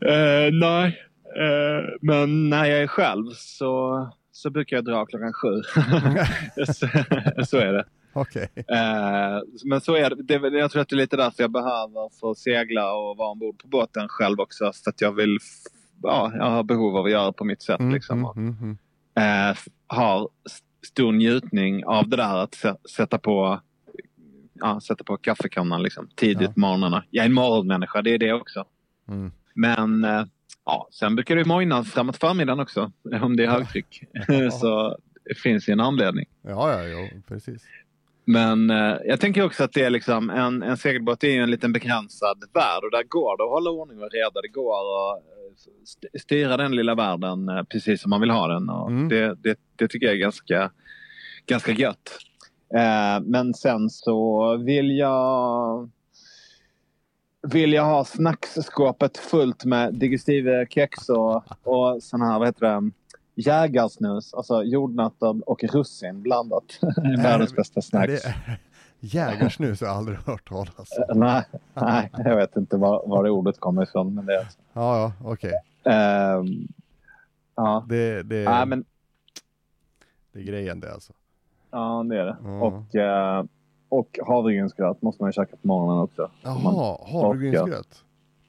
Uh, 0.05 0.53
nej, 0.53 0.99
uh, 1.41 1.89
men 2.01 2.51
när 2.51 2.65
jag 2.65 2.83
är 2.83 2.87
själv 2.87 3.31
så, 3.35 4.09
så 4.41 4.51
brukar 4.51 4.77
jag 4.77 4.85
dra 4.85 5.07
klockan 5.07 5.33
sju. 5.33 5.63
så, 7.45 7.57
är 7.57 7.73
det. 7.73 7.85
Okay. 8.15 8.47
Eh, 8.57 9.41
men 9.65 9.81
så 9.81 9.95
är 9.95 10.11
det. 10.11 10.39
det. 10.39 10.59
Jag 10.59 10.71
tror 10.71 10.83
att 10.83 10.89
det 10.89 10.95
är 10.95 10.97
lite 10.97 11.17
därför 11.17 11.43
jag 11.43 11.51
behöver 11.51 12.19
få 12.21 12.35
segla 12.35 12.93
och 12.93 13.17
vara 13.17 13.29
ombord 13.29 13.59
på 13.59 13.69
båten 13.69 14.09
själv 14.09 14.41
också. 14.41 14.73
Så 14.75 14.91
att 14.91 15.01
jag 15.01 15.13
vill, 15.13 15.39
ja, 16.03 16.33
jag 16.35 16.51
har 16.51 16.63
behov 16.63 16.97
av 16.97 17.05
att 17.05 17.11
göra 17.11 17.33
på 17.33 17.45
mitt 17.45 17.63
sätt. 17.63 17.81
Mm, 17.81 17.95
liksom. 17.95 18.19
mm, 18.19 18.37
mm, 18.37 18.77
mm. 19.15 19.51
eh, 19.51 19.57
har 19.87 20.29
stor 20.87 21.13
njutning 21.13 21.85
av 21.85 22.09
det 22.09 22.17
där 22.17 22.37
att 22.37 22.57
sätta 22.97 23.19
på 23.19 23.61
ja, 24.55 24.81
sätta 24.81 25.05
på 25.05 25.17
kaffekannan 25.17 25.83
liksom, 25.83 26.09
tidigt 26.17 26.41
ja. 26.41 26.53
på 26.53 26.61
morgnarna. 26.61 27.05
Jag 27.11 27.23
är 27.23 27.27
en 27.27 27.35
morgonmänniska, 27.35 28.03
det 28.03 28.15
är 28.15 28.19
det 28.19 28.33
också. 28.33 28.65
Mm. 29.09 29.33
Men 29.55 30.05
eh, 30.05 30.25
ja, 30.65 30.89
sen 30.91 31.15
brukar 31.15 31.37
det 31.37 31.45
mojna 31.45 31.85
framåt 31.85 32.17
förmiddagen 32.17 32.61
också 32.61 32.93
om 33.23 33.37
det 33.37 33.45
är 33.45 33.51
högtryck. 33.51 34.03
Ja. 34.29 34.51
så 34.51 34.99
det 35.25 35.35
finns 35.39 35.69
ju 35.69 35.73
en 35.73 35.81
anledning. 35.81 36.27
Ja, 36.43 36.73
ja, 36.73 36.89
ja 36.89 37.09
precis. 37.29 37.63
Men 38.25 38.71
eh, 38.71 38.97
jag 39.05 39.21
tänker 39.21 39.45
också 39.45 39.65
att 39.65 39.73
det 39.73 39.83
är 39.83 39.91
liksom 39.91 40.31
en, 40.31 40.63
en 40.63 40.77
segelbåt 40.77 41.25
är 41.25 41.29
ju 41.29 41.43
en 41.43 41.51
liten 41.51 41.73
begränsad 41.73 42.45
värld 42.55 42.85
och 42.85 42.91
där 42.91 43.03
går 43.03 43.37
det 43.37 43.45
att 43.45 43.51
hålla 43.51 43.71
ordning 43.71 44.03
och 44.03 44.11
reda. 44.13 44.41
Det 44.43 44.49
går 44.49 44.73
att 44.73 45.23
eh, 46.15 46.21
styra 46.21 46.57
den 46.57 46.77
lilla 46.77 46.95
världen 46.95 47.49
eh, 47.49 47.63
precis 47.63 48.03
som 48.03 48.11
man 48.11 48.21
vill 48.21 48.31
ha 48.31 48.47
den. 48.47 48.71
Och 48.71 48.91
mm. 48.91 49.09
det, 49.09 49.35
det, 49.35 49.59
det, 49.77 49.89
tycker 49.89 50.07
jag 50.07 50.15
är 50.15 50.21
ganska, 50.21 50.71
ganska 51.47 51.73
gött. 51.73 52.19
Eh, 52.75 53.21
men 53.25 53.55
sen 53.55 53.91
så 53.91 54.57
vill 54.57 54.99
jag 54.99 55.91
vill 57.43 57.73
jag 57.73 57.85
ha 57.85 58.05
snacksskåpet 58.05 59.17
fullt 59.17 59.65
med 59.65 59.95
digestive 59.95 60.67
kex 60.71 61.09
och, 61.09 61.45
och 61.63 62.03
sån 62.03 62.23
här, 62.23 62.39
vad 62.39 62.49
heter 62.49 62.67
det, 62.67 62.91
jägarsnus, 63.35 64.35
alltså 64.35 64.63
jordnötter 64.63 65.49
och 65.51 65.65
russin 65.65 66.23
blandat. 66.23 66.65
Världens 67.19 67.55
bästa 67.55 67.83
snacks. 67.83 68.23
jägarsnus 69.01 69.81
har 69.81 69.89
jag 69.89 69.97
aldrig 69.97 70.19
hört 70.19 70.49
talas 70.49 70.89
om. 71.09 71.21
nej, 71.21 71.45
nej, 71.75 72.11
jag 72.25 72.37
vet 72.37 72.57
inte 72.57 72.77
var, 72.77 73.03
var 73.07 73.25
det 73.25 73.31
ordet 73.31 73.61
kommer 73.61 73.83
ifrån. 73.83 74.15
Men 74.15 74.27
det 74.27 74.35
är 74.35 74.39
alltså. 74.39 74.59
Ja, 74.73 74.99
ja, 74.99 75.13
okej. 75.31 75.53
Okay. 75.83 75.95
Ehm, 75.95 76.69
ja. 77.55 77.85
Det, 77.89 78.23
det, 78.23 78.37
ja, 78.37 78.65
men... 78.65 78.85
det 80.33 80.39
är 80.41 80.45
grejen 80.45 80.81
det 80.81 80.93
alltså. 80.93 81.13
Ja, 81.71 82.05
det 82.09 82.21
är 82.21 82.25
det. 82.25 82.37
Mm. 82.45 82.63
Och, 82.63 82.95
uh, 82.95 83.51
och 83.91 84.19
havregrynsgröt 84.27 85.03
måste 85.03 85.23
man 85.23 85.29
ju 85.29 85.33
käka 85.33 85.57
på 85.57 85.69
morgonen 85.69 85.99
också. 85.99 86.31
Jaha, 86.43 86.99
havregrynsgröt? 87.13 88.05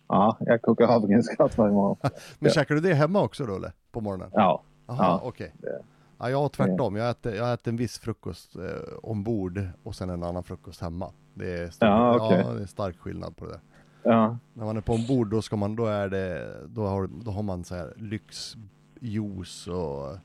Ja, 0.07 0.37
jag 0.39 0.61
kokar 0.61 0.87
havregrynsgröt 0.87 1.57
varje 1.57 1.73
morgon. 1.73 1.97
men 2.01 2.11
ja. 2.39 2.49
käkar 2.49 2.75
du 2.75 2.81
det 2.81 2.93
hemma 2.93 3.21
också 3.21 3.45
då 3.45 3.55
eller? 3.55 3.71
På 3.91 4.01
morgonen? 4.01 4.29
Ja. 4.33 4.61
Jaha, 4.87 4.97
ja, 4.99 5.21
okej. 5.23 5.53
Okay. 5.59 5.71
Ja, 6.19 6.29
jag 6.29 6.37
har 6.37 6.49
tvärtom. 6.49 6.95
Jag 6.95 7.09
äter, 7.09 7.35
jag 7.35 7.53
äter 7.53 7.71
en 7.71 7.77
viss 7.77 7.99
frukost 7.99 8.55
eh, 8.55 8.61
ombord 9.03 9.67
och 9.83 9.95
sen 9.95 10.09
en 10.09 10.23
annan 10.23 10.43
frukost 10.43 10.81
hemma. 10.81 11.11
Det 11.33 11.59
är, 11.59 11.69
stor, 11.69 11.89
ja, 11.89 12.15
okay. 12.15 12.41
ja, 12.41 12.53
det 12.53 12.61
är 12.61 12.65
stark 12.65 12.97
skillnad 12.97 13.37
på 13.37 13.45
det. 13.45 13.59
Ja. 14.03 14.37
När 14.53 14.65
man 14.65 14.77
är 14.77 14.81
på 14.81 14.93
ombord 14.93 15.27
då 15.27 15.41
ska 15.41 15.55
man, 15.55 15.75
då 15.75 15.85
är 15.85 16.09
det, 16.09 16.57
då 16.67 16.85
har, 16.85 17.09
då 17.23 17.31
har 17.31 17.43
man 17.43 17.63
så 17.63 17.75
här 17.75 17.93
lyxjuice 17.97 19.67
och 19.67 20.17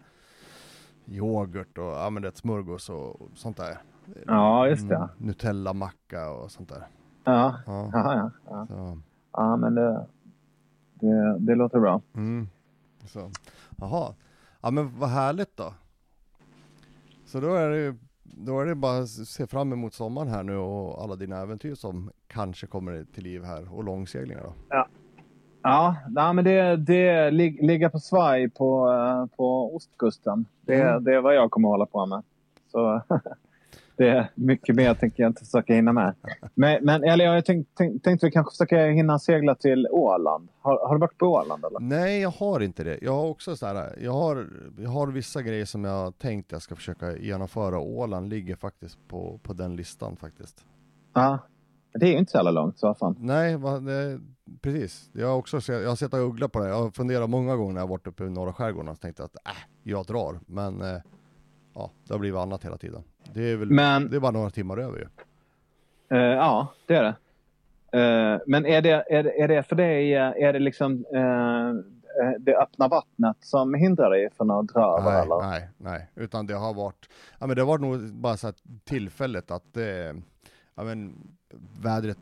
yoghurt 1.07 1.79
och 1.79 1.85
ja 1.85 2.11
men 2.11 2.23
det 2.23 2.37
smörgås 2.37 2.91
och 2.91 3.17
sånt 3.35 3.57
där. 3.57 3.79
Ja, 4.27 4.69
just 4.69 4.89
det. 4.89 4.95
Mm, 4.95 5.09
Nutella-macka 5.19 6.31
och 6.31 6.51
sånt 6.51 6.69
där. 6.69 6.87
Ja, 7.25 7.55
ja, 7.67 7.91
ja. 7.93 8.31
Ja, 8.49 8.67
ja. 8.71 8.97
ja 9.33 9.57
men 9.57 9.75
det, 9.75 10.07
det, 10.95 11.39
det 11.39 11.55
låter 11.55 11.81
bra. 11.81 12.01
Mm. 12.15 12.49
Så. 13.07 13.31
Jaha, 13.77 14.15
ja 14.61 14.71
men 14.71 14.99
vad 14.99 15.09
härligt 15.09 15.57
då. 15.57 15.75
Så 17.25 17.41
då 17.41 17.55
är 17.55 17.71
det 17.71 17.97
då 18.39 18.61
är 18.61 18.67
det 18.67 18.75
bara 18.75 18.99
att 18.99 19.09
se 19.09 19.47
fram 19.47 19.73
emot 19.73 19.95
sommaren 19.95 20.29
här 20.29 20.43
nu 20.43 20.57
och 20.57 21.03
alla 21.03 21.17
dina 21.17 21.37
äventyr 21.37 21.75
som 21.75 22.11
kanske 22.27 22.67
kommer 22.67 23.05
till 23.15 23.25
liv 23.25 23.45
här 23.45 23.75
och 23.75 23.85
långseglingar 23.85 24.43
då. 24.43 24.53
Ja, 24.69 24.89
ja 25.63 25.97
nej, 26.09 26.35
men 26.35 26.45
det, 26.45 26.77
det 26.77 27.31
lig, 27.31 27.63
ligga 27.63 27.91
på 27.91 27.99
svaj 27.99 28.49
på, 28.49 28.89
på 29.37 29.77
ostkusten. 29.77 30.47
Det, 30.61 30.83
mm. 30.83 31.05
det 31.05 31.15
är 31.15 31.21
vad 31.21 31.35
jag 31.35 31.51
kommer 31.51 31.69
att 31.69 31.73
hålla 31.73 31.87
på 31.87 32.07
med. 32.07 32.23
Så 32.73 33.03
det 33.97 34.09
är 34.09 34.31
mycket 34.35 34.77
mer 34.77 34.95
tänker 34.95 35.23
jag 35.23 35.31
inte 35.31 35.45
försöka 35.45 35.75
hinna 35.75 35.93
med. 35.93 36.15
Men, 36.55 36.85
men 36.85 37.05
eller 37.05 37.25
jag 37.25 37.45
tänk, 37.45 37.69
tänk, 37.75 38.03
tänkte 38.03 38.31
kanske 38.31 38.51
försöka 38.51 38.87
hinna 38.87 39.19
segla 39.19 39.55
till 39.55 39.89
Åland. 39.91 40.49
Har, 40.61 40.89
har, 40.89 40.95
du 40.95 41.01
varit 41.01 41.19
på 41.19 41.27
Åland 41.27 41.65
eller? 41.65 41.81
Nej, 41.81 42.21
jag 42.21 42.31
har 42.31 42.61
inte 42.61 42.85
det. 42.85 42.99
Jag 43.03 43.13
har 43.13 43.27
också 43.27 43.57
så 43.57 43.67
här, 43.67 43.99
jag 44.01 44.13
har, 44.13 44.47
jag 44.79 44.91
har 44.91 45.07
vissa 45.07 45.43
grejer 45.43 45.65
som 45.65 45.85
jag 45.85 46.19
tänkt 46.19 46.53
jag 46.53 46.63
ska 46.63 46.77
försöka 46.77 47.17
genomföra. 47.17 47.79
Åland 47.79 48.29
ligger 48.29 48.57
faktiskt 48.57 49.09
på, 49.09 49.41
på 49.43 49.53
den 49.53 49.77
listan 49.77 50.17
faktiskt. 50.17 50.65
Ja, 51.15 51.39
det 51.93 52.07
är 52.07 52.11
ju 52.11 52.19
inte 52.19 52.31
så 52.31 52.39
jävla 52.39 52.51
långt, 52.51 52.79
så 52.79 52.95
fan. 52.95 53.17
Nej, 53.19 53.57
va, 53.57 53.81
det, 53.81 54.21
precis. 54.61 55.11
Jag 55.13 55.29
har 55.29 55.37
också 55.37 55.73
jag 55.73 55.89
har 55.89 55.97
sett 55.97 56.15
och 56.15 56.21
ugglat 56.21 56.53
på 56.53 56.59
det. 56.59 56.69
Jag 56.69 56.83
har 56.83 56.91
funderat 56.91 57.31
många 57.31 57.57
gånger 57.57 57.75
när 57.75 57.81
jag 57.81 57.89
varit 57.89 58.07
uppe 58.07 58.25
i 58.25 58.31
norra 58.31 58.53
skärgården 58.53 58.89
och 58.89 59.01
tänkt 59.01 59.21
att 59.21 59.35
äh, 59.35 59.53
jag 59.83 60.07
drar. 60.07 60.41
Men 60.47 60.83
äh, 60.83 61.01
ja, 61.75 61.91
det 62.07 62.15
har 62.15 62.19
blivit 62.19 62.39
annat 62.39 62.65
hela 62.65 62.79
tiden. 62.79 63.03
Det 63.35 63.51
är 63.51 63.57
väl 63.57 63.71
men, 63.71 64.11
det 64.11 64.17
är 64.17 64.21
bara 64.21 64.31
några 64.31 64.51
timmar 64.51 64.79
över 64.79 64.99
ju. 64.99 65.07
Uh, 66.17 66.25
ja, 66.25 66.73
det 66.87 66.95
är 66.95 67.03
det. 67.03 67.17
Uh, 67.99 68.41
men 68.47 68.67
är 68.67 68.83
det, 68.83 69.05
är, 69.11 69.23
det, 69.23 69.41
är 69.41 69.49
det 69.49 69.63
för 69.63 69.77
dig, 69.77 70.15
är 70.15 70.53
det 70.53 70.59
liksom 70.59 70.93
uh, 71.15 71.75
det 72.39 72.57
öppna 72.57 72.89
vattnet 72.89 73.37
som 73.41 73.75
hindrar 73.75 74.11
dig 74.11 74.29
från 74.37 74.51
att 74.51 74.69
dra 74.69 74.99
över? 74.99 75.13
Nej, 75.13 75.23
eller? 75.23 75.51
nej, 75.51 75.69
nej, 75.79 76.11
utan 76.15 76.47
det 76.47 76.55
har 76.55 76.75
varit, 76.75 77.09
ja 77.39 77.47
men 77.47 77.57
det 77.57 77.65
var 77.65 77.79
nog 77.79 78.13
bara 78.13 78.37
så 78.37 78.53
tillfället 78.85 79.51
att 79.51 79.77
eh, 79.77 79.85
ja 80.75 80.85
men 80.85 81.15
vädret, 81.83 82.19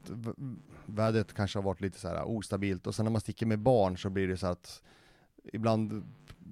vädret 0.86 1.34
kanske 1.34 1.58
har 1.58 1.64
varit 1.64 1.80
lite 1.80 2.00
så 2.00 2.08
här 2.08 2.28
ostabilt 2.28 2.86
och 2.86 2.94
sen 2.94 3.04
när 3.04 3.12
man 3.12 3.20
sticker 3.20 3.46
med 3.46 3.58
barn 3.58 3.98
så 3.98 4.10
blir 4.10 4.28
det 4.28 4.36
så 4.36 4.46
att 4.46 4.82
ibland 5.52 6.04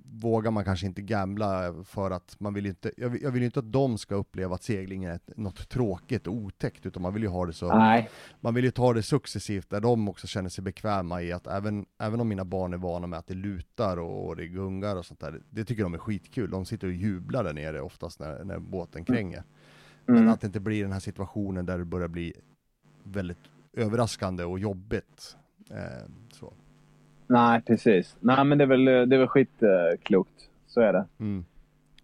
vågar 0.04 0.50
man 0.50 0.64
kanske 0.64 0.86
inte 0.86 1.02
gambla 1.02 1.74
för 1.84 2.10
att 2.10 2.40
man 2.40 2.54
vill 2.54 2.66
inte, 2.66 2.92
jag 2.96 3.08
vill, 3.08 3.22
jag 3.22 3.30
vill 3.30 3.42
inte 3.42 3.58
att 3.58 3.72
de 3.72 3.98
ska 3.98 4.14
uppleva 4.14 4.54
att 4.54 4.62
segling 4.62 5.04
är 5.04 5.20
något 5.36 5.68
tråkigt 5.68 6.26
och 6.26 6.34
otäckt, 6.34 6.86
utan 6.86 7.02
man 7.02 7.14
vill 7.14 7.22
ju 7.22 7.28
ha 7.28 7.46
det 7.46 7.52
så, 7.52 7.78
Nej. 7.78 8.10
man 8.40 8.54
vill 8.54 8.64
ju 8.64 8.70
ta 8.70 8.92
det 8.92 9.02
successivt, 9.02 9.70
där 9.70 9.80
de 9.80 10.08
också 10.08 10.26
känner 10.26 10.48
sig 10.48 10.64
bekväma 10.64 11.22
i 11.22 11.32
att 11.32 11.46
även, 11.46 11.86
även 11.98 12.20
om 12.20 12.28
mina 12.28 12.44
barn 12.44 12.72
är 12.72 12.78
vana 12.78 13.06
med 13.06 13.18
att 13.18 13.26
det 13.26 13.34
lutar 13.34 13.96
och, 13.96 14.26
och 14.26 14.36
det 14.36 14.46
gungar 14.46 14.96
och 14.96 15.06
sånt 15.06 15.20
där, 15.20 15.42
det 15.50 15.64
tycker 15.64 15.82
de 15.82 15.94
är 15.94 15.98
skitkul, 15.98 16.50
de 16.50 16.64
sitter 16.64 16.86
och 16.86 16.92
jublar 16.92 17.44
där 17.44 17.52
nere 17.52 17.80
oftast 17.80 18.20
när, 18.20 18.44
när 18.44 18.58
båten 18.58 19.04
kränger. 19.04 19.42
Mm. 20.08 20.20
Men 20.20 20.28
att 20.28 20.40
det 20.40 20.46
inte 20.46 20.60
blir 20.60 20.82
den 20.82 20.92
här 20.92 21.00
situationen 21.00 21.66
där 21.66 21.78
det 21.78 21.84
börjar 21.84 22.08
bli 22.08 22.32
väldigt 23.02 23.38
överraskande 23.72 24.44
och 24.44 24.58
jobbigt. 24.58 25.36
Eh, 25.70 26.06
så. 26.32 26.52
Nej, 27.26 27.62
precis. 27.66 28.16
Nej, 28.20 28.44
men 28.44 28.58
det 28.58 28.64
är 28.64 28.68
väl, 28.68 28.84
det 28.84 29.16
är 29.16 29.18
väl 29.18 29.28
skitklokt. 29.28 30.48
Så 30.66 30.80
är 30.80 30.92
det. 30.92 31.04
Mm. 31.20 31.44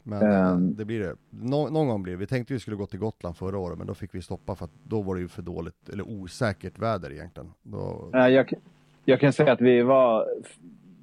Men 0.02 0.52
um, 0.52 0.74
det 0.76 0.84
blir 0.84 1.00
det. 1.00 1.14
Nå 1.30 1.68
någon 1.68 1.88
gång 1.88 2.02
blir 2.02 2.12
det. 2.12 2.18
Vi 2.18 2.26
tänkte 2.26 2.54
vi 2.54 2.60
skulle 2.60 2.76
gå 2.76 2.86
till 2.86 2.98
Gotland 2.98 3.36
förra 3.36 3.58
året, 3.58 3.78
men 3.78 3.86
då 3.86 3.94
fick 3.94 4.14
vi 4.14 4.22
stoppa 4.22 4.54
för 4.54 4.64
att 4.64 4.70
då 4.84 5.02
var 5.02 5.14
det 5.14 5.20
ju 5.20 5.28
för 5.28 5.42
dåligt, 5.42 5.88
eller 5.92 6.08
osäkert 6.08 6.78
väder 6.78 7.12
egentligen. 7.12 7.50
Då... 7.62 8.10
Jag, 8.12 8.52
jag 9.04 9.20
kan 9.20 9.32
säga 9.32 9.52
att 9.52 9.60
vi 9.60 9.82
var, 9.82 10.26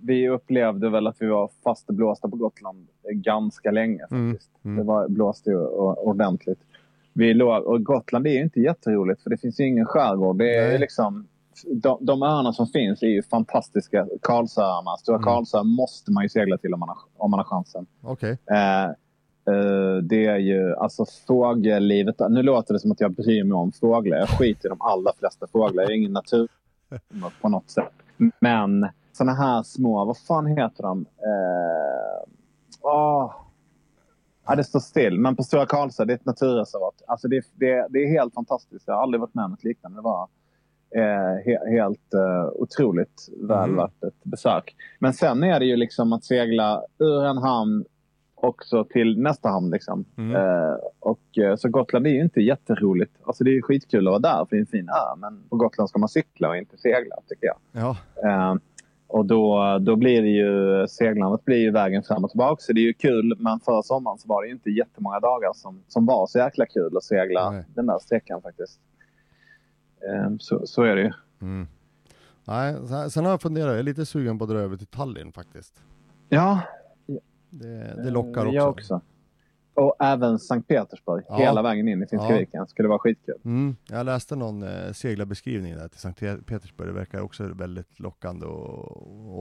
vi 0.02 0.30
upplevde 0.30 0.90
väl 0.90 1.08
att 1.08 1.16
vi 1.20 1.28
var 1.28 1.50
fastblåsta 1.64 2.30
på 2.30 2.36
Gotland 2.36 2.88
ganska 3.12 3.72
länge 3.72 4.06
mm, 4.12 4.32
faktiskt. 4.32 4.52
Mm, 4.64 4.74
mm. 4.74 4.86
Det 4.86 4.94
var, 4.94 5.08
blåste 5.08 5.50
ju 5.50 5.58
ordentligt. 5.58 6.60
Vi 7.14 7.34
låg, 7.34 7.64
och 7.64 7.84
Gotland 7.84 8.28
är 8.28 8.32
ju 8.32 8.42
inte 8.42 8.60
jätteroligt 8.60 9.22
för 9.22 9.30
det 9.30 9.38
finns 9.38 9.60
ju 9.60 9.68
ingen 9.68 9.86
skärgård. 9.86 10.38
Det 10.38 10.56
är 10.56 10.70
Nej. 10.70 10.80
liksom 10.80 11.28
de, 11.64 12.06
de 12.06 12.24
öarna 12.24 12.54
som 12.54 12.68
finns 12.68 13.04
är 13.04 13.08
ju 13.08 13.24
fantastiska. 13.24 14.08
Karlsöarna, 14.22 14.98
Stora 14.98 15.16
Mm. 15.16 15.24
Karlsö 15.26 15.64
måste 15.64 16.12
man 16.12 16.24
ju 16.24 16.30
segla 16.30 16.58
till 16.58 16.74
om 16.74 16.80
man 16.80 16.90
har, 16.90 16.98
om 17.18 17.32
man 17.32 17.40
har 17.40 17.46
chansen. 17.46 17.86
Okej. 18.04 18.38
Eh, 18.52 18.84
eh, 18.84 19.96
det 20.04 20.26
är 20.26 20.38
ju 20.38 20.76
alltså 20.76 21.06
fågellivet. 21.28 22.16
Nu 22.30 22.44
låter 22.44 22.74
det 22.74 22.80
som 22.80 22.92
att 22.92 23.02
jag 23.02 23.12
bryr 23.12 23.44
mig 23.44 23.56
om 23.56 23.72
fåglar. 23.72 24.18
Jag 24.18 24.30
skiter 24.30 24.68
i 24.68 24.70
de 24.70 24.82
allra 24.82 25.12
flesta 25.20 25.48
fåglar. 25.48 25.84
Jag 25.84 25.92
är 25.92 25.96
ingen 25.96 26.14
natur 26.14 26.48
på 27.42 27.50
något 27.50 27.70
sätt. 27.70 27.94
Men 28.40 28.88
såna 29.14 29.34
här 29.34 29.64
små, 29.64 30.06
vad 30.06 30.18
fan 30.18 30.46
heter 30.48 30.84
de? 30.84 31.02
Eh, 31.02 32.30
åh. 32.82 33.32
Ja, 34.48 34.56
det 34.56 34.64
står 34.64 34.80
still. 34.80 35.20
Men 35.20 35.36
på 35.36 35.44
Stora 35.44 35.66
Karlsö, 35.66 36.06
det 36.06 36.14
är 36.14 36.16
ett 36.16 36.26
naturreservat. 36.26 37.02
Alltså 37.08 37.28
det, 37.28 37.46
det, 37.54 37.88
det 37.90 38.00
är 38.00 38.10
helt 38.10 38.34
fantastiskt. 38.34 38.88
Jag 38.88 38.96
har 38.96 39.02
aldrig 39.02 39.22
varit 39.22 39.34
med 39.34 39.46
om 39.46 39.52
något 39.52 39.64
liknande. 39.64 39.98
Det 39.98 40.02
var 40.02 40.28
eh, 40.96 41.46
he, 41.46 41.78
helt 41.80 42.14
eh, 42.14 42.50
otroligt 42.56 43.28
väl 43.42 43.70
Mm. 43.70 43.76
värt 43.76 44.04
ett 44.04 44.24
besök. 44.24 44.76
Men 45.00 45.14
sen 45.14 45.44
är 45.44 45.60
det 45.60 45.66
ju 45.66 45.76
liksom 45.76 46.14
att 46.14 46.24
segla 46.24 46.82
ur 47.00 47.26
en 47.26 47.38
hamn 47.38 47.86
också 48.36 48.84
till 48.84 49.20
nästa 49.22 49.50
hamn. 49.50 49.72
Liksom. 49.72 50.06
Mm. 50.18 50.36
Eh, 50.36 50.76
och, 51.00 51.38
eh, 51.38 51.56
så 51.56 51.70
Gotland 51.70 52.08
är 52.08 52.12
ju 52.12 52.22
inte 52.22 52.42
jätteroligt. 52.42 53.12
Alltså 53.24 53.44
det 53.44 53.50
är 53.50 53.54
ju 53.54 53.62
skitkul 53.62 54.08
att 54.08 54.12
vara 54.12 54.20
där 54.20 54.46
för 54.46 54.56
det 54.56 54.58
är 54.58 54.60
en 54.60 54.66
fin 54.66 54.90
ö. 54.90 55.16
Men 55.18 55.44
på 55.50 55.56
Gotland 55.56 55.90
ska 55.90 56.00
man 56.00 56.10
cykla 56.10 56.50
och 56.50 56.58
inte 56.58 56.78
segla 56.78 57.16
tycker 57.28 57.48
jag. 57.48 57.58
Ja. 57.72 57.98
Eh, 58.24 58.56
och 59.08 59.26
då, 59.26 59.78
då 59.82 59.96
blir 59.96 60.22
det 60.22 60.28
ju 60.28 60.88
seglandet 60.88 61.46
blir 61.46 61.58
ju 61.58 61.72
vägen 61.72 62.04
fram 62.04 62.24
och 62.24 62.30
tillbaka. 62.30 62.62
Så 62.62 62.74
det 62.74 62.82
är 62.82 62.86
ju 62.86 62.94
kul. 62.94 63.36
Men 63.40 63.60
förra 63.60 63.82
sommaren 63.84 64.18
så 64.18 64.28
var 64.28 64.42
det 64.42 64.48
ju 64.48 64.54
inte 64.54 64.70
jättemånga 64.70 65.20
dagar 65.20 65.52
som, 65.54 65.84
som 65.88 66.06
var 66.06 66.28
så 66.28 66.40
jäkla 66.40 66.66
kul 66.66 66.98
att 66.98 67.04
segla 67.04 67.52
Nej. 67.52 67.64
den 67.76 67.86
där 67.86 68.00
sträckan 68.00 68.42
faktiskt. 68.42 68.80
Eh, 70.14 70.32
så, 70.40 70.68
så 70.68 70.84
är 70.84 70.96
det 70.96 71.02
ju. 71.02 71.12
Mm. 71.42 71.68
Nej, 72.48 72.76
sen- 73.10 73.24
har 73.26 73.32
jag 73.32 73.42
funderat, 73.42 73.68
jag 73.70 73.80
är 73.80 73.84
lite 73.84 74.06
sugen 74.06 74.38
på 74.38 74.44
att 74.44 74.50
dra 74.50 74.60
över 74.60 74.78
till 74.78 74.88
Tallinn 74.88 75.32
faktiskt. 75.32 75.82
Ja, 76.30 76.62
Det, 77.50 78.04
det 78.04 78.10
lockar 78.10 78.42
också. 78.42 78.48
Eh, 78.50 78.54
Jag 78.56 78.70
också. 78.70 79.02
Och 79.74 79.96
även 80.00 80.40
Sankt 80.40 80.68
Petersburg. 80.68 81.24
Ja. 81.30 81.36
Hela 81.38 81.62
vägen 81.62 81.88
in 81.88 82.04
i 82.04 82.08
Finska 82.08 82.30
Ja. 82.32 82.38
viken. 82.38 82.68
Skulle 82.68 82.88
vara 82.90 83.00
skitkul. 83.00 83.36
Mm. 83.46 83.76
Jag 83.90 84.06
läste 84.06 84.36
någon 84.36 84.64
eh, 84.64 84.92
seglarbeskrivning 84.94 85.76
där 85.76 85.88
till 85.88 86.00
Sankt 86.00 86.22
Pe- 86.22 86.44
Petersburg. 86.44 86.88
Det 86.88 86.94
verkar 86.94 87.22
också 87.22 87.44
väldigt 87.44 88.00
lockande 88.00 88.46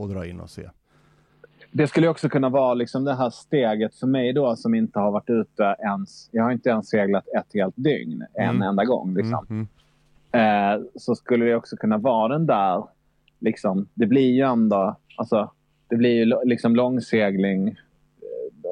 att, 0.03 0.09
dra 0.09 0.25
in 0.25 0.39
och 0.39 0.49
se. 0.49 0.69
Det 1.71 1.87
skulle 1.87 2.07
också 2.07 2.29
kunna 2.29 2.49
vara 2.49 2.73
liksom 2.73 3.03
det 3.03 3.15
här 3.15 3.29
steget 3.29 3.95
för 3.95 4.07
mig 4.07 4.33
då 4.33 4.55
som 4.55 4.75
inte 4.75 4.99
har 4.99 5.11
varit 5.11 5.29
ute 5.29 5.75
ens. 5.79 6.29
Jag 6.31 6.43
har 6.43 6.51
inte 6.51 6.69
ens 6.69 6.89
seglat 6.89 7.27
ett 7.27 7.53
helt 7.53 7.75
dygn 7.77 8.25
en 8.33 8.49
Mm. 8.49 8.61
enda 8.61 8.85
gång. 8.85 9.13
Liksom. 9.15 9.45
Mm. 9.49 9.67
Eh, 10.35 10.81
så 10.95 11.15
skulle 11.15 11.45
det 11.45 11.55
också 11.55 11.75
kunna 11.77 11.97
vara 11.97 12.33
den 12.33 12.45
där. 12.45 12.83
Liksom, 13.39 13.87
det 13.93 14.05
blir 14.05 14.31
ju 14.31 14.41
ändå. 14.41 14.95
Alltså, 15.17 15.51
det 15.89 15.95
blir 15.95 16.09
ju 16.25 16.33
liksom 16.43 16.75
långsegling. 16.75 17.67
Eh, 17.67 17.75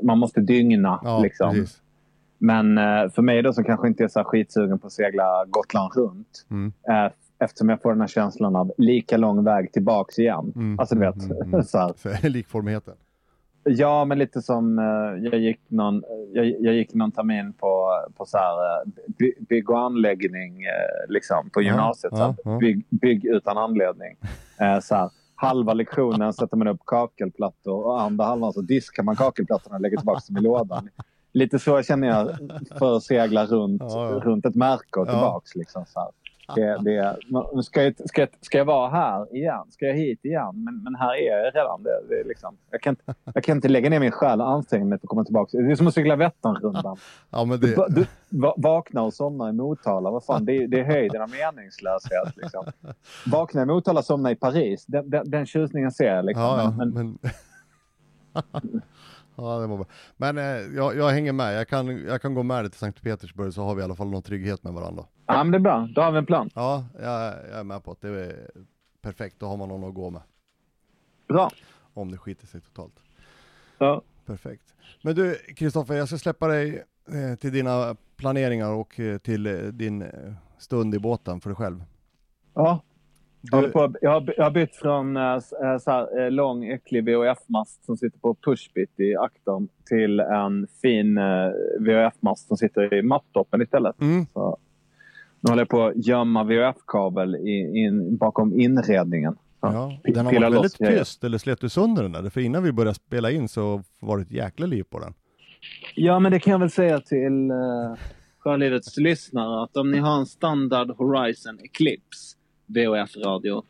Man 0.04 0.18
måste 0.18 0.42
dygna. 0.42 1.00
Ja, 1.04 1.20
liksom. 1.20 1.54
precis. 1.54 1.82
Men 2.38 2.78
eh, 2.78 3.10
för 3.10 3.22
mig 3.22 3.42
då 3.42 3.54
som 3.54 3.64
kanske 3.64 3.88
inte 3.88 4.04
är 4.04 4.08
så 4.08 4.24
skitsugen 4.24 4.80
på 4.80 4.88
att 4.88 4.94
segla 4.94 5.46
Gotland 5.50 5.92
runt. 5.96 6.46
Mm. 6.52 6.74
Eh, 6.90 7.12
eftersom 7.40 7.70
jag 7.70 7.82
får 7.82 7.92
den 7.92 8.02
här 8.02 8.08
känslan 8.08 8.56
av 8.56 8.72
lika 8.78 9.18
lång 9.18 9.44
väg 9.44 9.72
tillbaks 9.72 10.20
igen. 10.20 10.54
Mm, 10.56 10.80
Alltså 10.80 10.96
du 10.96 11.02
vet. 11.02 11.16
mm, 11.16 11.32
mm, 11.32 11.50
mm. 11.54 11.64
så 11.64 11.78
här. 11.78 12.30
Likformigheten. 12.30 12.94
Ja, 13.66 14.06
men 14.06 14.20
lite 14.20 14.42
som 14.42 14.80
eh, 14.80 15.24
jag 15.32 15.40
gick 15.40 15.60
någon, 15.68 16.04
jag, 16.34 16.46
jag 16.46 16.74
gick 16.74 16.94
någon 16.94 17.12
termin 17.12 17.54
på, 17.54 17.90
på 18.18 18.26
så 18.26 18.38
här, 18.38 18.54
eh, 18.82 18.92
by, 19.18 19.34
bygg 19.50 19.70
och 19.70 19.80
anläggning 19.80 20.64
eh, 20.64 21.10
liksom, 21.14 21.50
på 21.50 21.62
Ja, 21.62 21.68
gymnasiet. 21.68 22.14
så 22.18 22.24
här, 22.24 22.36
ja, 22.44 22.52
ja. 22.52 22.58
Bygg, 22.58 22.86
bygg 22.90 23.26
utan 23.26 23.58
anledning. 23.58 24.18
Eh, 24.60 24.80
så 24.80 24.96
här, 24.96 25.10
halva 25.36 25.74
lektionen 25.74 26.34
sätter 26.34 26.58
man 26.58 26.68
upp 26.68 26.82
kakelplattor 26.86 27.86
och 27.86 28.02
andra 28.02 28.26
halvan 28.26 28.54
så 28.54 28.62
diskar 28.62 29.04
man 29.04 29.16
kakelplattorna 29.16 29.76
och 29.76 29.82
lägger 29.82 29.98
tillbaka 29.98 30.22
dem 30.28 30.38
i 30.38 30.42
lådan. 30.42 30.90
Lite 31.34 31.60
så 31.60 31.82
känner 31.82 32.08
jag 32.08 32.30
för 32.80 32.96
att 32.96 33.04
segla 33.04 33.46
runt, 33.46 33.82
Ja, 33.82 34.10
ja. 34.10 34.20
runt 34.20 34.46
ett 34.46 34.56
märke 34.56 35.00
och 35.00 35.08
Ja. 35.08 35.12
tillbaks. 35.12 35.56
Liksom, 35.56 35.86
så 35.88 36.00
här. 36.00 36.10
Det, 36.56 36.78
det, 36.84 37.18
ska, 37.64 37.84
jag, 37.84 38.10
ska, 38.10 38.22
jag, 38.22 38.30
ska 38.42 38.58
jag 38.58 38.66
vara 38.66 38.90
här 38.90 39.36
igen? 39.36 39.64
Ska 39.70 39.86
jag 39.86 39.94
hit 39.96 40.26
igen? 40.26 40.64
Men, 40.64 40.84
men 40.84 40.96
här 40.96 41.14
är 41.16 41.38
jag 41.38 41.56
redan. 41.56 41.84
Det, 41.84 42.16
det 42.16 42.24
liksom, 42.28 42.58
jag, 42.72 42.82
kan 42.82 42.92
inte, 42.92 43.14
jag 43.34 43.44
kan 43.44 43.58
inte 43.58 43.68
lägga 43.68 43.90
ner 43.90 44.00
min 44.00 44.12
själ 44.12 44.42
och 44.42 44.50
anstränga 44.50 44.86
mig 44.86 45.00
för 45.00 45.06
att 45.06 45.10
komma 45.10 45.24
tillbaka. 45.24 45.58
Det 45.58 45.72
är 45.72 45.76
som 45.76 45.88
att 45.88 45.94
cykla 45.94 46.16
Vätternrundan. 46.16 46.98
Ja, 47.30 47.46
men 47.46 47.60
Du, 47.60 47.76
det, 47.76 47.88
du 47.90 48.06
va- 48.30 48.54
vakna 48.58 49.02
och 49.02 49.14
somna 49.14 49.50
i 49.50 49.54
Motala. 49.54 50.12
Vad 50.12 50.26
fan, 50.26 50.46
det, 50.46 50.58
är, 50.58 50.68
det 50.68 50.80
är 50.80 50.84
höjden 50.84 51.22
av 51.22 51.30
meningslöshet. 51.30 52.36
Liksom. 52.36 52.66
Vakna 53.26 53.62
i 53.62 53.66
Motala 53.66 54.04
somna 54.04 54.32
i 54.32 54.36
Paris. 54.36 54.86
Den, 54.86 55.10
den, 55.10 55.30
den 55.30 55.46
tjusningen 55.46 55.92
ser 55.92 56.16
jag. 56.16 56.26
Liksom. 56.26 56.44
ja, 56.44 56.62
ja, 56.64 56.72
men, 56.72 56.90
men... 56.94 57.18
ja, 59.36 59.60
det 59.60 59.68
var 59.68 59.78
bra. 59.78 59.86
Men 60.18 60.38
eh, 60.38 60.44
jag, 60.76 60.96
jag 60.98 61.10
hänger 61.10 61.34
med. 61.34 61.58
Jag 61.58 61.68
kan, 61.68 62.06
jag 62.06 62.22
kan 62.22 62.34
gå 62.34 62.44
med 62.44 62.64
dig 62.64 62.72
till 62.72 62.80
Sankt 62.80 63.02
Petersburg 63.02 63.54
så 63.54 63.64
har 63.64 63.76
vi 63.76 63.82
i 63.82 63.84
alla 63.84 63.96
fall 63.96 64.08
någon 64.10 64.22
trygghet 64.24 64.64
med 64.64 64.74
varandra. 64.74 65.06
ja, 65.28 65.44
men 65.44 65.52
det 65.52 65.58
är 65.58 65.60
bra. 65.60 65.90
Då 65.96 66.02
har 66.02 66.12
vi 66.12 66.18
en 66.18 66.26
plan. 66.26 66.50
Ja, 66.56 66.86
jag, 67.00 67.34
jag 67.50 67.60
är 67.60 67.64
med 67.64 67.84
på 67.84 67.92
att 67.92 68.02
det 68.02 68.10
är 68.10 68.52
perfekt. 69.02 69.36
Då 69.40 69.48
har 69.48 69.58
man 69.58 69.70
någon 69.70 69.90
att 69.90 69.96
gå 69.96 70.10
med. 70.10 70.22
Bra. 71.28 71.50
Om 71.94 72.12
det 72.12 72.18
skiter 72.18 72.48
sig 72.48 72.62
totalt. 72.62 72.94
Ja. 73.78 74.02
Perfekt. 74.26 74.76
Men 75.02 75.16
du, 75.16 75.36
Kristoffer, 75.36 75.94
jag 75.96 76.08
ska 76.08 76.18
släppa 76.18 76.48
dig 76.48 76.84
eh, 77.08 77.36
till 77.36 77.52
dina 77.54 77.96
planeringar 78.16 78.70
och 78.70 79.00
eh, 79.00 79.18
till 79.18 79.46
eh, 79.46 79.54
din 79.54 80.02
eh, 80.02 80.10
stund 80.58 80.96
i 80.96 81.00
båten 81.00 81.42
för 81.42 81.50
dig 81.50 81.58
själv. 81.58 81.84
Ja, 82.54 82.82
jag, 83.52 83.64
Du, 83.64 83.72
på, 83.72 83.96
jag, 84.02 84.12
har, 84.12 84.34
jag 84.38 84.44
har 84.44 84.52
bytt 84.52 84.76
från 84.76 85.18
äh, 85.18 85.40
så 85.80 85.92
här, 85.92 86.26
äh, 86.26 86.32
lång 86.32 86.66
äcklig 86.66 87.04
VHF-mast 87.06 87.86
som 87.86 87.98
sitter 87.98 88.20
på 88.20 88.36
pushbit 88.36 89.00
i 89.00 89.16
aktorn 89.16 89.68
till 89.86 90.20
en 90.20 90.68
fin 90.82 91.18
äh, 91.18 91.24
VHF-mast 91.80 92.48
som 92.48 92.58
sitter 92.58 92.94
i 92.94 93.02
mattoppen 93.02 93.62
istället. 93.62 94.02
mm, 94.02 94.26
Så, 94.34 94.58
nu 95.40 95.50
håller 95.50 95.62
jag 95.62 95.70
på 95.70 95.84
att 95.84 96.08
gömma 96.08 96.44
VHF-kabel 96.44 97.36
i, 97.36 97.84
in, 97.86 98.18
bakom 98.18 98.60
inredningen. 98.60 99.36
Ja, 99.62 100.00
den 100.04 100.26
har 100.26 100.34
varit 100.34 100.54
väldigt 100.54 100.78
tyst, 100.78 101.24
eller 101.24 101.38
slet 101.38 101.62
du 101.62 101.70
sönder 101.70 102.04
den 102.04 102.12
där? 102.12 102.30
För 102.30 102.42
innan 102.42 102.64
vi 102.64 102.72
började 102.72 102.96
spela 102.96 103.32
in 103.32 103.48
så 103.48 103.84
var 104.00 104.18
det 104.18 104.24
ett 104.24 104.32
jäkla 104.32 104.66
liv 104.66 104.84
på 104.90 105.00
den. 105.00 105.14
Ja, 105.96 106.20
men 106.20 106.32
det 106.32 106.40
kan 106.40 106.52
jag 106.52 106.60
väl 106.60 106.70
säga 106.70 107.00
till 107.00 107.52
uh, 107.52 107.96
Sjölivets 108.40 108.98
lyssnare 108.98 109.64
att 109.64 109.78
om 109.78 109.92
ni 109.92 109.98
har 109.98 110.18
en 110.18 110.26
standard 110.26 110.92
Horizon 110.98 111.60
Eclipse 111.64 112.38
VHF-radio 112.74 113.64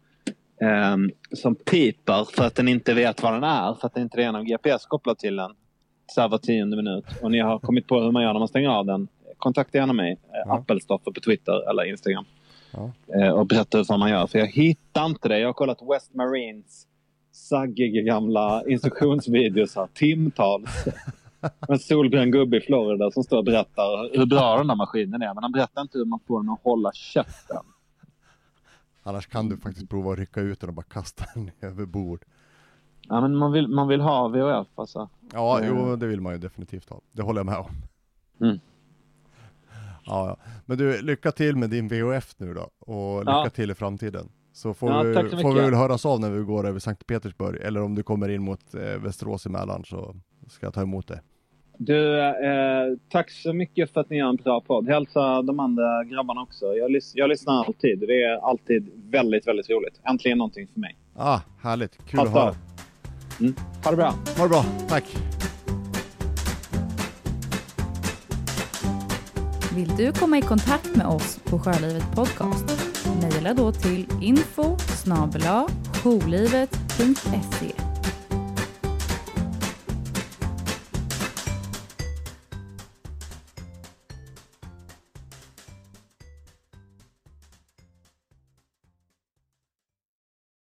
ehm, 0.62 1.12
som 1.32 1.56
piper 1.56 2.24
för 2.36 2.44
att 2.44 2.56
den 2.56 2.68
inte 2.68 2.94
vet 2.94 3.24
vad 3.24 3.34
den 3.34 3.44
är, 3.44 3.74
för 3.74 3.88
att 3.88 3.94
det 3.94 4.02
inte 4.02 4.24
är 4.24 4.32
någon 4.32 4.46
GPS 4.46 4.86
kopplad 4.86 5.18
till 5.18 5.36
den 5.36 5.52
så 6.08 6.22
här 6.22 6.30
var 6.30 6.38
tionde 6.38 6.78
minut 6.78 7.06
och 7.22 7.32
ni 7.32 7.40
har 7.40 7.60
kommit 7.60 7.88
på 7.88 8.00
hur 8.00 8.12
man 8.12 8.24
gör 8.24 8.34
när 8.34 8.40
man 8.40 8.48
stänger 8.48 8.70
av 8.70 8.86
den, 8.86 9.08
kontakta 9.38 9.78
gärna 9.78 9.94
mig, 9.94 10.12
eh, 10.12 10.18
Ja. 10.46 10.58
Appelstoffer 10.58 11.12
på 11.12 11.22
Twitter 11.22 11.70
eller 11.70 11.84
Instagram 11.84 12.26
Ja. 12.72 12.92
eh, 13.16 13.30
och 13.30 13.46
berätta 13.48 13.78
hur 13.78 13.98
man 13.98 14.10
gör. 14.10 14.28
För 14.28 14.40
jag 14.40 14.48
hittar 14.48 15.06
inte 15.06 15.28
det. 15.30 15.40
Jag 15.40 15.48
har 15.48 15.54
kollat 15.54 15.80
West 15.94 16.14
Marines 16.14 16.88
saggiga 17.32 18.02
gamla 18.02 18.64
instruktionsvideos 18.68 19.76
här, 19.76 19.88
timtals. 19.94 20.86
En 21.68 21.80
solbränd 21.80 22.32
gubbe 22.32 22.58
i 22.58 22.62
Florida 22.62 23.12
som 23.12 23.24
står 23.24 23.38
och 23.38 23.44
berättar 23.44 24.18
hur 24.18 24.26
bra 24.26 24.58
den 24.58 24.68
där 24.68 24.76
maskinen 24.76 25.22
är. 25.22 25.34
Men 25.34 25.44
han 25.44 25.52
berättar 25.52 25.82
inte 25.82 25.98
hur 25.98 26.06
man 26.06 26.20
får 26.28 26.42
den 26.42 26.50
att 26.50 26.60
hålla 26.64 26.92
käften. 26.94 27.64
Annars 29.04 29.28
kan 29.28 29.50
du 29.50 29.58
faktiskt 29.58 29.90
prova 29.90 30.12
att 30.14 30.20
rycka 30.20 30.42
ut 30.42 30.60
den 30.60 30.70
och 30.70 30.76
bara 30.76 30.84
kasta 30.84 31.26
den 31.36 31.52
över 31.62 31.86
bord. 31.86 32.26
Ja, 33.02 33.22
men 33.22 33.36
man 33.36 33.52
vill, 33.52 33.68
man 33.68 33.88
vill 33.88 34.02
ha 34.02 34.28
VHF 34.28 34.68
alltså. 34.76 35.10
Ja, 35.34 35.60
Eh. 35.62 35.68
jo, 35.68 35.96
det 35.96 36.08
vill 36.08 36.22
man 36.22 36.34
ju 36.34 36.40
definitivt 36.40 36.90
ha. 36.90 37.02
Det 37.12 37.22
håller 37.22 37.40
jag 37.40 37.46
med 37.46 37.58
om. 37.58 37.72
Mm. 38.42 38.60
Ja, 40.06 40.28
ja. 40.28 40.38
Men 40.66 40.78
du, 40.78 41.02
lycka 41.02 41.32
till 41.32 41.56
med 41.56 41.70
din 41.70 41.88
VHF 41.88 42.34
nu 42.38 42.54
då. 42.54 42.70
Och 42.80 43.20
lycka 43.20 43.32
Ja. 43.32 43.50
till 43.50 43.72
i 43.72 43.76
framtiden. 43.76 44.30
Så 44.54 44.74
får, 44.74 44.92
Ja, 44.92 45.04
vi, 45.04 45.30
så 45.30 45.38
får 45.38 45.54
vi 45.54 45.62
väl 45.62 45.74
höras 45.74 46.06
av 46.06 46.20
när 46.20 46.30
vi 46.30 46.44
går 46.44 46.68
över 46.68 46.80
Sankt 46.80 47.08
Petersburg. 47.08 47.62
Eller 47.62 47.82
om 47.82 47.96
du 47.96 48.04
kommer 48.04 48.30
in 48.30 48.42
mot 48.44 48.74
eh, 48.76 48.82
Västerås 48.82 49.46
i 49.46 49.50
Mälaren 49.50 49.84
så 49.86 50.16
ska 50.50 50.66
jag 50.66 50.74
ta 50.74 50.82
emot 50.82 51.08
dig. 51.08 51.22
Du, 51.86 52.20
eh, 52.22 52.98
tack 53.10 53.32
så 53.32 53.54
mycket 53.54 53.94
för 53.94 54.02
att 54.02 54.10
ni 54.10 54.18
gör 54.18 54.30
en 54.30 54.36
bra 54.36 54.62
podd. 54.62 54.88
Hälsa 54.88 55.42
de 55.42 55.60
andra 55.60 56.04
grabbarna 56.04 56.42
också. 56.42 56.66
Jag, 56.66 56.92
lys- 56.92 57.12
jag 57.16 57.30
lyssnar 57.30 57.64
alltid. 57.66 58.00
Det 58.00 58.24
är 58.24 58.50
alltid 58.50 58.90
väldigt, 59.12 59.48
väldigt 59.48 59.70
roligt. 59.70 60.02
Äntligen 60.10 60.38
någonting 60.38 60.68
för 60.74 60.80
mig. 60.80 60.96
Ah, 61.16 61.40
härligt. 61.64 61.98
Kul 62.08 62.20
Pass 62.20 62.28
att 62.28 62.34
höra. 62.34 62.56
Mm. 63.40 63.56
Ha 63.84 63.92
det 63.92 63.98
bra. 63.98 64.14
Ha 64.38 64.44
det 64.44 64.50
bra. 64.50 64.66
Tack. 64.90 65.04
Vill 69.76 69.96
du 69.98 70.12
komma 70.12 70.38
i 70.38 70.42
kontakt 70.42 70.96
med 70.96 71.08
oss 71.08 71.40
på 71.44 71.60
Sjölivet 71.60 72.16
Podcast? 72.16 72.66
Mejla 73.22 73.54
då 73.54 73.72
till 73.72 74.06
info 74.22 74.78
snabel-a 74.78 75.68
jourlivet.se 76.04 77.93